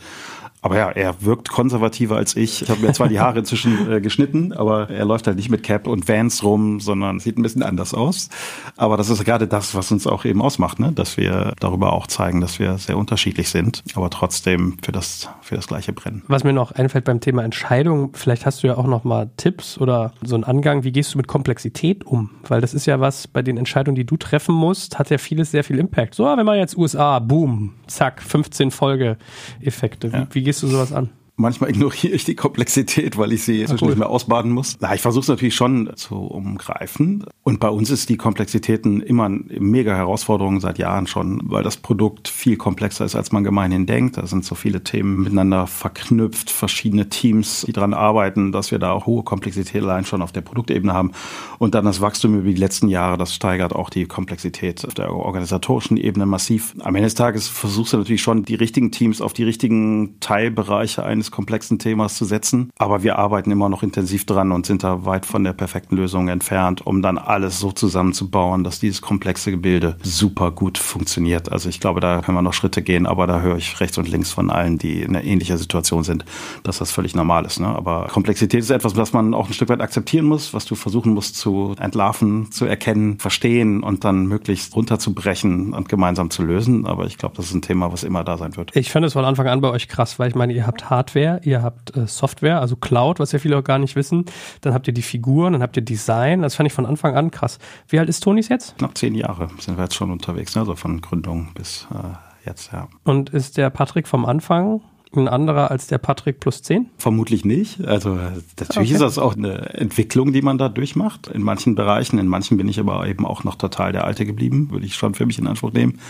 aber 0.65 0.79
ja, 0.79 0.89
er 0.89 1.23
wirkt 1.23 1.51
konservativer 1.51 2.17
als 2.17 2.37
ich. 2.37 2.63
Ich 2.63 2.71
habe 2.71 2.81
mir 2.81 2.95
zwar 2.95 3.09
die 3.09 3.21
Haare 3.21 3.41
inzwischen 3.41 3.93
äh, 3.93 4.01
geschnitten, 4.01 4.55
aber 4.55 4.89
er 4.89 5.05
läuft 5.05 5.27
halt 5.27 5.37
nicht 5.37 5.51
mit 5.51 5.63
Cap 5.63 5.87
und 5.87 6.09
Vans 6.09 6.43
rum, 6.43 6.81
sondern 6.81 7.21
sieht 7.21 7.37
ein 7.37 7.43
bisschen 7.43 7.63
anders 7.63 7.93
aus. 7.93 8.31
Aber 8.79 8.97
das 8.97 9.11
ist 9.11 9.23
gerade 9.27 9.47
das, 9.47 9.75
was 9.75 9.93
uns 9.93 10.07
auch 10.07 10.25
eben 10.25 10.41
ausmacht, 10.41 10.81
ne? 10.81 10.91
dass 10.91 11.19
wir 11.19 11.53
darüber 11.61 11.93
auch 11.93 12.07
zeigen, 12.07 12.41
dass 12.41 12.59
wir 12.59 12.79
sehr 12.79 12.97
unterschiedlich 12.97 13.51
sind, 13.51 13.85
aber 13.95 14.09
trotzdem 14.09 14.79
für 14.83 14.91
das, 14.91 15.29
für 15.43 15.55
das 15.55 15.67
gleiche 15.67 15.93
brennen. 15.93 16.23
Was 16.29 16.45
mir 16.45 16.55
noch 16.55 16.73
einfällt 16.73 17.05
beim 17.05 17.21
Thema 17.21 17.45
Entscheidung, 17.45 18.13
vielleicht 18.15 18.47
hast 18.47 18.63
du 18.63 18.67
ja 18.67 18.79
auch 18.79 18.87
noch 18.87 19.05
mal 19.05 19.29
Tipps 19.37 19.77
oder 19.77 20.15
so 20.23 20.35
einen 20.35 20.45
Angang, 20.45 20.83
wie 20.83 20.93
gehst 20.93 21.13
du 21.13 21.19
mit 21.19 21.29
Komplexität 21.29 22.07
um? 22.07 22.31
Weil 22.49 22.63
das 22.63 22.73
ist 22.73 22.87
ja 22.87 23.01
was 23.01 23.29
bei 23.29 23.43
den 23.43 23.59
Entscheidungen, 23.59 23.97
die 23.97 24.07
du 24.07 24.17
treffen 24.17 24.55
musst, 24.55 24.99
hat 24.99 25.11
ja 25.11 25.19
vieles 25.19 25.51
sehr 25.51 25.63
viel 25.63 25.79
Impact. 25.79 26.15
So, 26.15 26.25
wenn 26.25 26.47
man 26.47 26.57
jetzt 26.57 26.75
USA, 26.75 27.19
boom, 27.19 27.75
zack, 27.87 28.23
15 28.23 28.71
Folgeeffekte. 28.71 30.11
Wie, 30.11 30.17
ja. 30.17 30.27
wie 30.31 30.43
gehst 30.54 30.54
du 30.63 30.69
sowas 30.69 30.93
an? 30.93 31.11
Manchmal 31.37 31.71
ignoriere 31.75 32.15
ich 32.15 32.25
die 32.25 32.35
Komplexität, 32.35 33.19
weil 33.19 33.33
ich 33.33 33.43
sie 33.43 33.63
ja, 33.63 33.69
cool. 33.81 33.89
nicht 33.89 33.99
mehr 33.99 34.09
ausbaden 34.09 34.53
muss. 34.53 34.77
Na, 34.81 34.95
ich 34.95 35.01
versuche 35.01 35.23
es 35.23 35.29
natürlich 35.29 35.55
schon 35.55 35.91
zu 35.97 36.17
umgreifen. 36.17 37.25
Und 37.43 37.61
bei 37.61 37.69
uns 37.69 37.91
ist 37.91 38.09
die 38.09 38.17
Komplexitäten 38.17 39.01
immer 39.01 39.25
eine 39.25 39.45
mega 39.59 39.95
Herausforderung 39.95 40.61
seit 40.61 40.79
Jahren 40.79 41.07
schon, 41.07 41.41
weil 41.45 41.63
das 41.63 41.77
Produkt 41.77 42.29
viel 42.29 42.57
komplexer 42.57 43.05
ist, 43.05 43.17
als 43.17 43.33
man 43.33 43.45
gemeinhin 43.45 43.87
denkt. 43.87 44.17
Da 44.17 44.27
sind 44.27 44.45
so 44.45 44.55
viele 44.55 44.85
Themen 44.85 45.23
miteinander 45.23 45.67
verknüpft, 45.67 46.51
verschiedene 46.51 47.09
Teams, 47.09 47.65
die 47.67 47.73
daran 47.73 47.95
arbeiten, 47.95 48.53
dass 48.53 48.71
wir 48.71 48.79
da 48.79 48.93
auch 48.93 49.07
hohe 49.07 49.25
Komplexität 49.25 49.83
allein 49.83 50.05
schon 50.05 50.23
auf 50.23 50.33
der 50.33 50.41
Produktebene 50.41 50.93
haben. 50.93 51.13
Und 51.59 51.75
dann 51.75 51.85
das 51.85 52.01
Wachstum 52.01 52.35
über 52.39 52.49
die 52.49 52.55
letzten 52.55 52.89
Jahre, 52.89 53.19
das 53.19 53.35
steigert 53.35 53.75
auch 53.75 53.91
die 53.91 54.07
Komplexität 54.07 54.87
auf 54.87 54.95
der 54.95 55.13
organisatorischen 55.13 55.97
Ebene 55.97 56.27
massiv. 56.27 56.75
Am 56.81 56.95
Ende 56.95 57.07
des 57.07 57.15
Tages 57.15 57.49
versuchst 57.49 57.93
du 57.93 57.99
natürlich 57.99 58.23
schon, 58.23 58.45
die 58.45 58.55
richtigen 58.55 58.91
Teams 58.91 59.21
auf 59.21 59.33
die 59.33 59.45
richtigen 59.45 60.19
Teilbereiche 60.21 61.05
eines 61.05 61.24
eines 61.25 61.31
komplexen 61.31 61.79
Themas 61.79 62.17
zu 62.17 62.25
setzen. 62.25 62.71
Aber 62.79 63.03
wir 63.03 63.19
arbeiten 63.19 63.51
immer 63.51 63.69
noch 63.69 63.83
intensiv 63.83 64.27
dran 64.27 64.53
und 64.53 64.67
sind 64.67 64.85
da 64.85 65.07
weit 65.07 65.25
von 65.25 65.43
der 65.43 65.53
perfekten 65.55 65.97
Lösung 65.97 66.29
entfernt, 66.29 66.87
um 66.87 67.01
dann 67.01 67.19
alles 67.19 67.59
so 67.59 67.73
zusammenzubauen, 67.73 68.65
dass 68.65 68.79
dieses 68.79 69.01
komplexe 69.01 69.51
Gebilde 69.51 69.97
super 70.03 70.51
gut 70.51 70.77
funktioniert. 70.77 71.51
Also 71.51 71.69
ich 71.69 71.81
glaube, 71.81 72.01
da 72.01 72.21
können 72.21 72.37
wir 72.37 72.43
noch 72.43 72.53
Schritte 72.53 72.83
gehen, 72.83 73.07
aber 73.07 73.27
da 73.27 73.41
höre 73.41 73.57
ich 73.57 73.81
rechts 73.81 73.97
und 73.97 74.09
links 74.09 74.33
von 74.33 74.51
allen, 74.51 74.77
die 74.77 75.03
in 75.03 75.17
einer 75.17 75.25
ähnlichen 75.25 75.57
Situation 75.57 76.05
sind, 76.05 76.25
dass 76.63 76.79
das 76.79 76.91
völlig 76.91 77.15
normal 77.15 77.47
ist. 77.47 77.61
Ne? 77.61 77.69
Aber 77.69 78.09
Komplexität 78.09 78.61
ist 78.61 78.71
etwas, 78.71 78.97
was 78.97 79.13
man 79.13 79.33
auch 79.33 79.49
ein 79.49 79.55
Stück 79.55 79.71
weit 79.71 79.81
akzeptieren 79.81 80.27
muss, 80.27 80.53
was 80.53 80.67
du 80.67 80.75
versuchen 80.75 81.15
musst 81.15 81.37
zu 81.37 81.75
entlarven, 81.79 82.53
zu 82.53 82.67
erkennen, 82.67 83.19
verstehen 83.19 83.83
und 83.83 84.05
dann 84.05 84.27
möglichst 84.27 84.77
runterzubrechen 84.77 85.73
und 85.73 85.89
gemeinsam 85.89 86.31
zu 86.31 86.43
lösen. 86.43 86.87
Aber 86.87 87.07
ich 87.07 87.17
glaube, 87.17 87.37
das 87.37 87.47
ist 87.47 87.55
ein 87.55 87.63
Thema, 87.63 87.93
was 87.93 88.05
immer 88.05 88.25
da 88.25 88.37
sein 88.37 88.57
wird. 88.57 88.77
Ich 88.77 88.91
fand 88.91 89.07
es 89.07 89.15
von 89.15 89.25
Anfang 89.25 89.47
an 89.47 89.61
bei 89.61 89.71
euch 89.71 89.89
krass, 89.89 90.19
weil 90.19 90.29
ich 90.29 90.35
meine, 90.35 90.53
ihr 90.53 90.67
habt 90.67 90.91
Hardware 90.91 91.14
Hardware, 91.15 91.41
ihr 91.45 91.63
habt 91.63 91.97
äh, 91.97 92.07
Software, 92.07 92.61
also 92.61 92.77
Cloud, 92.77 93.19
was 93.19 93.33
ja 93.33 93.39
viele 93.39 93.59
auch 93.59 93.65
gar 93.65 93.79
nicht 93.79 93.97
wissen. 93.97 94.25
Dann 94.61 94.75
habt 94.75 94.87
ihr 94.87 94.95
die 94.95 95.03
Figuren, 95.03 95.53
dann 95.53 95.63
habt 95.63 95.77
ihr 95.77 95.83
Design. 95.83 96.43
Das 96.43 96.55
fand 96.55 96.67
ich 96.67 96.73
von 96.73 96.87
Anfang 96.87 97.17
an 97.17 97.31
krass. 97.31 97.59
Wie 97.89 97.99
alt 97.99 98.09
ist 98.09 98.21
Tonis 98.21 98.49
jetzt? 98.49 98.77
Knapp 98.79 98.97
zehn 98.99 99.15
Jahre 99.15 99.49
sind 99.59 99.77
wir 99.77 99.85
jetzt 99.85 99.95
schon 99.95 100.11
unterwegs, 100.11 100.55
ne? 100.55 100.63
also 100.63 100.75
von 100.75 101.01
Gründung 101.01 101.51
bis 101.55 101.87
äh, 101.93 102.49
jetzt, 102.49 102.73
ja. 102.73 102.89
Und 103.05 103.31
ist 103.31 103.57
der 103.57 103.71
Patrick 103.71 104.09
vom 104.09 104.25
Anfang 104.25 104.81
ein 105.17 105.29
anderer 105.29 105.71
als 105.71 105.87
der 105.87 105.99
Patrick 105.99 106.41
plus 106.41 106.63
10? 106.63 106.91
Vermutlich 106.99 107.45
nicht. 107.45 107.85
Also 107.85 108.15
natürlich 108.15 108.77
okay. 108.77 108.93
ist 108.93 109.01
das 109.01 109.19
auch 109.19 109.37
eine 109.37 109.75
Entwicklung, 109.75 110.33
die 110.33 110.43
man 110.43 110.59
da 110.59 110.69
durchmacht. 110.69 111.29
In 111.29 111.43
manchen 111.43 111.77
Bereichen, 111.77 112.19
in 112.19 112.27
manchen 112.27 112.57
bin 112.57 112.69
ich 112.69 112.81
aber 112.81 113.07
eben 113.07 113.25
auch 113.25 113.45
noch 113.45 113.55
total 113.55 113.93
der 113.93 114.05
Alte 114.05 114.27
geblieben, 114.27 114.73
würde 114.73 114.87
ich 114.87 114.97
schon 114.97 115.15
für 115.15 115.25
mich 115.25 115.39
in 115.39 115.47
Anspruch 115.47 115.73
nehmen. 115.73 116.01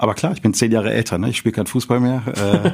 Aber 0.00 0.14
klar, 0.14 0.32
ich 0.32 0.40
bin 0.40 0.54
zehn 0.54 0.72
Jahre 0.72 0.90
älter, 0.90 1.18
ne? 1.18 1.28
ich 1.28 1.36
spiele 1.36 1.52
kein 1.52 1.66
Fußball 1.66 2.00
mehr. 2.00 2.22
Äh, 2.26 2.70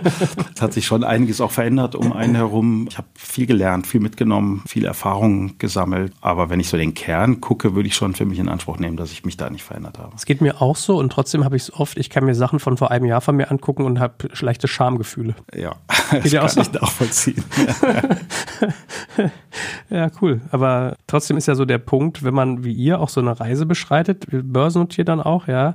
es 0.55 0.63
hat 0.63 0.73
sich 0.73 0.87
schon 0.87 1.03
einiges 1.03 1.41
auch 1.41 1.51
verändert 1.51 1.97
um 1.97 2.13
einen 2.13 2.37
herum. 2.37 2.87
Ich 2.89 2.99
habe 2.99 3.09
viel 3.15 3.47
gelernt, 3.47 3.89
viel 3.89 4.01
mitgenommen, 4.01 4.63
viel 4.69 4.85
Erfahrung 4.85 5.59
gesammelt. 5.59 6.13
Aber 6.21 6.51
wenn 6.51 6.61
ich 6.61 6.69
so 6.69 6.77
den 6.77 6.95
Kern 6.95 7.41
gucke, 7.41 7.75
würde 7.75 7.89
ich 7.89 7.97
schon 7.97 8.15
für 8.15 8.27
mich 8.27 8.39
in 8.39 8.49
Anspruch 8.49 8.79
nehmen, 8.79 8.97
dass 8.97 9.11
ich 9.11 9.25
mich 9.25 9.37
da 9.37 9.51
nicht 9.51 9.65
verändert 9.65 9.99
habe. 9.99 10.13
Es 10.15 10.25
geht 10.25 10.41
mir 10.41 10.63
auch 10.63 10.77
so 10.77 11.01
und 11.01 11.11
trotzdem 11.11 11.45
habe 11.45 11.57
ich 11.57 11.63
es 11.63 11.75
oft, 11.75 11.99
ich 11.99 12.11
kann 12.11 12.25
mir 12.25 12.37
Sachen 12.37 12.61
von 12.61 12.77
vor 12.77 12.93
einem 12.93 13.07
Jahr 13.07 13.21
von 13.21 13.35
mir 13.35 13.51
angucken 13.51 13.83
und 13.83 13.99
habe 13.99 14.29
schlechte 14.33 14.69
Schamgefühle. 14.69 15.35
Ja, 15.53 15.75
das 16.13 16.23
geht 16.23 16.33
kann 16.35 16.49
so? 16.49 16.61
ich 16.61 16.73
nachvollziehen. 16.75 17.43
ja, 19.91 20.11
cool. 20.23 20.43
Aber 20.53 20.95
trotzdem 21.09 21.37
ist 21.37 21.49
ja 21.49 21.57
so 21.57 21.65
der 21.65 21.79
Punkt, 21.79 22.23
wenn 22.23 22.35
man 22.35 22.63
wie 22.63 22.73
ihr 22.73 23.01
auch 23.01 23.09
so 23.09 23.21
eine 23.21 23.41
Reise 23.41 23.67
beschreitet, 23.67 24.27
börsennotiert 24.31 25.09
dann 25.09 25.21
auch, 25.21 25.49
ja, 25.49 25.75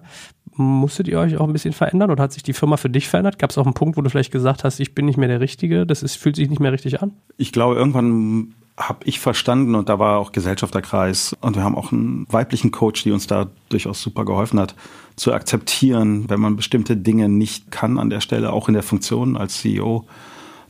Musstet 0.56 1.08
ihr 1.08 1.20
euch 1.20 1.38
auch 1.38 1.48
ein 1.48 1.54
bisschen 1.54 1.74
verändern 1.74 2.12
oder 2.12 2.24
hat 2.24 2.34
sich 2.34 2.44
die 2.44 2.54
Firma 2.54 2.78
für 2.78 2.90
dich 2.90 3.08
verändert? 3.08 3.40
Gab 3.40 3.52
es 3.52 3.58
auch 3.58 3.66
einen 3.66 3.74
Punkt, 3.74 3.98
wo 3.98 4.02
du 4.02 4.10
vielleicht 4.10 4.32
gesagt 4.32 4.64
hast, 4.64 4.80
ich 4.80 4.94
bin 4.94 5.06
nicht 5.06 5.18
mehr 5.18 5.30
der 5.30 5.40
Richtige, 5.40 5.86
das 5.86 6.04
ist, 6.04 6.16
fühlt 6.16 6.36
sich 6.36 6.50
nicht 6.50 6.60
mehr 6.60 6.72
richtig 6.72 7.02
an? 7.02 7.14
Ich 7.38 7.52
glaube, 7.52 7.76
irgendwann 7.76 8.54
habe 8.78 9.00
ich 9.06 9.20
verstanden 9.20 9.76
und 9.76 9.90
da 9.90 10.00
war 10.00 10.20
auch 10.20 10.32
Gesellschafterkreis 10.32 11.36
und 11.42 11.56
wir 11.56 11.64
haben 11.64 11.76
auch 11.76 11.92
einen 11.92 12.26
weiblichen 12.30 12.72
Coach, 12.72 13.04
die 13.04 13.12
uns 13.12 13.28
da 13.28 13.48
durchaus 13.70 14.02
super 14.02 14.26
geholfen 14.26 14.60
hat, 14.60 14.76
zu 15.16 15.34
akzeptieren, 15.34 16.30
wenn 16.30 16.40
man 16.40 16.56
bestimmte 16.56 16.98
Dinge 16.98 17.30
nicht 17.30 17.72
kann 17.72 18.00
an 18.00 18.10
der 18.10 18.22
Stelle, 18.22 18.52
auch 18.52 18.68
in 18.68 18.74
der 18.74 18.84
Funktion 18.84 19.38
als 19.38 19.60
CEO, 19.60 20.06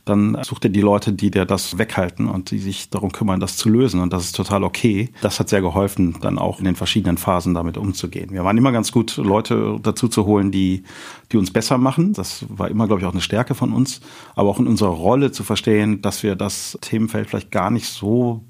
dann 0.04 0.36
sucht 0.42 0.64
er 0.64 0.70
die 0.70 0.80
Leute, 0.80 1.12
die 1.12 1.30
dir 1.30 1.44
das 1.44 1.78
weghalten 1.78 2.28
und 2.28 2.50
die 2.50 2.58
sich 2.58 2.90
darum 2.90 3.12
kümmern, 3.12 3.38
das 3.38 3.56
zu 3.56 3.68
lösen. 3.68 4.00
Und 4.00 4.12
das 4.12 4.24
ist 4.24 4.34
total 4.34 4.64
okay. 4.64 5.10
Das 5.20 5.38
hat 5.38 5.48
sehr 5.48 5.60
geholfen, 5.60 6.16
dann 6.20 6.38
auch 6.38 6.58
in 6.58 6.64
den 6.64 6.74
verschiedenen 6.74 7.18
Phasen 7.18 7.54
damit 7.54 7.76
umzugehen. 7.76 8.30
Wir 8.30 8.44
waren 8.44 8.58
immer 8.58 8.72
ganz 8.72 8.90
gut, 8.90 9.16
Leute 9.16 9.78
dazu 9.80 10.08
zu 10.08 10.26
holen, 10.26 10.50
die, 10.50 10.82
die 11.30 11.36
uns 11.36 11.52
besser 11.52 11.78
machen. 11.78 12.14
Das 12.14 12.44
war 12.48 12.68
immer, 12.68 12.88
glaube 12.88 13.00
ich, 13.00 13.06
auch 13.06 13.12
eine 13.12 13.20
Stärke 13.20 13.54
von 13.54 13.72
uns. 13.72 14.00
Aber 14.34 14.50
auch 14.50 14.58
in 14.58 14.66
unserer 14.66 14.90
Rolle 14.90 15.30
zu 15.30 15.44
verstehen, 15.44 16.02
dass 16.02 16.24
wir 16.24 16.34
das 16.34 16.76
Themenfeld 16.80 17.28
vielleicht 17.28 17.52
gar 17.52 17.70
nicht 17.70 17.86
so 17.86 18.44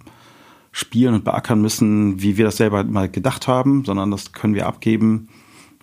spielen 0.70 1.12
und 1.12 1.24
beackern 1.24 1.60
müssen, 1.60 2.22
wie 2.22 2.38
wir 2.38 2.46
das 2.46 2.56
selber 2.56 2.82
mal 2.84 3.10
gedacht 3.10 3.46
haben, 3.46 3.84
sondern 3.84 4.10
das 4.10 4.32
können 4.32 4.54
wir 4.54 4.66
abgeben 4.66 5.28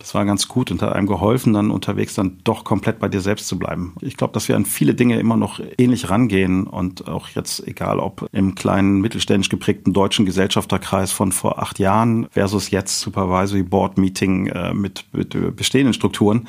das 0.00 0.14
war 0.14 0.24
ganz 0.24 0.48
gut 0.48 0.70
und 0.70 0.80
hat 0.80 0.94
einem 0.94 1.06
geholfen, 1.06 1.52
dann 1.52 1.70
unterwegs 1.70 2.14
dann 2.14 2.38
doch 2.42 2.64
komplett 2.64 2.98
bei 3.00 3.08
dir 3.08 3.20
selbst 3.20 3.46
zu 3.46 3.58
bleiben. 3.58 3.94
Ich 4.00 4.16
glaube, 4.16 4.32
dass 4.32 4.48
wir 4.48 4.56
an 4.56 4.64
viele 4.64 4.94
Dinge 4.94 5.20
immer 5.20 5.36
noch 5.36 5.60
ähnlich 5.76 6.08
rangehen 6.08 6.66
und 6.66 7.06
auch 7.06 7.28
jetzt, 7.28 7.66
egal 7.68 7.98
ob 7.98 8.26
im 8.32 8.54
kleinen 8.54 9.02
mittelständisch 9.02 9.50
geprägten 9.50 9.92
deutschen 9.92 10.24
Gesellschafterkreis 10.24 11.12
von 11.12 11.32
vor 11.32 11.58
acht 11.58 11.78
Jahren 11.78 12.26
versus 12.30 12.70
jetzt 12.70 13.00
Supervisory 13.00 13.62
Board 13.62 13.98
Meeting 13.98 14.46
äh, 14.46 14.72
mit, 14.72 15.04
mit 15.12 15.54
bestehenden 15.54 15.92
Strukturen. 15.92 16.48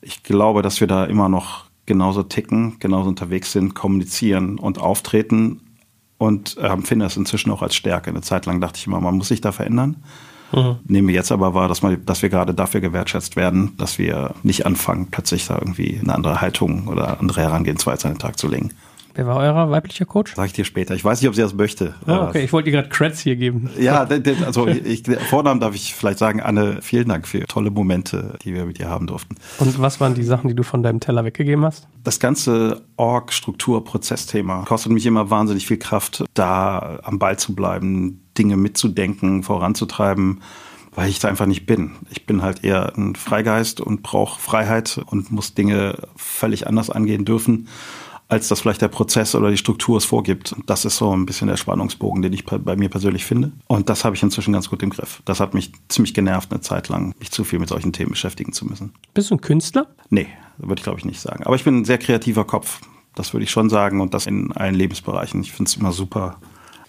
Ich 0.00 0.22
glaube, 0.22 0.62
dass 0.62 0.80
wir 0.80 0.86
da 0.86 1.04
immer 1.04 1.28
noch 1.28 1.66
genauso 1.84 2.22
ticken, 2.22 2.78
genauso 2.78 3.10
unterwegs 3.10 3.52
sind, 3.52 3.74
kommunizieren 3.74 4.58
und 4.58 4.80
auftreten 4.80 5.60
und 6.16 6.56
äh, 6.56 6.74
finde 6.78 7.04
das 7.04 7.18
inzwischen 7.18 7.50
auch 7.50 7.60
als 7.60 7.76
Stärke. 7.76 8.08
Eine 8.08 8.22
Zeit 8.22 8.46
lang 8.46 8.62
dachte 8.62 8.78
ich 8.78 8.86
immer, 8.86 9.02
man 9.02 9.16
muss 9.16 9.28
sich 9.28 9.42
da 9.42 9.52
verändern. 9.52 10.02
Mhm. 10.52 10.76
Nehmen 10.86 11.08
wir 11.08 11.14
jetzt 11.14 11.32
aber 11.32 11.54
wahr, 11.54 11.68
dass, 11.68 11.82
man, 11.82 12.04
dass 12.04 12.22
wir 12.22 12.28
gerade 12.28 12.54
dafür 12.54 12.80
gewertschätzt 12.80 13.36
werden, 13.36 13.76
dass 13.78 13.98
wir 13.98 14.34
nicht 14.42 14.66
anfangen, 14.66 15.08
plötzlich 15.10 15.46
da 15.46 15.56
irgendwie 15.56 15.98
eine 16.00 16.14
andere 16.14 16.40
Haltung 16.40 16.86
oder 16.88 17.20
andere 17.20 17.42
Herangehensweise 17.42 18.08
an 18.08 18.14
den 18.14 18.20
Tag 18.20 18.38
zu 18.38 18.48
legen. 18.48 18.70
Wer 19.16 19.26
war 19.26 19.36
euer 19.36 19.70
weiblicher 19.70 20.04
Coach? 20.04 20.34
Sag 20.36 20.44
ich 20.44 20.52
dir 20.52 20.66
später. 20.66 20.94
Ich 20.94 21.02
weiß 21.02 21.22
nicht, 21.22 21.28
ob 21.28 21.34
sie 21.34 21.40
das 21.40 21.54
möchte. 21.54 21.94
Ah, 22.04 22.28
okay, 22.28 22.44
ich 22.44 22.52
wollte 22.52 22.66
dir 22.70 22.76
gerade 22.76 22.90
Creds 22.90 23.20
hier 23.20 23.36
geben. 23.36 23.70
Ja, 23.78 24.06
also 24.44 24.66
ich, 24.68 25.04
Vornamen 25.30 25.58
darf 25.58 25.74
ich 25.74 25.94
vielleicht 25.94 26.18
sagen, 26.18 26.42
Anne, 26.42 26.80
vielen 26.82 27.08
Dank 27.08 27.26
für 27.26 27.40
tolle 27.46 27.70
Momente, 27.70 28.36
die 28.42 28.52
wir 28.52 28.66
mit 28.66 28.78
dir 28.78 28.90
haben 28.90 29.06
durften. 29.06 29.36
Und 29.58 29.80
was 29.80 30.00
waren 30.00 30.12
die 30.12 30.22
Sachen, 30.22 30.48
die 30.48 30.54
du 30.54 30.62
von 30.62 30.82
deinem 30.82 31.00
Teller 31.00 31.24
weggegeben 31.24 31.64
hast? 31.64 31.88
Das 32.04 32.20
ganze 32.20 32.82
Org-Struktur-Prozessthema 32.98 34.64
kostet 34.66 34.92
mich 34.92 35.06
immer 35.06 35.30
wahnsinnig 35.30 35.66
viel 35.66 35.78
Kraft, 35.78 36.24
da 36.34 36.98
am 37.02 37.18
Ball 37.18 37.38
zu 37.38 37.54
bleiben, 37.54 38.20
Dinge 38.36 38.58
mitzudenken, 38.58 39.42
voranzutreiben 39.42 40.42
weil 40.98 41.10
ich 41.10 41.18
da 41.18 41.28
einfach 41.28 41.44
nicht 41.44 41.66
bin. 41.66 41.90
Ich 42.08 42.24
bin 42.24 42.40
halt 42.40 42.64
eher 42.64 42.96
ein 42.96 43.16
Freigeist 43.16 43.82
und 43.82 44.02
brauche 44.02 44.40
Freiheit 44.40 44.98
und 45.04 45.30
muss 45.30 45.52
Dinge 45.52 45.98
völlig 46.16 46.66
anders 46.66 46.88
angehen 46.88 47.26
dürfen 47.26 47.68
als 48.28 48.48
das 48.48 48.60
vielleicht 48.60 48.82
der 48.82 48.88
Prozess 48.88 49.34
oder 49.34 49.50
die 49.50 49.56
Struktur 49.56 49.98
es 49.98 50.04
vorgibt. 50.04 50.54
Das 50.66 50.84
ist 50.84 50.96
so 50.96 51.14
ein 51.14 51.26
bisschen 51.26 51.48
der 51.48 51.56
Spannungsbogen, 51.56 52.22
den 52.22 52.32
ich 52.32 52.44
bei 52.44 52.76
mir 52.76 52.88
persönlich 52.88 53.24
finde. 53.24 53.52
Und 53.68 53.88
das 53.88 54.04
habe 54.04 54.16
ich 54.16 54.22
inzwischen 54.22 54.52
ganz 54.52 54.68
gut 54.68 54.82
im 54.82 54.90
Griff. 54.90 55.22
Das 55.24 55.40
hat 55.40 55.54
mich 55.54 55.72
ziemlich 55.88 56.14
genervt, 56.14 56.50
eine 56.50 56.60
Zeit 56.60 56.88
lang 56.88 57.14
mich 57.18 57.30
zu 57.30 57.44
viel 57.44 57.58
mit 57.58 57.68
solchen 57.68 57.92
Themen 57.92 58.10
beschäftigen 58.10 58.52
zu 58.52 58.66
müssen. 58.66 58.92
Bist 59.14 59.30
du 59.30 59.36
ein 59.36 59.40
Künstler? 59.40 59.86
Nee, 60.10 60.26
würde 60.58 60.80
ich 60.80 60.84
glaube 60.84 60.98
ich 60.98 61.04
nicht 61.04 61.20
sagen. 61.20 61.44
Aber 61.44 61.54
ich 61.54 61.64
bin 61.64 61.78
ein 61.78 61.84
sehr 61.84 61.98
kreativer 61.98 62.44
Kopf. 62.44 62.80
Das 63.14 63.32
würde 63.32 63.44
ich 63.44 63.50
schon 63.50 63.70
sagen 63.70 64.00
und 64.00 64.12
das 64.12 64.26
in 64.26 64.52
allen 64.52 64.74
Lebensbereichen. 64.74 65.40
Ich 65.40 65.52
finde 65.52 65.68
es 65.70 65.76
immer 65.76 65.92
super, 65.92 66.36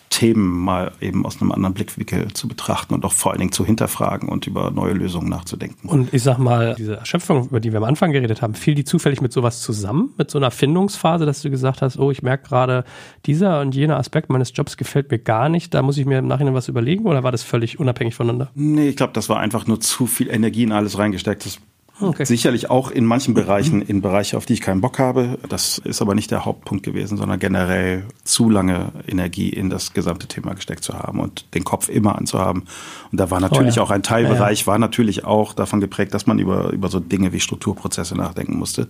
Themen 0.10 0.63
mal 0.63 0.91
eben 1.02 1.26
aus 1.26 1.41
einem 1.41 1.52
anderen 1.52 1.74
Blickwinkel 1.74 2.34
zu 2.34 2.48
betrachten 2.48 2.93
und 2.93 3.06
auch 3.06 3.12
vor 3.12 3.32
allen 3.32 3.39
Dingen 3.39 3.52
zu 3.52 3.65
hinterfragen 3.65 4.30
und 4.30 4.48
über 4.48 4.72
neue 4.72 4.93
Lösungen 4.93 5.30
nachzudenken. 5.30 5.89
Und 5.89 6.13
ich 6.13 6.24
sag 6.24 6.38
mal, 6.38 6.76
diese 6.76 6.96
Erschöpfung, 6.96 7.48
über 7.48 7.60
die 7.60 7.72
wir 7.72 7.78
am 7.78 7.84
Anfang 7.84 8.12
geredet 8.12 8.41
haben, 8.41 8.56
fiel 8.56 8.76
die 8.76 8.84
zufällig 8.84 9.22
mit 9.22 9.34
sowas 9.34 9.62
zusammen, 9.62 10.13
mit 10.17 10.32
so 10.32 10.38
einer 10.38 10.52
Findungsphase, 10.52 11.26
dass 11.26 11.41
du 11.41 11.50
gesagt 11.50 11.82
hast, 11.82 12.00
oh, 12.00 12.12
ich 12.12 12.24
merke 12.24 12.48
gerade, 12.48 12.84
dieser 13.26 13.62
und 13.62 13.76
jener 13.76 13.98
Aspekt 13.98 14.30
meines 14.30 14.52
Jobs 14.56 14.78
gefällt 14.78 15.12
mir 15.12 15.20
gar 15.20 15.50
nicht, 15.50 15.74
da 15.74 15.82
muss 15.82 15.98
ich 15.98 16.06
mir 16.06 16.20
im 16.20 16.28
Nachhinein 16.28 16.54
was 16.54 16.67
überlegen 16.67 17.06
oder 17.06 17.24
war 17.24 17.32
das 17.32 17.43
völlig 17.43 17.80
unabhängig 17.80 18.15
voneinander? 18.15 18.50
Nee, 18.56 18.89
ich 18.89 18.96
glaube, 18.96 19.13
das 19.13 19.30
war 19.30 19.39
einfach 19.39 19.67
nur 19.67 19.80
zu 19.80 20.08
viel 20.08 20.30
Energie 20.30 20.63
in 20.63 20.72
alles 20.72 20.98
reingesteckt. 20.98 21.46
Das 21.46 21.60
Okay. 21.99 22.25
Sicherlich 22.25 22.69
auch 22.69 22.91
in 22.91 23.05
manchen 23.05 23.33
Bereichen, 23.33 23.81
in 23.81 24.01
Bereiche, 24.01 24.38
auf 24.38 24.45
die 24.45 24.53
ich 24.53 24.62
keinen 24.62 24.81
Bock 24.81 24.99
habe. 24.99 25.39
Das 25.49 25.79
ist 25.79 26.01
aber 26.01 26.13
nicht 26.13 26.29
der 26.29 26.45
Hauptpunkt 26.45 26.83
gewesen, 26.83 27.17
sondern 27.17 27.39
generell 27.39 28.03
zu 28.23 28.49
lange 28.49 28.91
Energie 29.07 29.49
in 29.49 29.71
das 29.71 29.93
gesamte 29.93 30.27
Thema 30.27 30.53
gesteckt 30.53 30.83
zu 30.83 30.93
haben 30.93 31.19
und 31.19 31.45
den 31.55 31.63
Kopf 31.63 31.89
immer 31.89 32.15
anzuhaben. 32.15 32.65
Und 33.12 33.19
da 33.19 33.31
war 33.31 33.39
natürlich 33.39 33.75
oh 33.75 33.77
ja. 33.77 33.83
auch 33.83 33.89
ein 33.89 34.03
Teilbereich, 34.03 34.60
ja, 34.60 34.63
ja. 34.63 34.67
war 34.67 34.79
natürlich 34.79 35.25
auch 35.25 35.53
davon 35.53 35.79
geprägt, 35.79 36.13
dass 36.13 36.27
man 36.27 36.38
über, 36.38 36.72
über 36.72 36.89
so 36.89 36.99
Dinge 36.99 37.34
wie 37.34 37.39
Strukturprozesse 37.39 38.15
nachdenken 38.15 38.57
musste. 38.57 38.88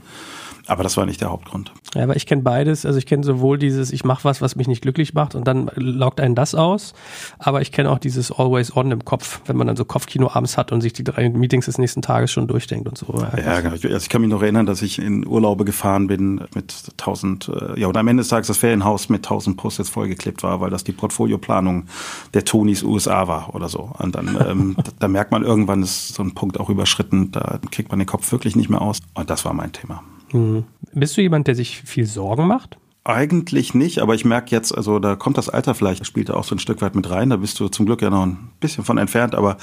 Aber 0.68 0.84
das 0.84 0.98
war 0.98 1.06
nicht 1.06 1.22
der 1.22 1.30
Hauptgrund. 1.30 1.72
Ja, 1.96 2.04
aber 2.04 2.16
ich 2.16 2.26
kenne 2.26 2.42
beides. 2.42 2.86
Also 2.86 3.00
ich 3.00 3.06
kenne 3.06 3.24
sowohl 3.24 3.58
dieses, 3.58 3.92
ich 3.92 4.04
mache 4.04 4.24
was, 4.24 4.42
was 4.42 4.56
mich 4.56 4.68
nicht 4.68 4.82
glücklich 4.82 5.14
macht 5.14 5.36
und 5.36 5.48
dann 5.48 5.72
lockt 5.76 6.20
einen 6.20 6.36
das 6.36 6.56
aus. 6.56 6.94
Aber 7.40 7.62
ich 7.62 7.72
kenne 7.72 7.90
auch 7.90 8.00
dieses 8.00 8.32
Always 8.32 8.76
On 8.76 8.92
im 8.92 9.06
Kopf, 9.06 9.42
wenn 9.46 9.58
man 9.58 9.68
dann 9.68 9.76
so 9.76 9.86
Kopfkino 9.86 10.30
abends 10.34 10.58
hat 10.58 10.72
und 10.72 10.82
sich 10.82 10.94
die 10.94 11.04
drei 11.04 11.30
Meetings 11.30 11.66
des 11.66 11.78
nächsten 11.78 12.02
Tages 12.02 12.32
schon 12.32 12.48
durchdenkt 12.48 12.88
und 12.88 12.98
so. 12.98 13.14
Ja, 13.38 13.62
genau. 13.62 13.72
Also 13.72 13.88
ich 13.88 14.10
kann 14.10 14.22
mich 14.22 14.30
noch 14.30 14.42
erinnern, 14.42 14.66
dass 14.66 14.82
ich 14.82 15.00
in 15.00 15.26
Urlaube 15.26 15.66
gefahren 15.66 16.08
bin 16.08 16.42
mit 16.54 16.92
tausend, 16.98 17.50
äh, 17.50 17.80
ja, 17.80 17.88
und 17.88 17.98
am 17.98 18.08
Ende 18.08 18.22
des 18.22 18.30
Tages 18.30 18.48
das 18.48 18.58
Ferienhaus 18.58 19.10
mit 19.10 19.24
tausend 19.24 19.58
Post-its 19.58 19.90
vollgeklebt 19.90 20.44
war, 20.44 20.60
weil 20.62 20.70
das 20.70 20.84
die 20.84 20.92
Portfolioplanung 20.92 21.86
der 22.34 22.46
Tonis 22.46 22.84
USA 22.84 23.28
war 23.28 23.56
oder 23.56 23.70
so. 23.70 23.92
Und 23.98 24.16
dann, 24.16 24.38
ähm, 24.48 24.76
da, 24.84 24.92
da 25.00 25.08
merkt 25.08 25.32
man 25.32 25.44
irgendwann 25.44 25.82
ist 25.82 26.14
so 26.14 26.24
ein 26.24 26.34
Punkt 26.34 26.60
auch 26.60 26.70
überschritten, 26.70 27.32
da 27.32 27.60
kriegt 27.72 27.90
man 27.90 28.00
den 28.00 28.06
Kopf 28.06 28.32
wirklich 28.32 28.56
nicht 28.56 28.70
mehr 28.70 28.82
aus. 28.82 29.00
Und 29.14 29.30
das 29.30 29.46
war 29.46 29.54
mein 29.54 29.72
Thema. 29.72 30.04
Mhm. 30.34 30.66
Bist 30.94 31.18
du 31.18 31.22
jemand, 31.22 31.48
der 31.48 31.56
sich 31.56 31.82
viel 31.82 32.06
Sorgen 32.06 32.48
macht? 32.48 32.78
Eigentlich 33.04 33.74
nicht, 33.74 34.00
aber 34.00 34.16
ich 34.16 34.26
merke 34.26 34.54
jetzt, 34.54 34.76
also 34.76 35.00
da 35.00 35.16
kommt 35.16 35.38
das 35.38 35.48
Alter 35.48 35.74
vielleicht, 35.74 36.06
spielt 36.06 36.30
auch 36.30 36.44
so 36.44 36.54
ein 36.54 36.60
Stück 36.60 36.82
weit 36.82 36.94
mit 36.94 37.10
rein. 37.10 37.30
Da 37.30 37.38
bist 37.38 37.58
du 37.58 37.70
zum 37.70 37.86
Glück 37.86 38.02
ja 38.02 38.10
noch 38.10 38.26
ein 38.26 38.50
bisschen 38.60 38.84
von 38.84 38.98
entfernt, 38.98 39.34
aber 39.34 39.56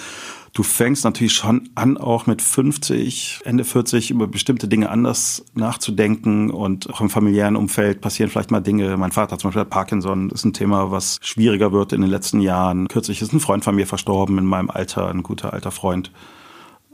du 0.54 0.62
fängst 0.62 1.04
natürlich 1.04 1.34
schon 1.34 1.68
an, 1.74 1.98
auch 1.98 2.26
mit 2.26 2.40
50, 2.40 3.40
Ende 3.44 3.64
40 3.64 4.10
über 4.10 4.26
bestimmte 4.28 4.66
Dinge 4.66 4.88
anders 4.88 5.44
nachzudenken 5.52 6.48
und 6.48 6.88
auch 6.88 7.02
im 7.02 7.10
familiären 7.10 7.56
Umfeld 7.56 8.00
passieren 8.00 8.30
vielleicht 8.30 8.50
mal 8.50 8.62
Dinge. 8.62 8.96
Mein 8.96 9.12
Vater 9.12 9.36
zum 9.36 9.48
Beispiel 9.48 9.60
hat 9.60 9.68
Parkinson, 9.70 10.30
ist 10.30 10.46
ein 10.46 10.54
Thema, 10.54 10.90
was 10.90 11.18
schwieriger 11.20 11.70
wird 11.70 11.92
in 11.92 12.00
den 12.00 12.10
letzten 12.10 12.40
Jahren. 12.40 12.88
Kürzlich 12.88 13.20
ist 13.20 13.34
ein 13.34 13.40
Freund 13.40 13.62
von 13.62 13.74
mir 13.74 13.86
verstorben 13.86 14.38
in 14.38 14.46
meinem 14.46 14.70
Alter, 14.70 15.10
ein 15.10 15.22
guter 15.22 15.52
alter 15.52 15.70
Freund 15.70 16.12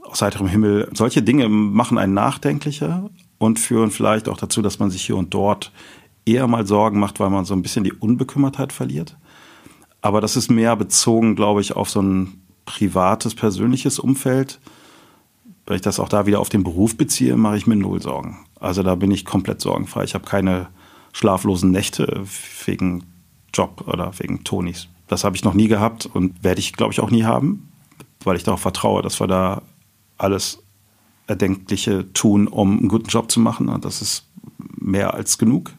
aus 0.03 0.21
heiterem 0.21 0.47
Himmel. 0.47 0.89
Solche 0.93 1.21
Dinge 1.21 1.47
machen 1.47 1.97
einen 1.97 2.13
nachdenklicher, 2.13 3.09
und 3.41 3.59
führen 3.59 3.89
vielleicht 3.89 4.29
auch 4.29 4.37
dazu, 4.37 4.61
dass 4.61 4.77
man 4.77 4.91
sich 4.91 5.03
hier 5.03 5.17
und 5.17 5.33
dort 5.33 5.71
eher 6.25 6.45
mal 6.47 6.67
Sorgen 6.67 6.99
macht, 6.99 7.19
weil 7.19 7.31
man 7.31 7.43
so 7.43 7.55
ein 7.55 7.63
bisschen 7.63 7.83
die 7.83 7.91
Unbekümmertheit 7.91 8.71
verliert. 8.71 9.17
Aber 10.01 10.21
das 10.21 10.35
ist 10.35 10.51
mehr 10.51 10.75
bezogen, 10.75 11.35
glaube 11.35 11.61
ich, 11.61 11.75
auf 11.75 11.89
so 11.89 12.03
ein 12.03 12.43
privates, 12.65 13.33
persönliches 13.33 13.97
Umfeld. 13.97 14.59
Wenn 15.65 15.75
ich 15.75 15.81
das 15.81 15.99
auch 15.99 16.07
da 16.07 16.27
wieder 16.27 16.39
auf 16.39 16.49
den 16.49 16.63
Beruf 16.63 16.95
beziehe, 16.95 17.35
mache 17.35 17.57
ich 17.57 17.65
mir 17.65 17.75
null 17.75 17.99
Sorgen. 17.99 18.45
Also 18.59 18.83
da 18.83 18.93
bin 18.93 19.09
ich 19.09 19.25
komplett 19.25 19.59
sorgenfrei. 19.59 20.03
Ich 20.03 20.13
habe 20.13 20.25
keine 20.25 20.67
schlaflosen 21.11 21.71
Nächte 21.71 22.23
wegen 22.65 23.05
Job 23.55 23.85
oder 23.87 24.11
wegen 24.19 24.43
Tonis. 24.43 24.87
Das 25.07 25.23
habe 25.23 25.35
ich 25.35 25.43
noch 25.43 25.55
nie 25.55 25.67
gehabt 25.67 26.05
und 26.05 26.43
werde 26.43 26.59
ich, 26.59 26.73
glaube 26.73 26.93
ich, 26.93 26.99
auch 26.99 27.09
nie 27.09 27.23
haben, 27.23 27.71
weil 28.23 28.35
ich 28.35 28.43
darauf 28.43 28.61
vertraue, 28.61 29.01
dass 29.01 29.19
wir 29.19 29.25
da 29.25 29.63
alles 30.19 30.61
Erdenkliche 31.31 32.11
tun, 32.13 32.47
um 32.47 32.77
einen 32.77 32.87
guten 32.87 33.07
Job 33.07 33.31
zu 33.31 33.39
machen. 33.39 33.71
Das 33.81 34.01
ist 34.01 34.27
mehr 34.79 35.13
als 35.13 35.37
genug. 35.37 35.71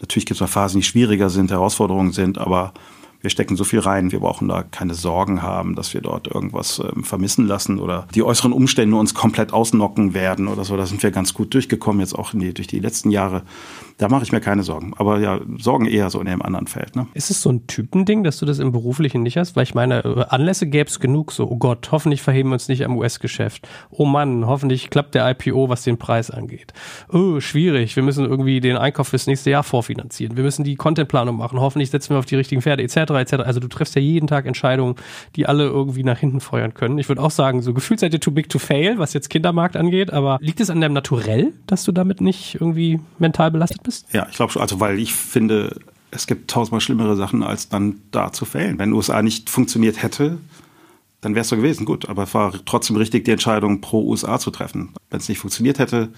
Natürlich 0.00 0.26
gibt 0.26 0.36
es 0.36 0.40
mal 0.40 0.46
Phasen, 0.46 0.80
die 0.80 0.86
schwieriger 0.86 1.30
sind, 1.30 1.50
Herausforderungen 1.50 2.12
sind, 2.12 2.38
aber 2.38 2.72
wir 3.20 3.28
stecken 3.28 3.56
so 3.56 3.64
viel 3.64 3.80
rein, 3.80 4.12
wir 4.12 4.20
brauchen 4.20 4.48
da 4.48 4.62
keine 4.62 4.94
Sorgen 4.94 5.42
haben, 5.42 5.74
dass 5.74 5.92
wir 5.92 6.00
dort 6.00 6.26
irgendwas 6.26 6.80
ähm, 6.80 7.04
vermissen 7.04 7.46
lassen 7.46 7.78
oder 7.78 8.08
die 8.14 8.22
äußeren 8.22 8.52
Umstände 8.52 8.96
uns 8.96 9.12
komplett 9.12 9.52
ausnocken 9.52 10.14
werden 10.14 10.48
oder 10.48 10.64
so. 10.64 10.76
Da 10.76 10.86
sind 10.86 11.02
wir 11.02 11.10
ganz 11.10 11.34
gut 11.34 11.52
durchgekommen, 11.52 12.00
jetzt 12.00 12.18
auch 12.18 12.30
die, 12.32 12.54
durch 12.54 12.66
die 12.66 12.78
letzten 12.78 13.10
Jahre. 13.10 13.42
Da 14.00 14.08
mache 14.08 14.22
ich 14.22 14.32
mir 14.32 14.40
keine 14.40 14.62
Sorgen. 14.62 14.94
Aber 14.96 15.20
ja, 15.20 15.40
Sorgen 15.58 15.84
eher 15.84 16.08
so 16.08 16.20
in 16.20 16.26
dem 16.26 16.40
anderen 16.40 16.66
Feld. 16.66 16.96
Ne? 16.96 17.06
Ist 17.12 17.30
es 17.30 17.42
so 17.42 17.50
ein 17.50 17.66
Typending, 17.66 18.24
dass 18.24 18.38
du 18.38 18.46
das 18.46 18.58
im 18.58 18.72
Beruflichen 18.72 19.22
nicht 19.22 19.36
hast? 19.36 19.56
Weil 19.56 19.64
ich 19.64 19.74
meine, 19.74 20.02
äh, 20.02 20.24
Anlässe 20.30 20.66
gäbe 20.66 20.88
es 20.88 21.00
genug. 21.00 21.32
So, 21.32 21.50
oh 21.50 21.58
Gott, 21.58 21.92
hoffentlich 21.92 22.22
verheben 22.22 22.48
wir 22.48 22.54
uns 22.54 22.68
nicht 22.68 22.82
am 22.82 22.96
US-Geschäft. 22.96 23.68
Oh 23.90 24.06
Mann, 24.06 24.46
hoffentlich 24.46 24.88
klappt 24.88 25.14
der 25.14 25.28
IPO, 25.30 25.68
was 25.68 25.84
den 25.84 25.98
Preis 25.98 26.30
angeht. 26.30 26.72
Oh, 27.12 27.40
schwierig. 27.40 27.94
Wir 27.94 28.02
müssen 28.02 28.24
irgendwie 28.24 28.60
den 28.60 28.78
Einkauf 28.78 29.08
fürs 29.08 29.26
nächste 29.26 29.50
Jahr 29.50 29.64
vorfinanzieren. 29.64 30.34
Wir 30.34 30.44
müssen 30.44 30.64
die 30.64 30.76
Contentplanung 30.76 31.36
machen. 31.36 31.60
Hoffentlich 31.60 31.90
setzen 31.90 32.14
wir 32.14 32.20
auf 32.20 32.26
die 32.26 32.36
richtigen 32.36 32.62
Pferde, 32.62 32.82
etc., 32.82 32.96
etc. 32.96 33.34
Also 33.44 33.60
du 33.60 33.68
triffst 33.68 33.94
ja 33.96 34.00
jeden 34.00 34.28
Tag 34.28 34.46
Entscheidungen, 34.46 34.94
die 35.36 35.44
alle 35.44 35.64
irgendwie 35.64 36.04
nach 36.04 36.18
hinten 36.18 36.40
feuern 36.40 36.72
können. 36.72 36.96
Ich 36.96 37.10
würde 37.10 37.20
auch 37.20 37.30
sagen, 37.30 37.60
so 37.60 37.74
gefühlt 37.74 38.00
seid 38.00 38.14
ihr 38.14 38.20
too 38.20 38.30
big 38.30 38.48
to 38.48 38.58
fail, 38.58 38.98
was 38.98 39.12
jetzt 39.12 39.28
Kindermarkt 39.28 39.76
angeht. 39.76 40.10
Aber 40.10 40.38
liegt 40.40 40.60
es 40.60 40.70
an 40.70 40.80
deinem 40.80 40.94
Naturell, 40.94 41.52
dass 41.66 41.84
du 41.84 41.92
damit 41.92 42.22
nicht 42.22 42.54
irgendwie 42.54 42.98
mental 43.18 43.50
belastet 43.50 43.82
bist? 43.82 43.89
Bist? 43.90 44.06
Ja, 44.12 44.26
ich 44.30 44.36
glaube 44.36 44.52
schon. 44.52 44.62
Also, 44.62 44.78
weil 44.80 44.98
ich 44.98 45.14
finde, 45.14 45.80
es 46.10 46.26
gibt 46.26 46.50
tausendmal 46.50 46.80
schlimmere 46.80 47.16
Sachen, 47.16 47.42
als 47.42 47.68
dann 47.68 48.00
da 48.10 48.32
zu 48.32 48.44
fällen. 48.44 48.78
Wenn 48.78 48.92
USA 48.92 49.22
nicht 49.22 49.50
funktioniert 49.50 50.02
hätte, 50.02 50.38
dann 51.20 51.34
wäre 51.34 51.42
es 51.42 51.48
so 51.48 51.56
gewesen. 51.56 51.84
Gut, 51.84 52.08
aber 52.08 52.24
es 52.24 52.34
war 52.34 52.52
trotzdem 52.64 52.96
richtig, 52.96 53.24
die 53.24 53.32
Entscheidung 53.32 53.80
pro 53.80 54.02
USA 54.02 54.38
zu 54.38 54.50
treffen. 54.50 54.94
Wenn 55.10 55.20
es 55.20 55.28
nicht 55.28 55.38
funktioniert 55.38 55.78
hätte, 55.78 56.08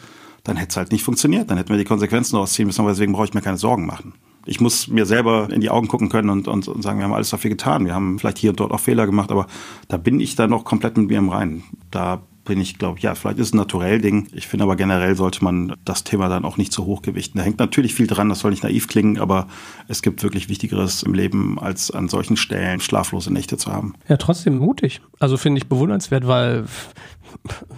dann 0.44 0.56
hätte 0.56 0.70
es 0.70 0.76
halt 0.76 0.92
nicht 0.92 1.02
funktioniert. 1.02 1.50
Dann 1.50 1.56
hätten 1.56 1.70
wir 1.70 1.78
die 1.78 1.84
Konsequenzen 1.84 2.36
ausziehen 2.36 2.66
müssen, 2.66 2.80
aber 2.80 2.90
deswegen 2.90 3.12
brauche 3.12 3.26
ich 3.26 3.34
mir 3.34 3.42
keine 3.42 3.58
Sorgen 3.58 3.86
machen. 3.86 4.14
Ich 4.44 4.60
muss 4.60 4.88
mir 4.88 5.06
selber 5.06 5.48
in 5.50 5.60
die 5.60 5.70
Augen 5.70 5.88
gucken 5.88 6.08
können 6.08 6.28
und, 6.28 6.48
und, 6.48 6.66
und 6.66 6.82
sagen, 6.82 6.98
wir 6.98 7.04
haben 7.04 7.12
alles 7.12 7.30
dafür 7.30 7.50
getan. 7.50 7.86
Wir 7.86 7.94
haben 7.94 8.18
vielleicht 8.18 8.38
hier 8.38 8.50
und 8.50 8.60
dort 8.60 8.72
auch 8.72 8.80
Fehler 8.80 9.06
gemacht, 9.06 9.30
aber 9.30 9.46
da 9.88 9.96
bin 9.96 10.18
ich 10.20 10.34
dann 10.34 10.50
noch 10.50 10.64
komplett 10.64 10.96
mit 10.96 11.08
mir 11.08 11.18
im 11.18 11.28
Reinen. 11.28 11.62
Da 11.90 12.22
bin 12.45 12.61
ich, 12.61 12.78
glaube 12.78 12.99
ich, 12.99 13.05
ja, 13.05 13.14
vielleicht 13.14 13.38
ist 13.38 13.49
es 13.49 13.55
ein 13.55 13.59
naturell 13.59 14.01
Ding. 14.01 14.28
Ich 14.32 14.47
finde 14.49 14.64
aber 14.64 14.76
generell 14.76 15.14
sollte 15.16 15.45
man 15.45 15.76
das 15.84 16.05
Thema 16.05 16.28
dann 16.28 16.45
auch 16.45 16.57
nicht 16.57 16.72
zu 16.72 16.84
hoch 16.84 17.03
gewichten. 17.03 17.38
Da 17.38 17.45
hängt 17.45 17.59
natürlich 17.59 17.95
viel 17.95 18.07
dran, 18.07 18.28
das 18.28 18.40
soll 18.40 18.51
nicht 18.51 18.64
naiv 18.64 18.88
klingen, 18.88 19.18
aber 19.18 19.47
es 19.88 20.03
gibt 20.03 20.22
wirklich 20.22 20.49
Wichtigeres 20.49 21.03
im 21.03 21.14
Leben, 21.14 21.59
als 21.59 21.90
an 21.90 22.09
solchen 22.09 22.36
Stellen 22.36 22.80
schlaflose 22.80 23.32
Nächte 23.32 23.57
zu 23.57 23.72
haben. 23.72 23.95
Ja, 24.09 24.16
trotzdem 24.16 24.59
mutig. 24.59 25.01
Also 25.18 25.36
finde 25.36 25.59
ich 25.59 25.68
bewundernswert, 25.68 26.26
weil 26.26 26.64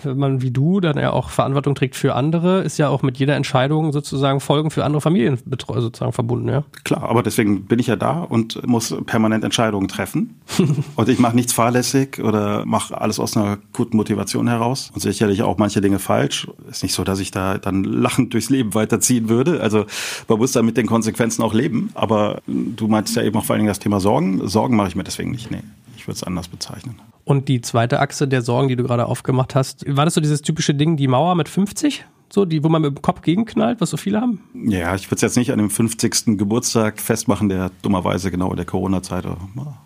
wenn 0.02 0.18
man 0.18 0.42
wie 0.42 0.50
du 0.50 0.80
dann 0.80 0.98
ja 0.98 1.12
auch 1.12 1.30
Verantwortung 1.30 1.74
trägt 1.74 1.96
für 1.96 2.14
andere, 2.14 2.62
ist 2.62 2.78
ja 2.78 2.88
auch 2.88 3.02
mit 3.02 3.18
jeder 3.18 3.36
Entscheidung 3.36 3.92
sozusagen 3.92 4.40
Folgen 4.40 4.70
für 4.70 4.84
andere 4.84 5.00
Familien 5.00 5.38
sozusagen 5.46 6.12
verbunden, 6.12 6.48
ja. 6.48 6.64
Klar, 6.84 7.04
aber 7.04 7.22
deswegen 7.22 7.64
bin 7.64 7.78
ich 7.78 7.86
ja 7.86 7.96
da 7.96 8.20
und 8.20 8.66
muss 8.66 8.94
permanent 9.06 9.44
Entscheidungen 9.44 9.88
treffen. 9.88 10.40
und 10.96 11.08
ich 11.08 11.18
mache 11.18 11.34
nichts 11.34 11.52
fahrlässig 11.52 12.22
oder 12.22 12.64
mache 12.66 13.00
alles 13.00 13.18
aus 13.18 13.36
einer 13.36 13.58
guten 13.72 13.96
Motivation 13.96 14.48
heraus. 14.48 14.90
Und 14.94 15.00
sicherlich 15.00 15.42
auch 15.42 15.58
manche 15.58 15.80
Dinge 15.80 15.98
falsch. 15.98 16.48
Ist 16.70 16.82
nicht 16.82 16.94
so, 16.94 17.04
dass 17.04 17.20
ich 17.20 17.30
da 17.30 17.58
dann 17.58 17.84
lachend 17.84 18.34
durchs 18.34 18.50
Leben 18.50 18.74
weiterziehen 18.74 19.28
würde. 19.28 19.60
Also 19.60 19.86
man 20.28 20.38
muss 20.38 20.52
da 20.52 20.62
mit 20.62 20.76
den 20.76 20.86
Konsequenzen 20.86 21.42
auch 21.42 21.54
leben. 21.54 21.90
Aber 21.94 22.40
du 22.46 22.88
meintest 22.88 23.16
ja 23.16 23.22
eben 23.22 23.36
auch 23.36 23.44
vor 23.44 23.54
allen 23.54 23.60
Dingen 23.60 23.68
das 23.68 23.78
Thema 23.78 24.00
Sorgen. 24.00 24.46
Sorgen 24.46 24.76
mache 24.76 24.88
ich 24.88 24.96
mir 24.96 25.04
deswegen 25.04 25.30
nicht. 25.30 25.50
Nee, 25.50 25.62
ich 25.96 26.06
würde 26.06 26.16
es 26.16 26.24
anders 26.24 26.48
bezeichnen. 26.48 26.96
Und 27.24 27.48
die 27.48 27.60
zweite 27.60 28.00
Achse 28.00 28.28
der 28.28 28.42
Sorgen, 28.42 28.68
die 28.68 28.76
du 28.76 28.84
gerade 28.84 29.06
aufgemacht 29.06 29.54
hast, 29.54 29.84
war 29.88 30.04
das 30.04 30.14
so 30.14 30.20
dieses 30.20 30.42
typische 30.42 30.74
Ding, 30.74 30.96
die 30.96 31.08
Mauer 31.08 31.34
mit 31.34 31.48
50? 31.48 32.04
So, 32.30 32.44
die, 32.44 32.64
wo 32.64 32.68
man 32.68 32.82
mit 32.82 32.96
dem 32.96 33.02
Kopf 33.02 33.22
gegenknallt, 33.22 33.80
was 33.80 33.90
so 33.90 33.96
viele 33.96 34.20
haben? 34.20 34.40
Ja, 34.54 34.94
ich 34.94 35.06
würde 35.06 35.16
es 35.16 35.22
jetzt 35.22 35.36
nicht 35.36 35.52
an 35.52 35.58
dem 35.58 35.70
50. 35.70 36.36
Geburtstag 36.36 37.00
festmachen, 37.00 37.48
der 37.48 37.70
dummerweise 37.82 38.30
genau 38.30 38.50
in 38.50 38.56
der 38.56 38.66
Corona-Zeit, 38.66 39.24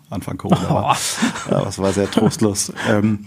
Anfang 0.09 0.37
Corona 0.37 0.69
war. 0.69 0.97
Ja, 1.49 1.63
das 1.63 1.77
war 1.77 1.93
sehr 1.93 2.09
trostlos. 2.09 2.73
ähm, 2.89 3.25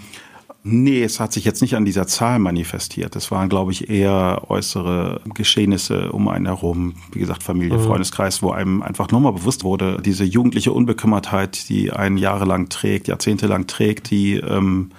Nee, 0.65 1.03
es 1.03 1.19
hat 1.19 1.33
sich 1.33 1.45
jetzt 1.45 1.61
nicht 1.61 1.75
an 1.75 1.85
dieser 1.85 2.07
Zahl 2.07 2.39
manifestiert. 2.39 3.17
Es 3.17 3.33
waren, 3.33 3.49
glaube 3.49 3.73
ich, 3.73 3.91
eher 3.91 4.43
äußere 4.49 5.21
Geschehnisse 5.35 6.13
um 6.13 6.29
einen 6.29 6.47
herum. 6.47 6.95
Wie 7.11 7.19
gesagt, 7.19 7.43
Familie, 7.43 7.79
mhm. 7.79 7.83
Freundeskreis, 7.83 8.43
wo 8.43 8.53
einem 8.53 8.81
einfach 8.81 9.11
nur 9.11 9.21
mal 9.21 9.33
bewusst 9.33 9.65
wurde, 9.65 10.01
diese 10.05 10.23
jugendliche 10.25 10.71
Unbekümmertheit, 10.71 11.69
die 11.69 11.93
einen 11.93 12.17
jahrelang 12.17 12.69
trägt, 12.69 13.09
jahrzehntelang 13.09 13.67
trägt, 13.67 14.11
die, 14.13 14.35
ähm, 14.35 14.91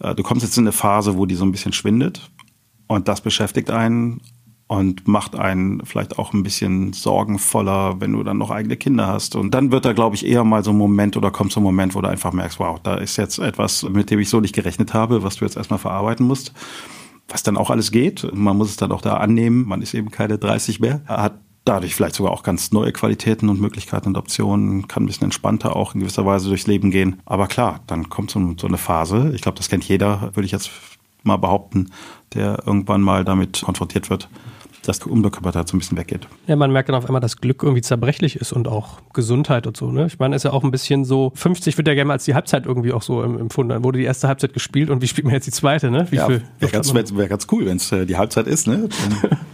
äh, 0.00 0.14
du 0.14 0.22
kommst 0.22 0.44
jetzt 0.44 0.56
in 0.56 0.64
eine 0.64 0.72
Phase, 0.72 1.18
wo 1.18 1.26
die 1.26 1.34
so 1.34 1.44
ein 1.44 1.52
bisschen 1.52 1.74
schwindet. 1.74 2.30
Und 2.86 3.08
das 3.08 3.20
beschäftigt 3.20 3.70
einen 3.70 4.22
und 4.68 5.06
macht 5.06 5.36
einen 5.36 5.84
vielleicht 5.84 6.18
auch 6.18 6.32
ein 6.32 6.42
bisschen 6.42 6.92
sorgenvoller, 6.92 8.00
wenn 8.00 8.12
du 8.12 8.24
dann 8.24 8.38
noch 8.38 8.50
eigene 8.50 8.76
Kinder 8.76 9.06
hast. 9.06 9.36
Und 9.36 9.52
dann 9.52 9.70
wird 9.70 9.84
da, 9.84 9.92
glaube 9.92 10.16
ich, 10.16 10.26
eher 10.26 10.42
mal 10.44 10.64
so 10.64 10.72
ein 10.72 10.78
Moment 10.78 11.16
oder 11.16 11.30
kommt 11.30 11.52
so 11.52 11.60
ein 11.60 11.62
Moment, 11.62 11.94
wo 11.94 12.00
du 12.00 12.08
einfach 12.08 12.32
merkst, 12.32 12.58
wow, 12.58 12.78
da 12.82 12.96
ist 12.96 13.16
jetzt 13.16 13.38
etwas, 13.38 13.84
mit 13.88 14.10
dem 14.10 14.18
ich 14.18 14.28
so 14.28 14.40
nicht 14.40 14.54
gerechnet 14.54 14.92
habe, 14.92 15.22
was 15.22 15.36
du 15.36 15.44
jetzt 15.44 15.56
erstmal 15.56 15.78
verarbeiten 15.78 16.26
musst. 16.26 16.52
Was 17.28 17.42
dann 17.42 17.56
auch 17.56 17.70
alles 17.70 17.90
geht. 17.90 18.28
Man 18.34 18.56
muss 18.56 18.70
es 18.70 18.76
dann 18.76 18.92
auch 18.92 19.02
da 19.02 19.16
annehmen. 19.16 19.66
Man 19.66 19.82
ist 19.82 19.94
eben 19.94 20.10
keine 20.10 20.38
30 20.38 20.80
mehr. 20.80 21.00
Hat 21.06 21.38
dadurch 21.64 21.94
vielleicht 21.94 22.14
sogar 22.14 22.32
auch 22.32 22.42
ganz 22.42 22.72
neue 22.72 22.92
Qualitäten 22.92 23.48
und 23.48 23.60
Möglichkeiten 23.60 24.08
und 24.08 24.16
Optionen, 24.16 24.88
kann 24.88 25.02
ein 25.02 25.06
bisschen 25.06 25.24
entspannter 25.24 25.76
auch 25.76 25.94
in 25.94 26.00
gewisser 26.00 26.24
Weise 26.24 26.48
durchs 26.48 26.66
Leben 26.66 26.90
gehen. 26.90 27.20
Aber 27.24 27.46
klar, 27.48 27.80
dann 27.86 28.08
kommt 28.08 28.30
so, 28.30 28.54
so 28.58 28.66
eine 28.66 28.78
Phase, 28.78 29.32
ich 29.34 29.42
glaube, 29.42 29.58
das 29.58 29.68
kennt 29.68 29.84
jeder, 29.84 30.30
würde 30.34 30.46
ich 30.46 30.52
jetzt 30.52 30.70
mal 31.24 31.36
behaupten, 31.36 31.90
der 32.34 32.62
irgendwann 32.66 33.02
mal 33.02 33.24
damit 33.24 33.62
konfrontiert 33.62 34.10
wird, 34.10 34.28
dass 34.88 35.00
die 35.00 35.08
Unbekümmertheit 35.08 35.68
so 35.68 35.76
ein 35.76 35.80
bisschen 35.80 35.98
weggeht. 35.98 36.28
Ja, 36.46 36.56
man 36.56 36.72
merkt 36.72 36.88
dann 36.88 36.96
auf 36.96 37.06
einmal, 37.06 37.20
dass 37.20 37.38
Glück 37.38 37.62
irgendwie 37.62 37.82
zerbrechlich 37.82 38.36
ist 38.36 38.52
und 38.52 38.68
auch 38.68 39.00
Gesundheit 39.12 39.66
und 39.66 39.76
so. 39.76 39.90
Ne? 39.90 40.06
Ich 40.06 40.18
meine, 40.18 40.36
ist 40.36 40.44
ja 40.44 40.52
auch 40.52 40.64
ein 40.64 40.70
bisschen 40.70 41.04
so, 41.04 41.32
50 41.34 41.76
wird 41.76 41.88
ja 41.88 41.94
gerne 41.94 42.08
mal 42.08 42.14
als 42.14 42.24
die 42.24 42.34
Halbzeit 42.34 42.66
irgendwie 42.66 42.92
auch 42.92 43.02
so 43.02 43.22
empfunden. 43.22 43.70
Dann 43.70 43.84
wurde 43.84 43.98
die 43.98 44.04
erste 44.04 44.28
Halbzeit 44.28 44.52
gespielt 44.52 44.90
und 44.90 45.02
wie 45.02 45.08
spielt 45.08 45.24
man 45.24 45.34
jetzt 45.34 45.46
die 45.46 45.52
zweite? 45.52 45.90
Ne? 45.90 46.06
Wie 46.10 46.16
ja, 46.16 46.28
wäre 46.28 46.72
ganz, 46.72 46.94
wär 46.94 47.28
ganz 47.28 47.46
cool, 47.52 47.66
wenn 47.66 47.76
es 47.76 47.90
äh, 47.92 48.06
die 48.06 48.16
Halbzeit 48.16 48.46
ist. 48.46 48.66
Ne? 48.66 48.88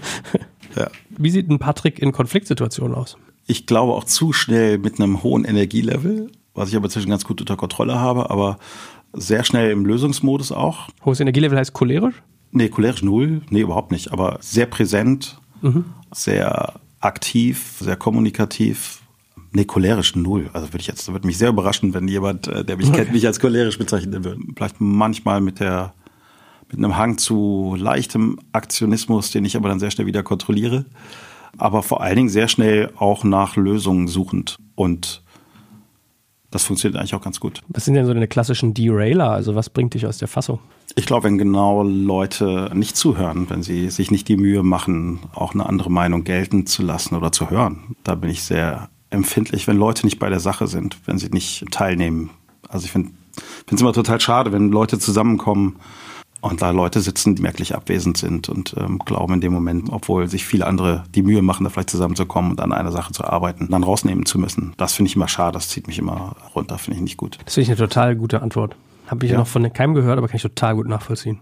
ja. 0.76 0.88
Wie 1.10 1.30
sieht 1.30 1.50
ein 1.50 1.58
Patrick 1.58 1.98
in 1.98 2.12
Konfliktsituationen 2.12 2.96
aus? 2.96 3.16
Ich 3.46 3.66
glaube 3.66 3.92
auch 3.92 4.04
zu 4.04 4.32
schnell 4.32 4.78
mit 4.78 5.00
einem 5.00 5.22
hohen 5.22 5.44
Energielevel, 5.44 6.30
was 6.54 6.68
ich 6.68 6.76
aber 6.76 6.88
zwischen 6.88 7.10
ganz 7.10 7.24
gut 7.24 7.40
unter 7.40 7.56
Kontrolle 7.56 7.98
habe, 7.98 8.30
aber 8.30 8.58
sehr 9.12 9.44
schnell 9.44 9.70
im 9.70 9.84
Lösungsmodus 9.84 10.52
auch. 10.52 10.88
Hohes 11.04 11.20
Energielevel 11.20 11.58
heißt 11.58 11.72
cholerisch? 11.72 12.22
Nee, 12.52 12.68
cholerisch 12.68 13.02
null. 13.02 13.42
Nee, 13.50 13.62
überhaupt 13.62 13.90
nicht. 13.90 14.12
Aber 14.12 14.38
sehr 14.40 14.66
präsent, 14.66 15.38
mhm. 15.62 15.86
sehr 16.12 16.74
aktiv, 17.00 17.76
sehr 17.80 17.96
kommunikativ. 17.96 19.00
Nee, 19.52 19.64
cholerisch 19.64 20.14
null. 20.14 20.50
Also 20.52 20.68
würde 20.68 20.80
ich 20.80 20.86
jetzt, 20.86 21.10
würde 21.10 21.26
mich 21.26 21.38
sehr 21.38 21.48
überraschen, 21.48 21.94
wenn 21.94 22.06
jemand, 22.08 22.46
äh, 22.48 22.64
der 22.64 22.76
mich 22.76 22.88
okay. 22.88 22.98
kennt, 22.98 23.12
mich 23.12 23.26
als 23.26 23.40
cholerisch 23.40 23.78
bezeichnen 23.78 24.24
würde. 24.24 24.40
Vielleicht 24.54 24.80
manchmal 24.80 25.40
mit 25.40 25.60
der, 25.60 25.94
mit 26.70 26.78
einem 26.78 26.96
Hang 26.96 27.18
zu 27.18 27.74
leichtem 27.78 28.38
Aktionismus, 28.52 29.30
den 29.30 29.44
ich 29.44 29.56
aber 29.56 29.68
dann 29.68 29.80
sehr 29.80 29.90
schnell 29.90 30.06
wieder 30.06 30.22
kontrolliere. 30.22 30.84
Aber 31.58 31.82
vor 31.82 32.02
allen 32.02 32.16
Dingen 32.16 32.28
sehr 32.28 32.48
schnell 32.48 32.90
auch 32.96 33.24
nach 33.24 33.56
Lösungen 33.56 34.08
suchend 34.08 34.56
und 34.74 35.22
das 36.52 36.64
funktioniert 36.64 37.00
eigentlich 37.00 37.14
auch 37.14 37.22
ganz 37.22 37.40
gut. 37.40 37.60
Was 37.68 37.84
sind 37.84 37.94
denn 37.94 38.06
so 38.06 38.14
deine 38.14 38.28
klassischen 38.28 38.74
Derailer? 38.74 39.30
Also 39.30 39.56
was 39.56 39.70
bringt 39.70 39.94
dich 39.94 40.06
aus 40.06 40.18
der 40.18 40.28
Fassung? 40.28 40.60
Ich 40.94 41.06
glaube, 41.06 41.24
wenn 41.24 41.38
genau 41.38 41.82
Leute 41.82 42.70
nicht 42.74 42.96
zuhören, 42.96 43.50
wenn 43.50 43.62
sie 43.62 43.90
sich 43.90 44.10
nicht 44.10 44.28
die 44.28 44.36
Mühe 44.36 44.62
machen, 44.62 45.20
auch 45.34 45.54
eine 45.54 45.66
andere 45.66 45.90
Meinung 45.90 46.22
gelten 46.22 46.66
zu 46.66 46.82
lassen 46.82 47.16
oder 47.16 47.32
zu 47.32 47.50
hören, 47.50 47.96
da 48.04 48.14
bin 48.14 48.30
ich 48.30 48.42
sehr 48.42 48.90
empfindlich, 49.10 49.66
wenn 49.66 49.78
Leute 49.78 50.06
nicht 50.06 50.18
bei 50.18 50.28
der 50.28 50.40
Sache 50.40 50.66
sind, 50.66 50.98
wenn 51.06 51.18
sie 51.18 51.30
nicht 51.30 51.64
teilnehmen. 51.70 52.30
Also 52.68 52.84
ich 52.84 52.92
finde 52.92 53.10
es 53.70 53.80
immer 53.80 53.92
total 53.92 54.20
schade, 54.20 54.52
wenn 54.52 54.70
Leute 54.70 54.98
zusammenkommen 54.98 55.76
und 56.42 56.60
da 56.60 56.70
Leute 56.70 57.00
sitzen, 57.00 57.36
die 57.36 57.42
merklich 57.42 57.74
abwesend 57.74 58.16
sind 58.18 58.48
und 58.48 58.74
ähm, 58.76 58.98
glauben 58.98 59.34
in 59.34 59.40
dem 59.40 59.52
Moment, 59.52 59.90
obwohl 59.90 60.28
sich 60.28 60.44
viele 60.44 60.66
andere 60.66 61.04
die 61.14 61.22
Mühe 61.22 61.40
machen, 61.40 61.64
da 61.64 61.70
vielleicht 61.70 61.90
zusammenzukommen 61.90 62.50
und 62.50 62.60
an 62.60 62.72
einer 62.72 62.90
Sache 62.90 63.12
zu 63.12 63.24
arbeiten, 63.24 63.68
dann 63.70 63.84
rausnehmen 63.84 64.26
zu 64.26 64.38
müssen. 64.38 64.74
Das 64.76 64.92
finde 64.92 65.08
ich 65.08 65.16
immer 65.16 65.28
schade, 65.28 65.54
das 65.54 65.68
zieht 65.68 65.86
mich 65.86 65.98
immer 65.98 66.34
runter, 66.54 66.78
finde 66.78 66.96
ich 66.96 67.02
nicht 67.02 67.16
gut. 67.16 67.38
Das 67.44 67.54
finde 67.54 67.64
ich 67.64 67.70
eine 67.70 67.88
total 67.88 68.16
gute 68.16 68.42
Antwort. 68.42 68.76
Habe 69.06 69.26
ich 69.26 69.32
ja. 69.32 69.38
noch 69.38 69.46
von 69.46 69.70
keinem 69.72 69.94
gehört, 69.94 70.18
aber 70.18 70.28
kann 70.28 70.36
ich 70.36 70.42
total 70.42 70.74
gut 70.74 70.88
nachvollziehen. 70.88 71.40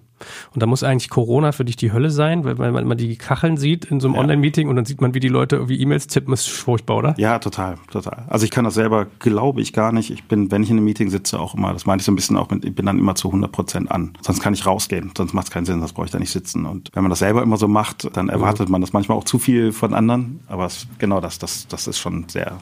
Und 0.52 0.62
da 0.62 0.66
muss 0.66 0.82
eigentlich 0.82 1.10
Corona 1.10 1.52
für 1.52 1.64
dich 1.64 1.76
die 1.76 1.92
Hölle 1.92 2.10
sein, 2.10 2.44
weil, 2.44 2.72
man 2.72 2.98
die 2.98 3.16
Kacheln 3.16 3.56
sieht 3.56 3.84
in 3.86 4.00
so 4.00 4.08
einem 4.08 4.16
ja. 4.16 4.20
Online-Meeting 4.20 4.68
und 4.68 4.76
dann 4.76 4.84
sieht 4.84 5.00
man, 5.00 5.14
wie 5.14 5.20
die 5.20 5.28
Leute 5.28 5.56
irgendwie 5.56 5.80
E-Mails 5.80 6.06
tippen, 6.06 6.32
ist 6.32 6.48
furchtbar, 6.48 6.96
oder? 6.96 7.14
Ja, 7.16 7.38
total, 7.38 7.76
total. 7.90 8.24
Also 8.28 8.44
ich 8.44 8.50
kann 8.50 8.64
das 8.64 8.74
selber, 8.74 9.06
glaube 9.18 9.60
ich 9.60 9.72
gar 9.72 9.92
nicht. 9.92 10.10
Ich 10.10 10.24
bin, 10.24 10.50
wenn 10.50 10.62
ich 10.62 10.70
in 10.70 10.76
einem 10.76 10.84
Meeting 10.84 11.10
sitze, 11.10 11.38
auch 11.38 11.54
immer, 11.54 11.72
das 11.72 11.86
meine 11.86 12.00
ich 12.00 12.04
so 12.04 12.12
ein 12.12 12.16
bisschen 12.16 12.36
auch 12.36 12.50
mit, 12.50 12.64
ich 12.64 12.74
bin 12.74 12.86
dann 12.86 12.98
immer 12.98 13.14
zu 13.14 13.28
100 13.28 13.50
Prozent 13.50 13.90
an. 13.90 14.12
Sonst 14.20 14.40
kann 14.40 14.54
ich 14.54 14.66
rausgehen, 14.66 15.12
sonst 15.16 15.32
macht 15.32 15.46
es 15.46 15.50
keinen 15.50 15.64
Sinn, 15.64 15.80
sonst 15.80 15.94
brauche 15.94 16.06
ich 16.06 16.12
da 16.12 16.18
nicht 16.18 16.32
sitzen. 16.32 16.66
Und 16.66 16.90
wenn 16.94 17.02
man 17.02 17.10
das 17.10 17.20
selber 17.20 17.42
immer 17.42 17.56
so 17.56 17.68
macht, 17.68 18.14
dann 18.16 18.28
erwartet 18.28 18.68
mhm. 18.68 18.72
man 18.72 18.80
das 18.80 18.92
manchmal 18.92 19.18
auch 19.18 19.24
zu 19.24 19.38
viel 19.38 19.72
von 19.72 19.94
anderen. 19.94 20.40
Aber 20.48 20.66
es, 20.66 20.86
genau 20.98 21.20
das, 21.20 21.38
das, 21.38 21.66
das 21.68 21.86
ist 21.86 21.98
schon 21.98 22.28
sehr. 22.28 22.58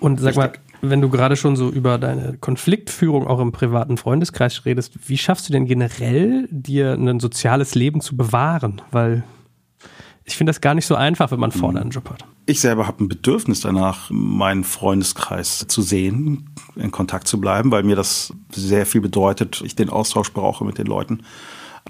Und 0.00 0.20
sag 0.20 0.36
wichtig. 0.36 0.60
mal, 0.82 0.90
wenn 0.90 1.00
du 1.00 1.08
gerade 1.08 1.36
schon 1.36 1.56
so 1.56 1.70
über 1.70 1.98
deine 1.98 2.36
Konfliktführung 2.38 3.26
auch 3.26 3.40
im 3.40 3.52
privaten 3.52 3.96
Freundeskreis 3.96 4.64
redest, 4.64 5.08
wie 5.08 5.18
schaffst 5.18 5.48
du 5.48 5.52
denn 5.52 5.66
generell, 5.66 6.48
dir 6.50 6.92
ein 6.92 7.20
soziales 7.20 7.74
Leben 7.74 8.00
zu 8.00 8.16
bewahren? 8.16 8.82
Weil 8.90 9.24
ich 10.24 10.36
finde 10.36 10.50
das 10.50 10.60
gar 10.60 10.74
nicht 10.74 10.86
so 10.86 10.96
einfach, 10.96 11.30
wenn 11.30 11.38
man 11.38 11.52
vorne 11.52 11.80
einen 11.80 11.90
Job 11.90 12.10
hat. 12.10 12.24
Ich 12.46 12.60
selber 12.60 12.86
habe 12.86 13.04
ein 13.04 13.08
Bedürfnis 13.08 13.60
danach, 13.60 14.10
meinen 14.10 14.64
Freundeskreis 14.64 15.66
zu 15.68 15.82
sehen, 15.82 16.50
in 16.74 16.90
Kontakt 16.90 17.28
zu 17.28 17.40
bleiben, 17.40 17.70
weil 17.70 17.84
mir 17.84 17.96
das 17.96 18.32
sehr 18.52 18.86
viel 18.86 19.00
bedeutet, 19.00 19.62
ich 19.64 19.76
den 19.76 19.88
Austausch 19.88 20.32
brauche 20.32 20.64
mit 20.64 20.78
den 20.78 20.86
Leuten. 20.86 21.22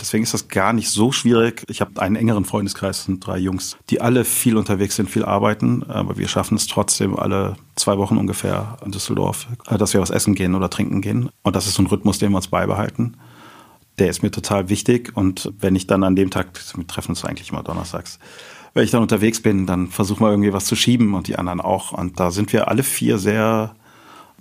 Deswegen 0.00 0.24
ist 0.24 0.34
das 0.34 0.48
gar 0.48 0.72
nicht 0.72 0.90
so 0.90 1.10
schwierig. 1.10 1.64
Ich 1.68 1.80
habe 1.80 2.00
einen 2.00 2.16
engeren 2.16 2.44
Freundeskreis, 2.44 3.04
sind 3.04 3.26
drei 3.26 3.38
Jungs, 3.38 3.76
die 3.88 4.00
alle 4.00 4.24
viel 4.24 4.56
unterwegs 4.56 4.96
sind, 4.96 5.10
viel 5.10 5.24
arbeiten, 5.24 5.82
aber 5.84 6.18
wir 6.18 6.28
schaffen 6.28 6.56
es 6.56 6.66
trotzdem 6.66 7.18
alle 7.18 7.56
zwei 7.76 7.96
Wochen 7.98 8.16
ungefähr 8.16 8.76
in 8.84 8.92
Düsseldorf, 8.92 9.46
äh, 9.68 9.78
dass 9.78 9.94
wir 9.94 10.00
was 10.00 10.10
essen 10.10 10.34
gehen 10.34 10.54
oder 10.54 10.70
trinken 10.70 11.00
gehen. 11.00 11.30
Und 11.42 11.56
das 11.56 11.66
ist 11.66 11.74
so 11.74 11.82
ein 11.82 11.86
Rhythmus, 11.86 12.18
den 12.18 12.32
wir 12.32 12.36
uns 12.36 12.48
beibehalten. 12.48 13.16
Der 13.98 14.08
ist 14.08 14.22
mir 14.22 14.30
total 14.30 14.68
wichtig. 14.68 15.12
Und 15.14 15.52
wenn 15.58 15.74
ich 15.74 15.86
dann 15.86 16.04
an 16.04 16.16
dem 16.16 16.30
Tag, 16.30 16.48
wir 16.74 16.86
treffen 16.86 17.12
uns 17.12 17.24
eigentlich 17.24 17.50
immer 17.50 17.62
donnerstags, 17.62 18.18
wenn 18.74 18.84
ich 18.84 18.90
dann 18.90 19.00
unterwegs 19.00 19.40
bin, 19.40 19.64
dann 19.64 19.88
versuchen 19.88 20.20
wir 20.20 20.30
irgendwie 20.30 20.52
was 20.52 20.66
zu 20.66 20.76
schieben 20.76 21.14
und 21.14 21.28
die 21.28 21.36
anderen 21.36 21.62
auch. 21.62 21.92
Und 21.92 22.20
da 22.20 22.30
sind 22.30 22.52
wir 22.52 22.68
alle 22.68 22.82
vier 22.82 23.16
sehr 23.16 23.74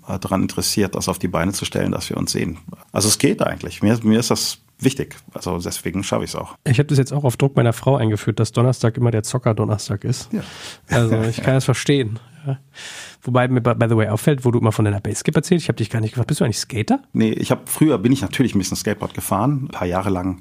äh, 0.10 0.20
daran 0.20 0.42
interessiert, 0.42 0.96
das 0.96 1.08
auf 1.08 1.20
die 1.20 1.30
Beine 1.30 1.54
zu 1.54 1.64
stellen, 1.64 1.94
dass 1.94 2.10
wir 2.10 2.18
uns 2.18 2.34
sehen. 2.34 2.58
Also 2.92 3.08
es 3.08 3.18
geht 3.18 3.42
eigentlich. 3.42 3.82
Mir, 3.82 3.98
mir 4.04 4.20
ist 4.20 4.32
das 4.32 4.60
wichtig. 4.86 5.18
Also 5.34 5.58
deswegen 5.60 6.04
schaffe 6.04 6.24
ich 6.24 6.32
es 6.32 6.36
auch. 6.36 6.56
Ich 6.64 6.80
habe 6.80 6.88
das 6.88 6.98
jetzt 6.98 7.12
auch 7.12 7.24
auf 7.24 7.36
Druck 7.38 7.56
meiner 7.56 7.74
Frau 7.74 7.98
eingeführt, 7.98 8.40
dass 8.40 8.52
Donnerstag 8.52 8.98
immer 8.98 9.12
der 9.12 9.24
Zocker-Donnerstag 9.24 10.04
ist. 10.04 10.32
Ja. 10.32 10.42
Also 10.90 11.22
ich 11.30 11.42
kann 11.42 11.56
das 11.56 11.66
verstehen. 11.66 12.20
Ja. 12.46 12.60
Wobei 13.24 13.48
mir, 13.48 13.62
by 13.62 13.88
the 13.90 13.98
way, 13.98 14.08
auffällt, 14.08 14.46
wo 14.46 14.52
du 14.52 14.60
immer 14.60 14.72
von 14.72 14.86
deiner 14.86 15.02
Baseskip 15.02 15.36
erzählt, 15.36 15.62
ich 15.62 15.68
habe 15.68 15.78
dich 15.78 15.90
gar 15.90 16.00
nicht 16.00 16.12
gefragt, 16.12 16.28
bist 16.28 16.40
du 16.40 16.46
eigentlich 16.46 16.60
Skater? 16.60 17.00
Nee, 17.12 17.32
ich 17.32 17.52
habe 17.52 17.62
früher 17.66 17.98
bin 17.98 18.12
ich 18.12 18.22
natürlich 18.22 18.56
ein 18.56 18.60
bisschen 18.60 18.78
Skateboard 18.78 19.14
gefahren, 19.14 19.64
ein 19.64 19.68
paar 19.70 19.88
Jahre 19.88 20.12
lang. 20.12 20.40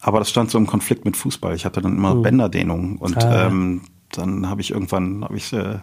Aber 0.00 0.18
das 0.18 0.30
stand 0.30 0.50
so 0.50 0.58
im 0.58 0.66
Konflikt 0.66 1.04
mit 1.04 1.16
Fußball. 1.16 1.54
Ich 1.54 1.64
hatte 1.64 1.80
dann 1.82 1.96
immer 1.96 2.16
uh. 2.16 2.22
Bänderdehnungen 2.22 2.96
und 2.96 3.22
ah. 3.22 3.46
ähm, 3.46 3.82
dann 4.12 4.48
habe 4.48 4.60
ich 4.60 4.70
irgendwann 4.70 5.24
habe 5.24 5.36
ich 5.36 5.52
äh, 5.52 5.78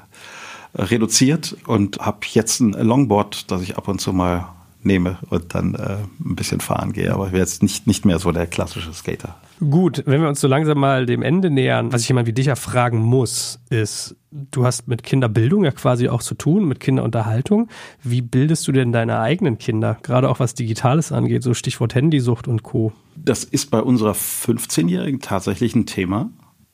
reduziert 0.76 1.56
und 1.68 2.00
habe 2.00 2.20
jetzt 2.32 2.60
ein 2.60 2.72
Longboard, 2.72 3.52
das 3.52 3.62
ich 3.62 3.78
ab 3.78 3.88
und 3.88 4.00
zu 4.00 4.14
mal 4.14 4.50
nehme 4.86 5.18
und 5.30 5.56
dann 5.56 5.76
äh, 5.76 5.98
ein 6.24 6.36
bisschen 6.36 6.60
fahren 6.60 6.94
gehe. 6.94 7.14
Aber 7.14 7.28
ich 7.28 7.32
wäre 7.32 7.42
jetzt 7.42 7.64
nicht, 7.64 7.88
nicht 7.88 8.06
mehr 8.06 8.20
so 8.20 8.32
der 8.32 8.48
klassische 8.48 8.94
Skater. 8.94 9.36
Gut, 9.60 10.04
wenn 10.06 10.22
wir 10.22 10.28
uns 10.28 10.42
so 10.42 10.48
langsam 10.48 10.80
mal 10.80 11.06
dem 11.06 11.22
Ende 11.22 11.50
nähern, 11.50 11.94
was 11.94 12.02
ich 12.02 12.08
jemand 12.10 12.28
wie 12.28 12.34
dich 12.34 12.48
ja 12.48 12.56
fragen 12.56 13.00
muss, 13.00 13.60
ist, 13.70 14.16
du 14.32 14.66
hast 14.66 14.88
mit 14.88 15.04
Kinderbildung 15.04 15.64
ja 15.64 15.72
quasi 15.72 16.10
auch 16.10 16.22
zu 16.22 16.36
tun, 16.36 16.68
mit 16.68 16.80
Kinderunterhaltung. 16.80 17.70
Wie 18.02 18.22
bildest 18.22 18.68
du 18.68 18.72
denn 18.72 18.92
deine 18.92 19.20
eigenen 19.20 19.58
Kinder, 19.58 19.98
gerade 20.02 20.30
auch 20.30 20.40
was 20.40 20.54
Digitales 20.54 21.12
angeht, 21.12 21.44
so 21.44 21.54
Stichwort 21.54 21.96
Handysucht 21.96 22.48
und 22.48 22.64
Co.? 22.64 22.92
Das 23.16 23.44
ist 23.44 23.72
bei 23.72 23.80
unserer 23.80 24.14
15-Jährigen 24.14 25.20
tatsächlich 25.20 25.76
ein 25.76 25.86
Thema. 25.86 26.30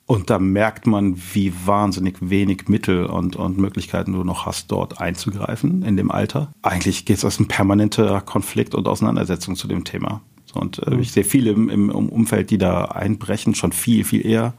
Und 0.10 0.32
da 0.32 0.40
merkt 0.40 0.88
man, 0.88 1.22
wie 1.34 1.54
wahnsinnig 1.68 2.18
wenig 2.20 2.68
Mittel 2.68 3.06
und, 3.06 3.36
und 3.36 3.60
Möglichkeiten 3.60 4.14
du 4.14 4.24
noch 4.24 4.48
hast, 4.48 4.72
dort 4.72 5.00
einzugreifen 5.00 5.84
in 5.84 5.98
dem 5.98 6.10
Alter. 6.10 6.52
Eigentlich 6.64 7.06
geht 7.06 7.18
es 7.18 7.26
als 7.26 7.40
ein 7.40 7.48
permanenter 7.48 8.20
Konflikt 8.22 8.74
und 8.74 8.88
Auseinandersetzung 8.88 9.56
zu 9.56 9.68
dem 9.68 9.84
Thema. 9.84 10.22
Und 10.56 10.80
äh, 10.80 10.96
mhm. 10.96 11.02
ich 11.02 11.12
sehe 11.12 11.24
viele 11.24 11.52
im, 11.52 11.70
im 11.70 11.92
Umfeld, 11.92 12.50
die 12.50 12.58
da 12.58 12.86
einbrechen, 12.86 13.54
schon 13.54 13.72
viel, 13.72 14.04
viel 14.04 14.26
eher 14.26 14.56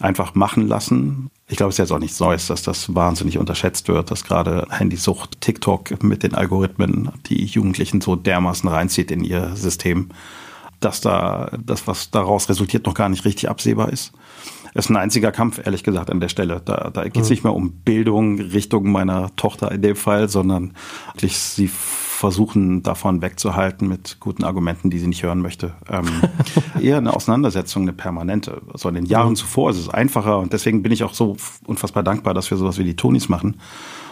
einfach 0.00 0.34
machen 0.34 0.66
lassen. 0.66 1.28
Ich 1.48 1.58
glaube, 1.58 1.68
es 1.68 1.74
ist 1.74 1.80
jetzt 1.80 1.92
auch 1.92 1.98
nichts 1.98 2.18
Neues, 2.18 2.46
dass 2.46 2.62
das 2.62 2.94
wahnsinnig 2.94 3.36
unterschätzt 3.36 3.88
wird, 3.88 4.10
dass 4.10 4.24
gerade 4.24 4.66
Handysucht, 4.70 5.42
TikTok 5.42 6.02
mit 6.02 6.22
den 6.22 6.34
Algorithmen 6.34 7.10
die 7.26 7.44
Jugendlichen 7.44 8.00
so 8.00 8.16
dermaßen 8.16 8.66
reinzieht 8.70 9.10
in 9.10 9.22
ihr 9.22 9.54
System, 9.54 10.08
dass 10.80 11.02
da 11.02 11.50
das, 11.62 11.86
was 11.86 12.10
daraus 12.10 12.48
resultiert, 12.48 12.86
noch 12.86 12.94
gar 12.94 13.10
nicht 13.10 13.26
richtig 13.26 13.50
absehbar 13.50 13.92
ist. 13.92 14.12
Das 14.74 14.86
ist 14.86 14.90
ein 14.90 14.96
einziger 14.96 15.32
Kampf, 15.32 15.60
ehrlich 15.64 15.84
gesagt, 15.84 16.10
an 16.10 16.20
der 16.20 16.28
Stelle. 16.28 16.60
Da, 16.64 16.90
da 16.92 17.04
geht 17.04 17.16
es 17.16 17.28
mhm. 17.28 17.32
nicht 17.32 17.44
mehr 17.44 17.54
um 17.54 17.72
Bildung 17.72 18.38
Richtung 18.40 18.90
meiner 18.90 19.34
Tochter 19.36 19.72
in 19.72 19.82
dem 19.82 19.96
Fall, 19.96 20.28
sondern 20.28 20.74
wirklich 21.12 21.38
sie 21.38 21.68
versuchen, 21.68 22.82
davon 22.82 23.22
wegzuhalten 23.22 23.86
mit 23.86 24.18
guten 24.18 24.42
Argumenten, 24.42 24.90
die 24.90 24.98
sie 24.98 25.06
nicht 25.06 25.22
hören 25.22 25.40
möchte. 25.40 25.74
Ähm, 25.88 26.06
eher 26.80 26.98
eine 26.98 27.14
Auseinandersetzung, 27.14 27.82
eine 27.82 27.92
permanente. 27.92 28.60
Also 28.72 28.88
in 28.88 28.96
den 28.96 29.06
Jahren 29.06 29.30
mhm. 29.30 29.36
zuvor 29.36 29.70
ist 29.70 29.78
es 29.78 29.88
einfacher 29.88 30.38
und 30.38 30.52
deswegen 30.52 30.82
bin 30.82 30.90
ich 30.90 31.04
auch 31.04 31.14
so 31.14 31.36
unfassbar 31.66 32.02
dankbar, 32.02 32.34
dass 32.34 32.50
wir 32.50 32.58
sowas 32.58 32.78
wie 32.78 32.84
die 32.84 32.96
Tonis 32.96 33.28
machen 33.28 33.56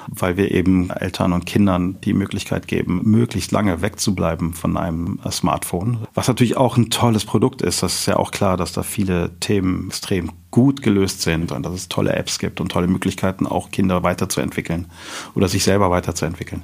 weil 0.09 0.37
wir 0.37 0.51
eben 0.51 0.91
Eltern 0.91 1.33
und 1.33 1.47
Kindern 1.47 2.01
die 2.03 2.15
Möglichkeit 2.15 2.69
geben, 2.69 3.01
möglichst 3.05 3.53
lange 3.53 3.83
wegzubleiben 3.83 4.55
von 4.55 4.77
einem 4.77 5.21
Smartphone. 5.31 6.07
Was 6.15 6.29
natürlich 6.29 6.57
auch 6.57 6.77
ein 6.77 6.91
tolles 6.91 7.25
Produkt 7.25 7.63
ist. 7.63 7.83
Das 7.83 8.01
ist 8.01 8.07
ja 8.07 8.17
auch 8.17 8.31
klar, 8.31 8.57
dass 8.57 8.73
da 8.73 8.83
viele 8.83 9.39
Themen 9.41 9.89
extrem 9.89 10.33
gut 10.51 10.83
gelöst 10.83 11.23
sind 11.23 11.53
und 11.53 11.65
dass 11.65 11.75
es 11.75 11.89
tolle 11.89 12.15
Apps 12.15 12.39
gibt 12.39 12.61
und 12.61 12.71
tolle 12.71 12.87
Möglichkeiten, 12.87 13.47
auch 13.47 13.71
Kinder 13.71 14.03
weiterzuentwickeln 14.03 14.87
oder 15.35 15.49
sich 15.49 15.65
selber 15.65 15.91
weiterzuentwickeln. 15.91 16.63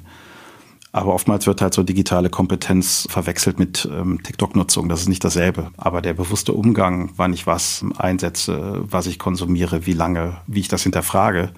Aber 0.95 1.15
oftmals 1.15 1.47
wird 1.47 1.59
halt 1.59 1.73
so 1.73 1.81
digitale 1.81 2.29
Kompetenz 2.29 3.07
verwechselt 3.09 3.57
mit 3.57 3.89
ähm, 3.91 4.21
TikTok-Nutzung. 4.21 4.89
Das 4.89 5.01
ist 5.01 5.09
nicht 5.09 5.23
dasselbe. 5.23 5.71
Aber 5.75 6.03
der 6.03 6.13
bewusste 6.13 6.53
Umgang, 6.53 7.09
wann 7.17 7.33
ich 7.33 7.47
was 7.47 7.83
einsetze, 7.97 8.83
was 8.83 9.07
ich 9.07 9.17
konsumiere, 9.17 9.87
wie 9.87 9.93
lange, 9.93 10.37
wie 10.45 10.59
ich 10.59 10.67
das 10.67 10.83
hinterfrage, 10.83 11.51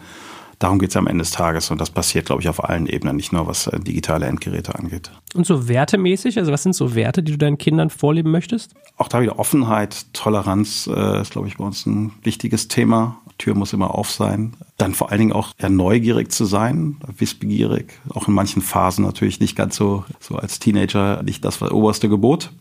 darum 0.60 0.80
geht 0.80 0.90
es 0.90 0.98
am 0.98 1.08
Ende 1.08 1.24
des 1.24 1.32
Tages. 1.32 1.72
Und 1.72 1.80
das 1.80 1.90
passiert, 1.90 2.26
glaube 2.26 2.42
ich, 2.42 2.50
auf 2.50 2.64
allen 2.64 2.88
Ebenen, 2.88 3.16
nicht 3.16 3.32
nur 3.34 3.48
was 3.48 3.68
äh, 3.68 3.80
digitale 3.80 4.26
Endgeräte 4.26 4.76
angeht. 4.76 5.12
Und 5.34 5.46
so 5.46 5.68
wertemäßig, 5.68 6.38
also 6.38 6.52
was 6.52 6.64
sind 6.64 6.74
so 6.74 6.96
Werte, 6.96 7.24
die 7.24 7.32
du 7.32 7.38
deinen 7.38 7.58
Kindern 7.58 7.90
vorleben 7.90 8.32
möchtest? 8.32 8.74
Auch 8.98 9.08
da 9.08 9.22
wieder 9.22 9.40
Offenheit, 9.40 10.06
Toleranz 10.14 10.88
äh, 10.88 11.22
ist, 11.22 11.32
glaube 11.32 11.48
ich, 11.48 11.58
bei 11.58 11.66
uns 11.66 11.86
ein 11.86 12.12
wichtiges 12.24 12.68
Thema. 12.68 13.18
Tür 13.38 13.54
muss 13.54 13.74
immer 13.74 13.94
auf 13.94 14.12
sein. 14.12 14.54
Dann 14.78 14.94
vor 14.94 15.12
allen 15.12 15.20
Dingen 15.20 15.34
auch 15.34 15.52
ja, 15.60 15.68
neugierig 15.68 16.32
zu 16.32 16.46
sein, 16.46 16.98
wissbegierig. 17.18 18.00
Auch 18.10 18.28
in 18.28 18.34
manchen 18.34 18.62
Phasen 18.62 19.04
natürlich 19.04 19.42
nicht 19.42 19.58
ganz 19.58 19.76
so, 19.76 20.06
so 20.22 20.36
als 20.36 20.60
Teenager 20.60 21.22
nicht 21.24 21.44
das 21.44 21.62
oberste 21.62 22.08
Gebot. 22.08 22.52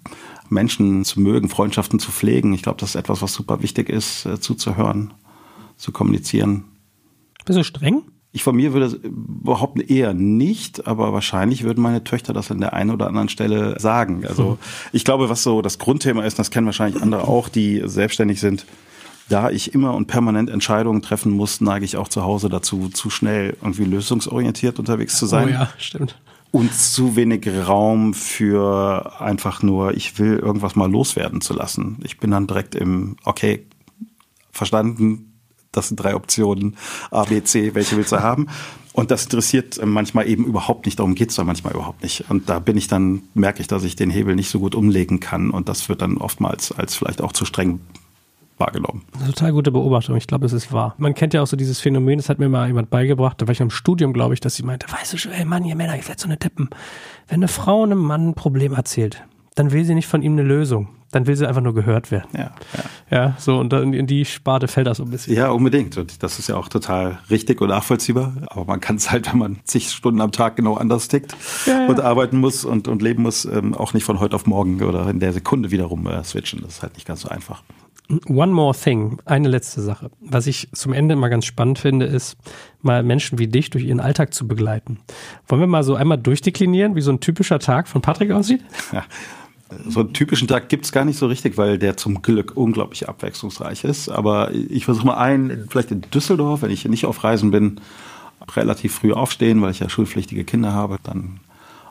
Menschen 0.48 1.04
zu 1.04 1.20
mögen, 1.20 1.48
Freundschaften 1.48 1.98
zu 1.98 2.10
pflegen. 2.10 2.52
Ich 2.52 2.62
glaube, 2.62 2.78
das 2.80 2.90
ist 2.90 2.94
etwas, 2.96 3.22
was 3.22 3.32
super 3.32 3.62
wichtig 3.62 3.88
ist, 3.88 4.26
äh, 4.26 4.40
zuzuhören, 4.40 5.14
zu 5.76 5.92
kommunizieren. 5.92 6.64
Bist 7.44 7.58
du 7.58 7.64
streng? 7.64 8.02
Ich 8.32 8.42
von 8.42 8.56
mir 8.56 8.72
würde 8.72 8.98
behaupten 9.04 9.78
eher 9.78 10.12
nicht, 10.12 10.88
aber 10.88 11.12
wahrscheinlich 11.12 11.62
würden 11.62 11.80
meine 11.80 12.02
Töchter 12.02 12.32
das 12.32 12.50
an 12.50 12.58
der 12.58 12.72
einen 12.72 12.90
oder 12.90 13.06
anderen 13.06 13.28
Stelle 13.28 13.78
sagen. 13.78 14.26
Also 14.26 14.52
hm. 14.52 14.58
ich 14.92 15.04
glaube, 15.04 15.28
was 15.28 15.44
so 15.44 15.62
das 15.62 15.78
Grundthema 15.78 16.24
ist, 16.24 16.36
das 16.38 16.50
kennen 16.50 16.66
wahrscheinlich 16.66 17.00
andere 17.00 17.28
auch, 17.28 17.48
die 17.48 17.82
selbstständig 17.84 18.40
sind, 18.40 18.66
da 19.28 19.50
ich 19.50 19.72
immer 19.72 19.94
und 19.94 20.06
permanent 20.06 20.50
Entscheidungen 20.50 21.00
treffen 21.00 21.30
muss, 21.30 21.60
neige 21.60 21.84
ich 21.84 21.96
auch 21.96 22.08
zu 22.08 22.24
Hause 22.24 22.48
dazu, 22.48 22.88
zu 22.88 23.08
schnell 23.08 23.56
irgendwie 23.62 23.84
lösungsorientiert 23.84 24.80
unterwegs 24.80 25.16
zu 25.16 25.26
sein. 25.26 25.48
Oh 25.48 25.52
ja, 25.52 25.68
stimmt. 25.78 26.18
Und 26.50 26.74
zu 26.74 27.14
wenig 27.14 27.48
Raum 27.66 28.14
für 28.14 29.20
einfach 29.20 29.62
nur, 29.62 29.94
ich 29.94 30.18
will 30.18 30.38
irgendwas 30.38 30.76
mal 30.76 30.90
loswerden 30.90 31.40
zu 31.40 31.54
lassen. 31.54 31.98
Ich 32.02 32.18
bin 32.18 32.32
dann 32.32 32.48
direkt 32.48 32.74
im, 32.74 33.16
okay, 33.24 33.66
verstanden, 34.50 35.33
das 35.76 35.88
sind 35.88 35.96
drei 35.96 36.14
Optionen, 36.14 36.76
A, 37.10 37.24
B, 37.24 37.42
C, 37.42 37.74
welche 37.74 37.96
willst 37.96 38.12
du 38.12 38.20
haben? 38.20 38.48
Und 38.92 39.10
das 39.10 39.24
interessiert 39.24 39.80
manchmal 39.84 40.28
eben 40.28 40.44
überhaupt 40.44 40.86
nicht, 40.86 41.00
darum 41.00 41.16
geht's 41.16 41.34
dann 41.34 41.46
manchmal 41.46 41.74
überhaupt 41.74 42.02
nicht. 42.02 42.30
Und 42.30 42.48
da 42.48 42.60
bin 42.60 42.76
ich 42.76 42.86
dann, 42.86 43.22
merke 43.34 43.60
ich, 43.60 43.66
dass 43.66 43.82
ich 43.82 43.96
den 43.96 44.08
Hebel 44.08 44.36
nicht 44.36 44.50
so 44.50 44.60
gut 44.60 44.76
umlegen 44.76 45.18
kann 45.18 45.50
und 45.50 45.68
das 45.68 45.88
wird 45.88 46.00
dann 46.00 46.18
oftmals 46.18 46.70
als 46.70 46.94
vielleicht 46.94 47.20
auch 47.20 47.32
zu 47.32 47.44
streng 47.44 47.80
wahrgenommen. 48.56 49.02
Total 49.26 49.52
gute 49.52 49.72
Beobachtung. 49.72 50.16
Ich 50.16 50.28
glaube, 50.28 50.46
es 50.46 50.52
ist 50.52 50.72
wahr. 50.72 50.94
Man 50.98 51.14
kennt 51.14 51.34
ja 51.34 51.42
auch 51.42 51.46
so 51.46 51.56
dieses 51.56 51.80
Phänomen, 51.80 52.18
das 52.18 52.28
hat 52.28 52.38
mir 52.38 52.48
mal 52.48 52.68
jemand 52.68 52.88
beigebracht, 52.88 53.42
da 53.42 53.48
war 53.48 53.52
ich 53.52 53.60
im 53.60 53.70
Studium, 53.70 54.12
glaube 54.12 54.34
ich, 54.34 54.40
dass 54.40 54.54
sie 54.54 54.62
meinte, 54.62 54.86
weißt 54.90 55.12
du 55.12 55.16
schon, 55.16 55.32
ey 55.32 55.44
Mann, 55.44 55.64
ihr 55.64 55.74
Männer, 55.74 55.96
ihr 55.96 56.02
seid 56.02 56.20
so 56.20 56.26
eine 56.26 56.38
Tippen. 56.38 56.70
Wenn 57.26 57.40
eine 57.40 57.48
Frau 57.48 57.82
einem 57.82 57.98
Mann 57.98 58.28
ein 58.28 58.34
Problem 58.34 58.74
erzählt, 58.74 59.24
dann 59.54 59.72
will 59.72 59.84
sie 59.84 59.94
nicht 59.94 60.06
von 60.06 60.22
ihm 60.22 60.32
eine 60.32 60.42
Lösung. 60.42 60.88
Dann 61.14 61.28
will 61.28 61.36
sie 61.36 61.46
einfach 61.46 61.62
nur 61.62 61.74
gehört 61.74 62.10
werden. 62.10 62.28
Ja, 62.32 62.50
ja. 63.10 63.16
ja 63.16 63.36
so 63.38 63.56
und 63.56 63.72
dann 63.72 63.92
in 63.92 64.08
die 64.08 64.24
Sparte 64.24 64.66
fällt 64.66 64.88
das 64.88 64.96
so 64.96 65.04
ein 65.04 65.10
bisschen. 65.10 65.36
Ja, 65.36 65.50
unbedingt. 65.50 65.96
Und 65.96 66.24
das 66.24 66.40
ist 66.40 66.48
ja 66.48 66.56
auch 66.56 66.68
total 66.68 67.20
richtig 67.30 67.60
und 67.60 67.68
nachvollziehbar. 67.68 68.34
Aber 68.48 68.64
man 68.64 68.80
kann 68.80 68.96
es 68.96 69.12
halt, 69.12 69.30
wenn 69.30 69.38
man 69.38 69.58
zig 69.62 69.90
Stunden 69.90 70.20
am 70.20 70.32
Tag 70.32 70.56
genau 70.56 70.74
anders 70.74 71.06
tickt 71.06 71.36
ja. 71.66 71.86
und 71.86 72.00
arbeiten 72.00 72.38
muss 72.38 72.64
und, 72.64 72.88
und 72.88 73.00
leben 73.00 73.22
muss, 73.22 73.44
ähm, 73.44 73.74
auch 73.74 73.94
nicht 73.94 74.02
von 74.02 74.18
heute 74.18 74.34
auf 74.34 74.46
morgen 74.46 74.82
oder 74.82 75.08
in 75.08 75.20
der 75.20 75.32
Sekunde 75.32 75.70
wiederum 75.70 76.04
äh, 76.08 76.24
switchen. 76.24 76.62
Das 76.62 76.74
ist 76.74 76.82
halt 76.82 76.94
nicht 76.94 77.06
ganz 77.06 77.20
so 77.20 77.28
einfach. 77.28 77.62
One 78.28 78.52
more 78.52 78.74
thing, 78.74 79.18
eine 79.24 79.48
letzte 79.48 79.80
Sache. 79.82 80.10
Was 80.20 80.48
ich 80.48 80.68
zum 80.72 80.92
Ende 80.92 81.12
immer 81.12 81.30
ganz 81.30 81.46
spannend 81.46 81.78
finde, 81.78 82.06
ist, 82.06 82.36
mal 82.82 83.04
Menschen 83.04 83.38
wie 83.38 83.46
dich 83.46 83.70
durch 83.70 83.84
ihren 83.84 84.00
Alltag 84.00 84.34
zu 84.34 84.48
begleiten. 84.48 84.98
Wollen 85.46 85.62
wir 85.62 85.68
mal 85.68 85.84
so 85.84 85.94
einmal 85.94 86.18
durchdeklinieren, 86.18 86.96
wie 86.96 87.00
so 87.00 87.12
ein 87.12 87.20
typischer 87.20 87.60
Tag 87.60 87.86
von 87.86 88.02
Patrick 88.02 88.32
aussieht? 88.32 88.62
Ja. 88.92 89.04
So 89.88 90.00
einen 90.00 90.12
typischen 90.12 90.46
Tag 90.46 90.68
gibt's 90.68 90.92
gar 90.92 91.04
nicht 91.04 91.18
so 91.18 91.26
richtig, 91.26 91.56
weil 91.56 91.78
der 91.78 91.96
zum 91.96 92.22
Glück 92.22 92.52
unglaublich 92.54 93.08
abwechslungsreich 93.08 93.84
ist. 93.84 94.08
Aber 94.08 94.52
ich 94.52 94.84
versuche 94.84 95.06
mal 95.06 95.16
einen, 95.16 95.66
vielleicht 95.68 95.90
in 95.90 96.02
Düsseldorf, 96.02 96.62
wenn 96.62 96.70
ich 96.70 96.84
nicht 96.84 97.06
auf 97.06 97.24
Reisen 97.24 97.50
bin, 97.50 97.80
relativ 98.54 98.94
früh 98.94 99.12
aufstehen, 99.12 99.62
weil 99.62 99.70
ich 99.70 99.80
ja 99.80 99.88
schulpflichtige 99.88 100.44
Kinder 100.44 100.72
habe, 100.72 100.98
dann 101.02 101.40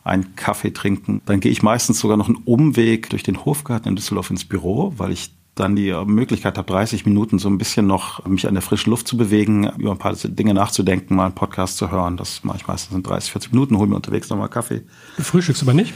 einen 0.04 0.36
Kaffee 0.36 0.72
trinken. 0.72 1.22
Dann 1.26 1.40
gehe 1.40 1.52
ich 1.52 1.64
meistens 1.64 2.00
sogar 2.00 2.18
noch 2.18 2.28
einen 2.28 2.42
Umweg 2.46 3.10
durch 3.10 3.24
den 3.24 3.46
Hofgarten 3.46 3.90
in 3.90 3.96
Düsseldorf 3.96 4.30
ins 4.30 4.46
Büro, 4.46 4.94
weil 4.98 5.12
ich 5.12 5.32
dann 5.56 5.76
die 5.76 5.94
Möglichkeit 6.06 6.58
habe, 6.58 6.72
30 6.72 7.06
Minuten 7.06 7.38
so 7.38 7.48
ein 7.48 7.60
bisschen 7.60 7.86
noch 7.86 8.26
mich 8.26 8.48
an 8.48 8.56
der 8.56 8.64
frischen 8.64 8.90
Luft 8.90 9.08
zu 9.08 9.18
bewegen, 9.18 9.70
über 9.78 9.92
ein 9.92 10.00
paar 10.00 10.14
Dinge 10.16 10.54
nachzudenken, 10.54 11.16
mal 11.16 11.26
einen 11.26 11.36
Podcast 11.36 11.78
zu 11.78 11.92
hören. 11.92 12.18
Das 12.18 12.44
mache 12.44 12.58
ich 12.58 12.68
meistens 12.68 12.96
in 12.96 13.04
30, 13.04 13.32
40 13.32 13.52
Minuten, 13.52 13.78
hole 13.78 13.88
mir 13.88 13.96
unterwegs 13.96 14.30
nochmal 14.30 14.50
Kaffee. 14.50 14.82
Du 15.16 15.24
frühstückst 15.24 15.62
aber 15.62 15.76
nicht? 15.76 15.94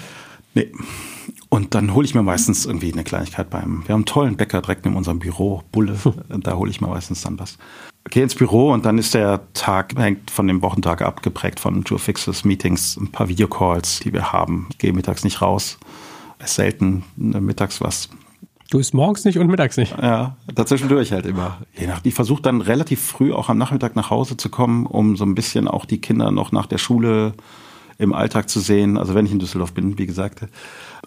Nee. 0.53 0.71
Und 1.49 1.75
dann 1.75 1.93
hole 1.93 2.05
ich 2.05 2.13
mir 2.13 2.23
meistens 2.23 2.65
irgendwie 2.65 2.91
eine 2.91 3.03
Kleinigkeit 3.03 3.49
beim. 3.49 3.83
Wir 3.85 3.93
haben 3.93 3.99
einen 3.99 4.05
tollen 4.05 4.37
Bäcker 4.37 4.61
direkt 4.61 4.85
in 4.85 4.95
unserem 4.95 5.19
Büro, 5.19 5.63
Bulle. 5.71 5.97
da 6.29 6.55
hole 6.55 6.69
ich 6.69 6.81
mir 6.81 6.87
meistens 6.87 7.21
dann 7.21 7.39
was. 7.39 7.57
Gehe 8.09 8.23
ins 8.23 8.35
Büro 8.35 8.71
und 8.71 8.85
dann 8.85 8.97
ist 8.97 9.13
der 9.13 9.41
Tag, 9.53 9.93
hängt 9.97 10.31
von 10.31 10.47
dem 10.47 10.61
Wochentag 10.61 11.01
ab, 11.01 11.21
geprägt 11.23 11.59
von 11.59 11.83
Fixes, 11.83 12.45
Meetings, 12.45 12.97
ein 12.97 13.11
paar 13.11 13.27
Videocalls, 13.27 13.99
die 13.99 14.13
wir 14.13 14.31
haben. 14.31 14.67
Ich 14.71 14.77
gehe 14.77 14.93
mittags 14.93 15.23
nicht 15.23 15.41
raus. 15.41 15.77
Es 16.39 16.51
ist 16.51 16.55
selten 16.55 17.03
mittags 17.15 17.81
was 17.81 18.09
Du 18.69 18.79
isst 18.79 18.93
morgens 18.93 19.23
nicht 19.23 19.37
und 19.37 19.47
mittags 19.47 19.77
nicht. 19.77 19.95
Ja, 20.01 20.35
dazwischendurch 20.53 21.13
halt 21.13 21.25
immer. 21.25 21.59
Je 21.77 21.87
nach, 21.87 22.01
ich 22.03 22.13
versuche 22.13 22.41
dann 22.41 22.59
relativ 22.59 23.01
früh 23.01 23.31
auch 23.31 23.47
am 23.47 23.57
Nachmittag 23.57 23.95
nach 23.95 24.09
Hause 24.09 24.35
zu 24.35 24.49
kommen, 24.49 24.85
um 24.85 25.15
so 25.15 25.23
ein 25.23 25.35
bisschen 25.35 25.69
auch 25.69 25.85
die 25.85 26.01
Kinder 26.01 26.31
noch 26.31 26.51
nach 26.51 26.65
der 26.65 26.77
Schule 26.77 27.33
im 27.97 28.13
Alltag 28.13 28.49
zu 28.49 28.59
sehen. 28.59 28.97
Also 28.97 29.15
wenn 29.15 29.25
ich 29.25 29.31
in 29.31 29.39
Düsseldorf 29.39 29.73
bin, 29.73 29.97
wie 29.97 30.05
gesagt. 30.05 30.41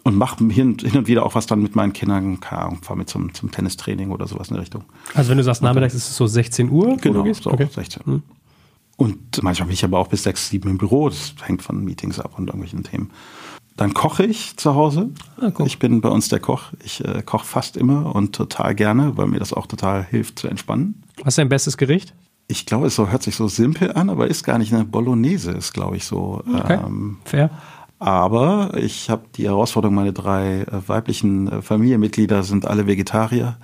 Und 0.03 0.17
mache 0.17 0.43
hin, 0.47 0.79
hin 0.81 0.97
und 0.97 1.09
wieder 1.09 1.27
auch 1.27 1.35
was 1.35 1.47
dann 1.47 1.61
mit 1.63 1.77
meinen 1.77 1.93
Kindern. 1.93 2.41
Keine 2.41 2.63
Ahnung, 2.63 2.83
fahre 2.83 2.99
mit 2.99 3.11
zum, 3.11 3.35
zum 3.35 3.51
Tennistraining 3.51 4.11
oder 4.11 4.27
sowas 4.27 4.49
in 4.49 4.55
der 4.55 4.63
Richtung. 4.63 4.85
Also 5.15 5.31
wenn 5.31 5.39
du 5.39 5.45
sagst, 5.45 5.63
nachmittags 5.63 5.95
ist 5.95 6.09
es 6.09 6.17
so 6.17 6.27
16 6.27 6.71
Uhr? 6.71 6.97
Genau, 6.97 7.31
so 7.35 7.53
okay. 7.53 7.69
16. 7.71 8.05
Hm. 8.05 8.23
Und 8.97 9.43
manchmal 9.43 9.67
bin 9.67 9.75
ich 9.75 9.85
aber 9.85 9.99
auch 9.99 10.09
bis 10.09 10.23
6, 10.25 10.51
7 10.51 10.71
im 10.71 10.79
Büro. 10.79 11.09
Das 11.09 11.35
hängt 11.43 11.63
von 11.63 11.85
Meetings 11.85 12.19
ab 12.19 12.33
und 12.37 12.49
irgendwelchen 12.49 12.83
Themen. 12.83 13.11
Dann 13.77 13.95
koche 13.95 14.25
ich 14.25 14.59
zu 14.59 14.75
Hause. 14.75 15.09
Ah, 15.41 15.53
ich 15.65 15.79
bin 15.79 16.03
bei 16.03 16.11
uns 16.11 16.29
der 16.29 16.39
Koch. 16.39 16.65
Ich 16.85 17.03
äh, 17.03 17.23
koche 17.23 17.47
fast 17.47 17.79
immer 17.79 18.15
und 18.15 18.35
total 18.35 18.75
gerne, 18.75 19.17
weil 19.17 19.27
mir 19.27 19.39
das 19.39 19.55
auch 19.55 19.67
total 19.67 20.05
hilft 20.05 20.39
zu 20.39 20.49
entspannen. 20.49 21.03
Was 21.25 21.29
ist 21.29 21.39
dein 21.39 21.49
bestes 21.49 21.79
Gericht? 21.79 22.13
Ich 22.47 22.67
glaube, 22.67 22.89
es 22.89 22.97
so, 22.97 23.09
hört 23.09 23.23
sich 23.23 23.37
so 23.37 23.49
simpel 23.49 23.93
an, 23.93 24.11
aber 24.11 24.27
ist 24.27 24.45
gar 24.45 24.59
nicht 24.59 24.75
eine 24.75 24.85
Bolognese, 24.85 25.53
ist 25.53 25.73
glaube 25.73 25.97
ich 25.97 26.05
so. 26.05 26.43
Okay. 26.47 26.79
Ähm, 26.85 27.19
Fair. 27.25 27.49
Aber 28.01 28.73
ich 28.79 29.11
habe 29.11 29.27
die 29.37 29.45
Herausforderung, 29.45 29.95
meine 29.95 30.15
drei 30.15 30.63
äh, 30.63 30.89
weiblichen 30.89 31.49
äh, 31.53 31.63
Familienmitglieder 31.63 32.43
sind 32.43 32.67
alle 32.67 32.87
Vegetarier. 32.87 33.59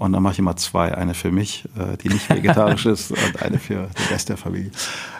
Und 0.00 0.14
dann 0.14 0.22
mache 0.22 0.32
ich 0.32 0.38
immer 0.38 0.56
zwei. 0.56 0.94
Eine 0.94 1.12
für 1.12 1.30
mich, 1.30 1.66
äh, 1.76 1.98
die 1.98 2.08
nicht 2.08 2.30
vegetarisch 2.34 2.86
ist, 2.86 3.10
und 3.10 3.42
eine 3.42 3.58
für 3.58 3.74
den 3.74 4.06
Rest 4.10 4.30
der 4.30 4.38
Familie. 4.38 4.70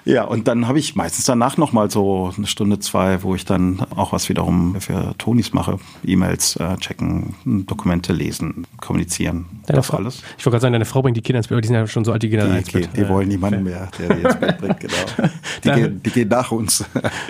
Ja, 0.07 0.24
und 0.24 0.49
dann 0.49 0.68
habe 0.68 0.78
ich 0.78 0.97
meistens 0.97 1.26
danach 1.26 1.59
nochmal 1.59 1.91
so 1.91 2.33
eine 2.35 2.47
Stunde, 2.47 2.78
zwei, 2.78 3.22
wo 3.22 3.35
ich 3.35 3.45
dann 3.45 3.81
auch 3.95 4.14
was 4.14 4.31
wiederum 4.31 4.81
für 4.81 5.14
Tonis 5.18 5.53
mache. 5.53 5.78
E-Mails 6.03 6.57
äh, 6.57 6.78
checken, 6.78 7.35
Dokumente 7.66 8.14
lesen, 8.14 8.66
kommunizieren. 8.78 9.45
Deine 9.66 9.76
das 9.76 9.89
Frau, 9.89 9.99
alles. 9.99 10.22
Ich 10.39 10.47
wollte 10.47 10.53
gerade 10.53 10.62
sagen, 10.62 10.72
deine 10.72 10.87
Frau 10.87 11.03
bringt 11.03 11.18
die 11.18 11.20
Kinder 11.20 11.41
ins 11.41 11.49
Bett, 11.49 11.62
die 11.62 11.68
sind 11.68 11.76
ja 11.76 11.87
schon 11.87 12.07
so 12.07 12.12
alt, 12.12 12.22
die 12.22 12.31
die, 12.31 12.37
ins 12.39 12.72
Bett. 12.72 12.89
Die, 12.97 13.07
wollen 13.07 13.28
niemanden 13.28 13.62
mehr, 13.62 13.91
der 13.99 14.16
die 14.16 14.22
ins 14.22 14.37
Bett 14.37 14.59
bringt, 14.59 14.81
genau. 14.81 14.95
Die, 15.62 15.68
da, 15.68 15.74
gehen, 15.74 16.03
die 16.03 16.11
gehen 16.11 16.28
nach 16.28 16.51
uns. 16.53 16.87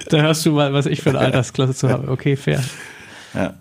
da 0.09 0.19
hörst 0.19 0.47
du 0.47 0.53
mal, 0.53 0.73
was 0.73 0.87
ich 0.87 1.03
für 1.03 1.11
eine 1.11 1.19
Altersklasse 1.27 1.75
zu 1.75 1.89
habe. 1.89 2.09
Okay, 2.09 2.37
fair. 2.37 2.63
Ja. 3.35 3.55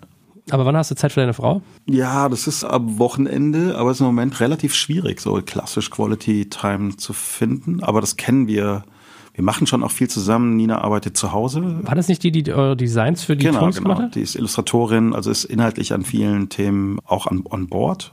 Aber 0.50 0.64
wann 0.64 0.76
hast 0.76 0.90
du 0.90 0.94
Zeit 0.94 1.12
für 1.12 1.20
deine 1.20 1.34
Frau? 1.34 1.62
Ja, 1.86 2.28
das 2.28 2.46
ist 2.46 2.64
am 2.64 2.98
Wochenende, 2.98 3.76
aber 3.78 3.90
es 3.90 3.98
ist 3.98 4.00
im 4.00 4.06
Moment 4.06 4.40
relativ 4.40 4.74
schwierig, 4.74 5.20
so 5.20 5.40
klassisch 5.44 5.90
Quality 5.90 6.48
Time 6.50 6.96
zu 6.96 7.12
finden. 7.12 7.82
Aber 7.82 8.00
das 8.00 8.16
kennen 8.16 8.46
wir. 8.46 8.84
Wir 9.32 9.44
machen 9.44 9.66
schon 9.66 9.84
auch 9.84 9.92
viel 9.92 10.08
zusammen. 10.08 10.56
Nina 10.56 10.82
arbeitet 10.82 11.16
zu 11.16 11.32
Hause. 11.32 11.78
War 11.82 11.94
das 11.94 12.08
nicht 12.08 12.22
die, 12.22 12.32
die 12.32 12.52
eure 12.52 12.76
Designs 12.76 13.22
für 13.22 13.36
die 13.36 13.46
genau, 13.46 13.60
Tons 13.60 13.78
genau. 13.78 14.08
Die 14.08 14.20
ist 14.20 14.34
Illustratorin, 14.34 15.14
also 15.14 15.30
ist 15.30 15.44
inhaltlich 15.44 15.92
an 15.94 16.02
vielen 16.02 16.48
Themen 16.48 16.98
auch 17.06 17.26
an, 17.26 17.44
on 17.48 17.68
board. 17.68 18.12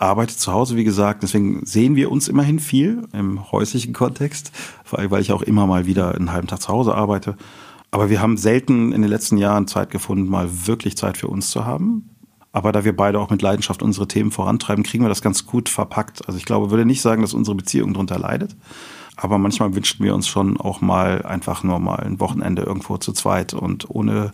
Arbeitet 0.00 0.38
zu 0.38 0.52
Hause, 0.52 0.76
wie 0.76 0.84
gesagt. 0.84 1.22
Deswegen 1.22 1.64
sehen 1.64 1.94
wir 1.94 2.10
uns 2.10 2.26
immerhin 2.26 2.58
viel 2.58 3.06
im 3.12 3.52
häuslichen 3.52 3.92
Kontext, 3.92 4.50
weil 4.90 5.20
ich 5.20 5.32
auch 5.32 5.42
immer 5.42 5.66
mal 5.66 5.86
wieder 5.86 6.14
einen 6.14 6.32
halben 6.32 6.48
Tag 6.48 6.60
zu 6.60 6.68
Hause 6.68 6.94
arbeite. 6.94 7.36
Aber 7.94 8.10
wir 8.10 8.20
haben 8.20 8.36
selten 8.36 8.90
in 8.90 9.02
den 9.02 9.08
letzten 9.08 9.36
Jahren 9.36 9.68
Zeit 9.68 9.90
gefunden, 9.90 10.28
mal 10.28 10.48
wirklich 10.66 10.96
Zeit 10.96 11.16
für 11.16 11.28
uns 11.28 11.50
zu 11.50 11.64
haben. 11.64 12.10
Aber 12.50 12.72
da 12.72 12.84
wir 12.84 12.96
beide 12.96 13.20
auch 13.20 13.30
mit 13.30 13.40
Leidenschaft 13.40 13.84
unsere 13.84 14.08
Themen 14.08 14.32
vorantreiben, 14.32 14.82
kriegen 14.82 15.04
wir 15.04 15.08
das 15.08 15.22
ganz 15.22 15.46
gut 15.46 15.68
verpackt. 15.68 16.26
Also 16.26 16.36
ich 16.36 16.44
glaube, 16.44 16.72
würde 16.72 16.84
nicht 16.84 17.00
sagen, 17.00 17.22
dass 17.22 17.34
unsere 17.34 17.54
Beziehung 17.54 17.92
darunter 17.92 18.18
leidet. 18.18 18.56
Aber 19.14 19.38
manchmal 19.38 19.76
wünschten 19.76 20.04
wir 20.04 20.12
uns 20.12 20.26
schon 20.26 20.56
auch 20.56 20.80
mal 20.80 21.22
einfach 21.22 21.62
nur 21.62 21.78
mal 21.78 22.00
ein 22.00 22.18
Wochenende 22.18 22.62
irgendwo 22.62 22.96
zu 22.96 23.12
zweit 23.12 23.54
und 23.54 23.88
ohne 23.88 24.32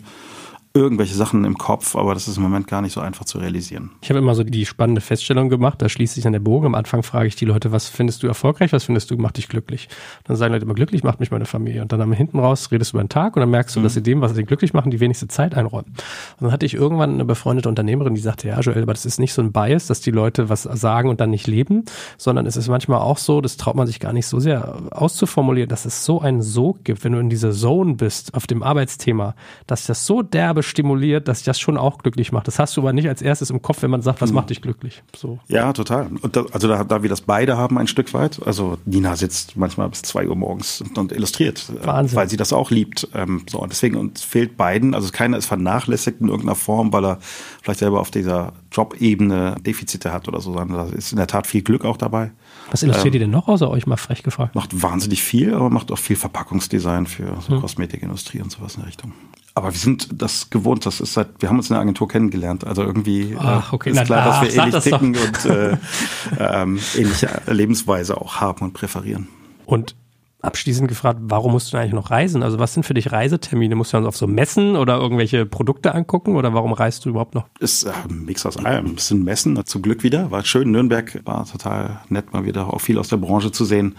irgendwelche 0.73 1.14
Sachen 1.14 1.45
im 1.45 1.59
Kopf, 1.59 1.97
aber 1.97 2.14
das 2.14 2.29
ist 2.29 2.37
im 2.37 2.45
Moment 2.45 2.68
gar 2.68 2.81
nicht 2.81 2.93
so 2.93 3.01
einfach 3.01 3.25
zu 3.25 3.39
realisieren. 3.39 3.91
Ich 4.03 4.09
habe 4.09 4.21
immer 4.21 4.37
so 4.37 4.45
die 4.45 4.64
spannende 4.66 5.01
Feststellung 5.01 5.49
gemacht, 5.49 5.83
da 5.83 5.89
schließt 5.89 6.14
sich 6.14 6.23
dann 6.23 6.33
der 6.33 6.41
Bogen. 6.41 6.66
Am 6.66 6.77
Anfang 6.77 7.03
frage 7.03 7.27
ich 7.27 7.35
die 7.35 7.45
Leute, 7.45 7.73
was 7.73 7.89
findest 7.89 8.23
du 8.23 8.29
erfolgreich, 8.29 8.73
was 8.73 8.85
findest 8.85 9.11
du 9.11 9.16
macht 9.16 9.37
dich 9.37 9.49
glücklich? 9.49 9.89
Dann 10.25 10.37
sagen 10.37 10.53
Leute 10.53 10.64
immer, 10.64 10.75
glücklich 10.75 11.03
macht 11.03 11.18
mich 11.18 11.33
meine 11.33 11.45
Familie. 11.45 11.83
Und 11.83 11.91
dann 11.91 12.01
am 12.01 12.12
hinten 12.12 12.39
raus 12.39 12.71
redest 12.71 12.93
du 12.93 12.97
über 12.97 13.05
den 13.05 13.09
Tag 13.09 13.35
und 13.35 13.41
dann 13.41 13.51
merkst 13.51 13.75
du, 13.75 13.81
mhm. 13.81 13.85
dass 13.85 13.95
sie 13.95 14.03
dem, 14.03 14.21
was 14.21 14.33
sie 14.35 14.45
glücklich 14.45 14.73
machen, 14.73 14.93
die 14.93 15.01
wenigste 15.01 15.27
Zeit 15.27 15.57
einräumen. 15.57 15.87
Und 15.87 16.43
dann 16.43 16.53
hatte 16.53 16.66
ich 16.66 16.75
irgendwann 16.75 17.14
eine 17.14 17.25
befreundete 17.25 17.68
Unternehmerin, 17.68 18.14
die 18.14 18.21
sagte, 18.21 18.47
ja 18.47 18.61
Joel, 18.61 18.83
aber 18.83 18.93
das 18.93 19.07
ist 19.07 19.18
nicht 19.18 19.33
so 19.33 19.43
ein 19.43 19.51
Bias, 19.51 19.89
dass 19.89 20.01
die 20.01 20.12
Leute 20.12 20.49
was 20.49 20.62
sagen 20.62 21.09
und 21.09 21.21
dann 21.21 21.31
nicht 21.31 21.49
leben, 21.49 21.85
sondern 22.16 22.47
es 22.47 22.57
ist 22.57 22.68
manchmal 22.68 23.01
auch 23.01 23.18
so, 23.18 23.41
das 23.41 23.57
traut 23.57 23.75
man 23.75 23.89
sich 23.89 23.99
gar 23.99 24.12
nicht 24.12 24.27
so 24.27 24.39
sehr 24.39 24.79
auszuformulieren, 24.93 25.68
dass 25.68 25.85
es 25.85 26.05
so 26.05 26.21
einen 26.21 26.43
Sog 26.43 26.85
gibt, 26.85 27.03
wenn 27.03 27.12
du 27.12 27.18
in 27.18 27.29
dieser 27.29 27.51
Zone 27.51 27.95
bist, 27.95 28.35
auf 28.35 28.47
dem 28.47 28.62
Arbeitsthema, 28.62 29.35
dass 29.66 29.87
das 29.87 30.07
so 30.07 30.23
derbe 30.23 30.60
stimuliert, 30.63 31.29
dass 31.29 31.43
das 31.43 31.59
schon 31.59 31.77
auch 31.77 31.99
glücklich 31.99 32.33
macht. 32.33 32.47
Das 32.47 32.59
hast 32.59 32.77
du 32.77 32.81
aber 32.81 32.93
nicht 32.93 33.09
als 33.09 33.23
erstes 33.23 33.51
im 33.51 33.63
Kopf, 33.63 33.83
wenn 33.83 33.91
man 33.91 34.03
sagt, 34.03 34.21
was 34.21 34.31
hm. 34.31 34.37
macht 34.37 34.51
dich 34.51 34.63
glücklich. 34.63 35.03
So. 35.17 35.39
Ja, 35.49 35.73
total. 35.73 36.11
Und 36.21 36.37
da, 36.37 36.45
also 36.53 36.69
da, 36.69 36.85
da 36.85 37.03
wir 37.03 37.11
das 37.11 37.23
beide 37.23 37.57
haben 37.57 37.79
ein 37.79 37.87
Stück 37.87 38.13
weit, 38.15 38.41
also 38.45 38.79
Nina 38.85 39.17
sitzt 39.17 39.57
manchmal 39.57 39.89
bis 39.89 40.03
zwei 40.03 40.29
Uhr 40.29 40.37
morgens 40.37 40.81
und, 40.81 40.97
und 40.99 41.13
illustriert, 41.13 41.71
äh, 41.71 41.87
Wahnsinn. 41.87 42.17
weil 42.17 42.29
sie 42.29 42.37
das 42.37 42.53
auch 42.53 42.71
liebt. 42.71 43.09
Ähm, 43.15 43.43
so, 43.49 43.61
und 43.61 43.73
deswegen 43.73 43.97
uns 43.97 44.23
fehlt 44.23 44.57
beiden, 44.57 44.95
also 44.95 45.11
keiner 45.11 45.37
ist 45.37 45.47
vernachlässigt 45.47 46.21
in 46.21 46.29
irgendeiner 46.29 46.55
Form, 46.55 46.93
weil 46.93 47.05
er 47.05 47.19
vielleicht 47.63 47.81
selber 47.81 48.01
auf 48.01 48.11
dieser 48.11 48.53
Jobebene 48.73 49.57
Defizite 49.65 50.13
hat 50.13 50.29
oder 50.29 50.41
so, 50.41 50.53
sondern 50.53 50.77
da 50.77 50.97
ist 50.97 51.13
in 51.13 51.17
der 51.17 51.27
Tat 51.27 51.47
viel 51.47 51.63
Glück 51.63 51.85
auch 51.85 51.97
dabei. 51.97 52.31
Was 52.71 52.83
illustriert 52.83 53.15
ähm, 53.15 53.21
ihr 53.21 53.27
denn 53.27 53.31
noch 53.31 53.49
außer 53.49 53.69
euch 53.69 53.87
mal 53.87 53.97
frech 53.97 54.23
gefragt? 54.23 54.55
Macht 54.55 54.83
wahnsinnig 54.83 55.23
viel, 55.23 55.55
aber 55.55 55.71
macht 55.71 55.91
auch 55.91 55.99
viel 55.99 56.17
Verpackungsdesign 56.17 57.07
für 57.07 57.37
so 57.41 57.55
hm. 57.55 57.61
Kosmetikindustrie 57.61 58.41
und 58.41 58.51
sowas 58.51 58.75
in 58.75 58.83
der 58.83 58.89
Richtung. 58.89 59.13
Aber 59.55 59.72
wir 59.72 59.78
sind 59.78 60.09
das 60.22 60.51
gewohnt, 60.51 60.86
das 60.86 61.01
ist 61.01 61.14
seit, 61.14 61.28
wir 61.40 61.48
haben 61.48 61.57
uns 61.57 61.70
in 61.70 61.74
der 61.74 61.82
Agentur 61.82 62.09
kennengelernt. 62.09 62.64
Also 62.64 62.82
irgendwie 62.82 63.36
Ach, 63.38 63.72
okay. 63.72 63.90
äh, 63.90 63.92
ist 63.92 64.05
klar, 64.05 64.24
dass 64.24 64.42
wir 64.42 64.62
ähnlich 64.62 64.82
ticken 64.82 65.12
doch. 65.12 65.26
und 65.26 65.44
äh, 65.46 65.76
ähm, 66.38 66.78
ähnliche 66.96 67.28
Lebensweise 67.46 68.20
auch 68.20 68.36
haben 68.36 68.64
und 68.64 68.72
präferieren. 68.72 69.28
Und 69.66 69.96
abschließend 70.42 70.88
gefragt, 70.88 71.20
warum 71.22 71.53
musst 71.53 71.72
du 71.72 71.76
eigentlich 71.76 71.92
noch 71.92 72.11
reisen? 72.11 72.42
Also 72.42 72.59
was 72.59 72.74
sind 72.74 72.84
für 72.84 72.94
dich 72.94 73.12
Reisetermine? 73.12 73.74
Musst 73.74 73.92
du 73.92 73.98
dann 73.98 74.07
auf 74.07 74.16
so 74.16 74.26
Messen 74.26 74.76
oder 74.76 74.96
irgendwelche 74.98 75.46
Produkte 75.46 75.94
angucken 75.94 76.36
oder 76.36 76.55
warum 76.55 76.72
reist 76.72 77.05
du 77.05 77.11
überhaupt 77.11 77.34
noch? 77.34 77.46
Ist 77.59 77.84
äh, 77.84 77.92
ein 78.09 78.24
Mix 78.24 78.46
aus 78.46 78.57
allem. 78.57 78.94
Es 78.96 79.09
sind 79.09 79.24
Messen, 79.24 79.61
zum 79.66 79.82
Glück 79.82 80.03
wieder. 80.03 80.30
War 80.30 80.44
schön. 80.44 80.70
Nürnberg 80.70 81.20
war 81.24 81.46
total 81.46 82.01
nett, 82.09 82.32
mal 82.32 82.44
wieder 82.44 82.72
auch 82.72 82.80
viel 82.80 82.98
aus 82.98 83.09
der 83.09 83.18
Branche 83.18 83.53
zu 83.53 83.64
sehen 83.64 83.96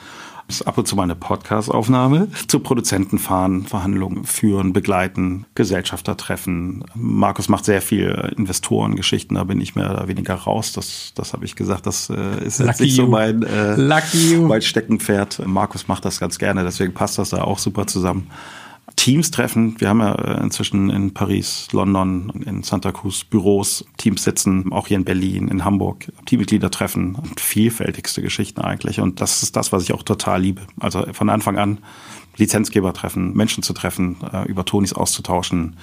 ab 0.66 0.78
und 0.78 0.88
zu 0.88 0.96
mal 0.96 1.04
eine 1.04 1.16
Podcast-Aufnahme, 1.16 2.28
zu 2.48 2.60
Produzenten 2.60 3.20
fahren, 3.20 3.66
Verhandlungen 3.66 4.26
führen, 4.26 4.74
begleiten, 4.74 5.46
Gesellschafter 5.56 6.18
treffen. 6.18 6.84
Markus 6.94 7.48
macht 7.48 7.66
sehr 7.66 7.82
viel 7.82 8.34
Investorengeschichten, 8.38 9.36
da 9.36 9.44
bin 9.44 9.62
ich 9.62 9.76
mehr 9.76 9.92
oder 9.92 10.08
weniger 10.08 10.36
raus. 10.36 10.74
Das, 10.74 11.14
das 11.16 11.34
habe 11.34 11.46
ich 11.46 11.56
gesagt, 11.56 11.88
das 11.88 12.10
äh, 12.10 12.44
ist 12.46 12.60
jetzt 12.60 12.82
nicht 12.82 12.96
so 12.96 13.08
mein, 13.08 13.44
äh, 13.44 13.78
mein 14.48 14.62
Steckenpferd. 14.62 15.46
Markus 15.46 15.88
macht 15.88 16.06
das 16.06 16.20
ganz 16.20 16.38
gerne, 16.38 16.64
deswegen 16.64 16.94
passt 16.94 17.18
das 17.18 17.30
da 17.30 17.44
auch 17.44 17.60
super 17.60 17.88
zusammen. 17.88 18.28
Teams 19.02 19.32
treffen. 19.32 19.82
Wir 19.82 19.90
haben 19.90 20.00
ja 20.00 20.14
äh, 20.14 20.44
inzwischen 20.44 20.92
in 20.92 21.12
Paris, 21.12 21.70
London, 21.72 22.32
in 22.46 22.62
Santa 22.62 22.92
Cruz 22.92 23.24
Büros, 23.24 23.84
Teams 23.98 24.24
sitzen, 24.24 24.72
auch 24.72 24.86
hier 24.86 24.98
in 24.98 25.06
Berlin, 25.06 25.48
in 25.48 25.66
Hamburg, 25.66 26.12
Teammitglieder 26.28 26.70
treffen 26.70 27.16
und 27.16 27.40
vielfältigste 27.40 28.22
Geschichten 28.22 28.62
eigentlich. 28.62 29.00
Und 29.00 29.20
das 29.20 29.42
ist 29.42 29.56
das, 29.56 29.72
was 29.72 29.82
ich 29.82 29.94
auch 29.94 30.04
total 30.04 30.44
liebe. 30.44 30.62
Also 30.80 31.04
von 31.14 31.30
Anfang 31.30 31.58
an 31.58 31.80
Lizenzgeber 32.38 32.94
treffen, 32.94 33.34
Menschen 33.34 33.64
zu 33.64 33.74
treffen, 33.74 34.18
äh, 34.32 34.48
über 34.48 34.66
Tonis 34.66 34.94
auszutauschen, 34.94 35.76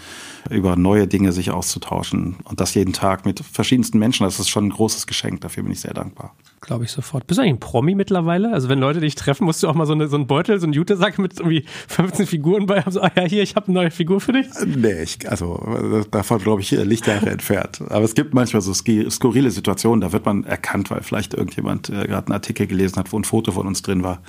über 0.51 0.77
neue 0.77 1.07
Dinge 1.07 1.33
sich 1.33 1.51
auszutauschen 1.51 2.37
und 2.45 2.61
das 2.61 2.75
jeden 2.75 2.93
Tag 2.93 3.27
mit 3.27 3.41
verschiedensten 3.41 3.99
Menschen. 3.99 4.25
Das 4.25 4.41
ist 4.41 4.49
schon 4.49 4.67
ein 4.67 4.71
großes 4.71 5.07
Geschenk. 5.07 5.41
Dafür 5.43 5.63
bin 5.63 5.73
ich 5.73 5.81
sehr 5.81 5.95
dankbar. 5.95 6.35
Glaube 6.61 6.85
ich 6.85 6.91
sofort. 6.91 7.27
Bist 7.27 7.39
du 7.39 7.43
eigentlich 7.43 7.55
ein 7.55 7.61
Promi 7.61 7.95
mittlerweile? 7.95 8.53
Also 8.53 8.69
wenn 8.69 8.81
Leute 8.81 9.01
dich 9.01 9.15
treffen, 9.15 9.45
musst 9.45 9.63
du 9.63 9.69
auch 9.69 9.75
mal 9.75 9.87
so, 9.87 9.93
eine, 9.93 10.09
so 10.09 10.17
einen 10.17 10.27
Beutel, 10.27 10.59
so 10.59 10.67
einen 10.67 10.73
Jute-Sack 10.73 11.19
mit 11.19 11.39
irgendwie 11.39 11.65
15 11.87 12.27
Figuren 12.27 12.67
bei 12.67 12.81
haben, 12.81 12.91
so, 12.91 13.01
ah 13.01 13.11
ja, 13.15 13.23
hier, 13.23 13.43
ich 13.43 13.55
habe 13.55 13.67
eine 13.67 13.75
neue 13.75 13.91
Figur 13.93 14.21
für 14.21 14.33
dich? 14.33 14.49
Nee, 14.67 15.03
ich, 15.03 15.31
also 15.31 16.05
davon 16.11 16.39
glaube 16.41 16.63
ich 16.63 16.73
Lichtjahre 16.73 17.31
entfernt. 17.31 17.81
Aber 17.89 18.05
es 18.05 18.15
gibt 18.15 18.35
manchmal 18.35 18.63
so 18.63 18.75
skurrile 18.75 19.51
Situationen, 19.51 20.01
da 20.01 20.13
wird 20.13 20.27
man 20.27 20.45
erkannt, 20.45 20.91
weil 20.91 21.03
vielleicht 21.03 21.35
irgendjemand 21.35 21.91
äh, 21.91 22.07
gerade 22.07 22.27
einen 22.27 22.33
Artikel 22.33 22.67
gelesen 22.67 22.97
hat, 22.97 23.13
wo 23.13 23.19
ein 23.19 23.25
Foto 23.25 23.53
von 23.53 23.67
uns 23.67 23.83
drin 23.83 24.03
war. 24.03 24.21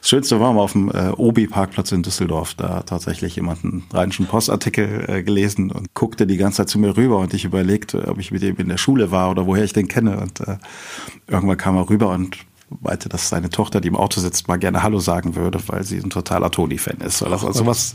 Das 0.00 0.08
Schönste 0.08 0.38
war 0.38 0.52
mal 0.52 0.60
auf 0.60 0.72
dem 0.72 0.88
äh, 0.90 1.10
Obi-Parkplatz 1.62 1.92
in 1.92 2.02
Düsseldorf, 2.02 2.54
da 2.54 2.82
tatsächlich 2.82 3.36
jemand 3.36 3.64
einen 3.64 3.84
Rheinischen 3.92 4.26
Postartikel 4.26 5.04
äh, 5.08 5.22
gelesen 5.22 5.70
und 5.70 5.94
guckte 5.94 6.26
die 6.26 6.36
ganze 6.36 6.58
Zeit 6.58 6.68
zu 6.68 6.78
mir 6.78 6.96
rüber 6.96 7.18
und 7.18 7.34
ich 7.34 7.44
überlegte, 7.44 8.08
ob 8.08 8.18
ich 8.18 8.32
mit 8.32 8.42
ihm 8.42 8.56
in 8.56 8.68
der 8.68 8.78
Schule 8.78 9.10
war 9.10 9.30
oder 9.30 9.46
woher 9.46 9.64
ich 9.64 9.72
den 9.72 9.86
kenne. 9.86 10.18
Und 10.18 10.40
äh, 10.40 10.58
irgendwann 11.28 11.56
kam 11.56 11.76
er 11.76 11.88
rüber 11.88 12.08
und 12.08 12.38
meinte, 12.80 13.08
dass 13.08 13.28
seine 13.28 13.50
Tochter, 13.50 13.80
die 13.80 13.88
im 13.88 13.96
Auto 13.96 14.20
sitzt, 14.20 14.48
mal 14.48 14.56
gerne 14.58 14.82
Hallo 14.82 14.98
sagen 14.98 15.36
würde, 15.36 15.60
weil 15.68 15.84
sie 15.84 15.98
ein 15.98 16.10
totaler 16.10 16.50
Toni-Fan 16.50 16.98
ist. 16.98 17.22
Also 17.22 17.52
sowas, 17.52 17.94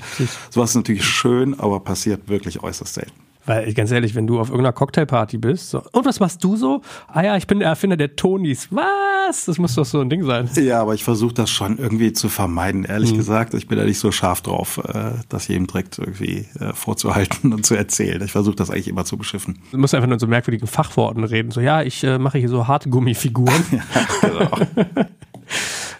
sowas 0.49 0.69
ist 0.69 0.75
natürlich 0.75 1.03
schön, 1.03 1.59
aber 1.59 1.81
passiert 1.81 2.29
wirklich 2.29 2.63
äußerst 2.63 2.93
selten. 2.93 3.26
Weil 3.47 3.73
ganz 3.73 3.91
ehrlich, 3.91 4.13
wenn 4.13 4.27
du 4.27 4.41
auf 4.41 4.49
irgendeiner 4.49 4.73
Cocktailparty 4.73 5.37
bist, 5.37 5.69
so, 5.69 5.81
und 5.93 6.05
was 6.05 6.19
machst 6.19 6.43
du 6.43 6.57
so? 6.57 6.81
Ah 7.07 7.23
ja, 7.23 7.37
ich 7.37 7.47
bin 7.47 7.59
der 7.59 7.69
Erfinder 7.69 7.95
der 7.95 8.17
Tonis. 8.17 8.67
Was? 8.71 9.45
Das 9.45 9.57
muss 9.57 9.73
doch 9.75 9.85
so 9.85 10.01
ein 10.01 10.09
Ding 10.09 10.25
sein. 10.25 10.49
Ja, 10.55 10.81
aber 10.81 10.93
ich 10.93 11.05
versuche 11.05 11.33
das 11.33 11.49
schon 11.49 11.77
irgendwie 11.77 12.11
zu 12.11 12.27
vermeiden, 12.27 12.83
ehrlich 12.83 13.13
mhm. 13.13 13.17
gesagt. 13.17 13.53
Ich 13.53 13.69
bin 13.69 13.77
da 13.77 13.85
nicht 13.85 13.99
so 13.99 14.11
scharf 14.11 14.41
drauf, 14.41 14.81
äh, 14.83 15.11
das 15.29 15.47
jedem 15.47 15.65
direkt 15.65 15.97
irgendwie 15.97 16.45
äh, 16.59 16.73
vorzuhalten 16.73 17.53
und 17.53 17.65
zu 17.65 17.75
erzählen. 17.75 18.21
Ich 18.21 18.33
versuche 18.33 18.55
das 18.55 18.69
eigentlich 18.69 18.89
immer 18.89 19.05
zu 19.05 19.17
beschiffen. 19.17 19.59
Du 19.71 19.77
musst 19.77 19.95
einfach 19.95 20.07
nur 20.07 20.15
in 20.15 20.19
so 20.19 20.27
merkwürdigen 20.27 20.67
Fachworten 20.67 21.23
reden. 21.23 21.51
So, 21.51 21.61
ja, 21.61 21.81
ich 21.81 22.03
äh, 22.03 22.19
mache 22.19 22.39
hier 22.39 22.49
so 22.49 22.67
Hartgummifiguren. 22.67 23.63
ja, 23.71 23.81
genau. 24.21 24.51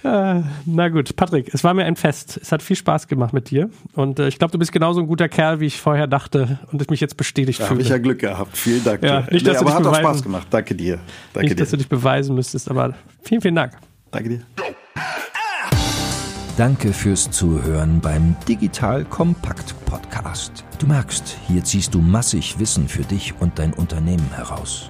Äh, 0.08 0.44
na 0.66 0.88
gut, 0.88 1.16
Patrick, 1.18 1.54
es 1.54 1.64
war 1.64 1.74
mir 1.74 1.84
ein 1.84 1.98
Fest. 1.98 2.40
Es 2.42 2.52
hat 2.52 2.64
viel 2.64 2.76
Spaß 2.78 3.08
gemacht 3.08 3.34
mit 3.34 3.50
dir. 3.50 3.70
Und 3.94 4.20
äh, 4.20 4.30
ich 4.30 4.40
glaube, 4.40 4.52
du 4.52 4.58
bist 4.58 4.72
genauso 4.72 5.02
ein 5.02 5.08
guter 5.08 5.28
Kerl, 5.28 5.60
wie 5.60 5.66
ich 5.66 5.82
vorher 5.82 6.08
dachte 6.08 6.60
und 6.72 6.82
ich 6.82 6.90
mich 6.90 7.02
jetzt 7.02 7.18
bestätigt 7.18 7.60
da 7.60 7.66
fühle. 7.66 7.80
Habe 7.80 7.82
ich 7.82 7.90
ja 7.90 7.98
Glück 7.98 8.20
gehabt. 8.20 8.56
Vielen 8.56 8.84
Dank. 8.84 9.04
Ja, 9.04 9.28
nicht, 9.30 9.46
dass 9.46 9.60
nee, 9.60 9.66
du 9.66 9.76
aber 9.76 9.76
hat 9.76 9.86
auch 9.86 9.96
Spaß 10.00 10.24
gemacht. 10.24 10.48
Danke 10.50 10.76
dir. 10.76 11.00
Danke 11.34 11.48
nicht, 11.48 11.60
dir. 11.60 11.64
dass 11.64 11.72
du 11.72 11.78
dich 11.78 11.90
beweisen 11.90 12.36
müsstest, 12.36 12.70
aber 12.70 12.96
vielen, 13.22 13.42
vielen 13.42 13.56
Dank. 13.56 13.74
Danke 14.12 14.30
dir. 14.30 14.42
Danke 16.56 16.94
fürs 16.94 17.30
Zuhören 17.30 18.00
beim 18.00 18.36
Digital 18.48 19.04
Kompakt 19.06 19.76
Podcast. 19.86 20.64
Du 20.80 20.88
merkst, 20.88 21.38
hier 21.48 21.64
ziehst 21.64 21.94
du 21.94 22.00
massig 22.00 22.60
Wissen 22.60 22.88
für 22.88 23.04
dich 23.04 23.36
und 23.40 23.60
dein 23.60 23.74
Unternehmen 23.74 24.32
heraus. 24.34 24.90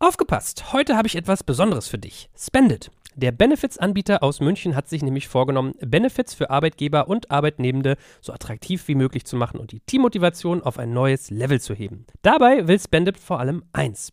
Aufgepasst! 0.00 0.72
Heute 0.72 0.96
habe 0.96 1.08
ich 1.08 1.16
etwas 1.16 1.42
Besonderes 1.42 1.88
für 1.88 1.98
dich. 1.98 2.30
Spendit. 2.38 2.92
Der 3.16 3.32
Benefits-Anbieter 3.32 4.22
aus 4.22 4.38
München 4.38 4.76
hat 4.76 4.88
sich 4.88 5.02
nämlich 5.02 5.26
vorgenommen, 5.26 5.74
Benefits 5.80 6.34
für 6.34 6.50
Arbeitgeber 6.50 7.08
und 7.08 7.32
Arbeitnehmende 7.32 7.96
so 8.20 8.32
attraktiv 8.32 8.86
wie 8.86 8.94
möglich 8.94 9.24
zu 9.24 9.34
machen 9.34 9.58
und 9.58 9.72
die 9.72 9.80
Teammotivation 9.80 10.62
auf 10.62 10.78
ein 10.78 10.92
neues 10.92 11.30
Level 11.30 11.60
zu 11.60 11.74
heben. 11.74 12.06
Dabei 12.22 12.68
will 12.68 12.78
Spendit 12.78 13.18
vor 13.18 13.40
allem 13.40 13.64
eins: 13.72 14.12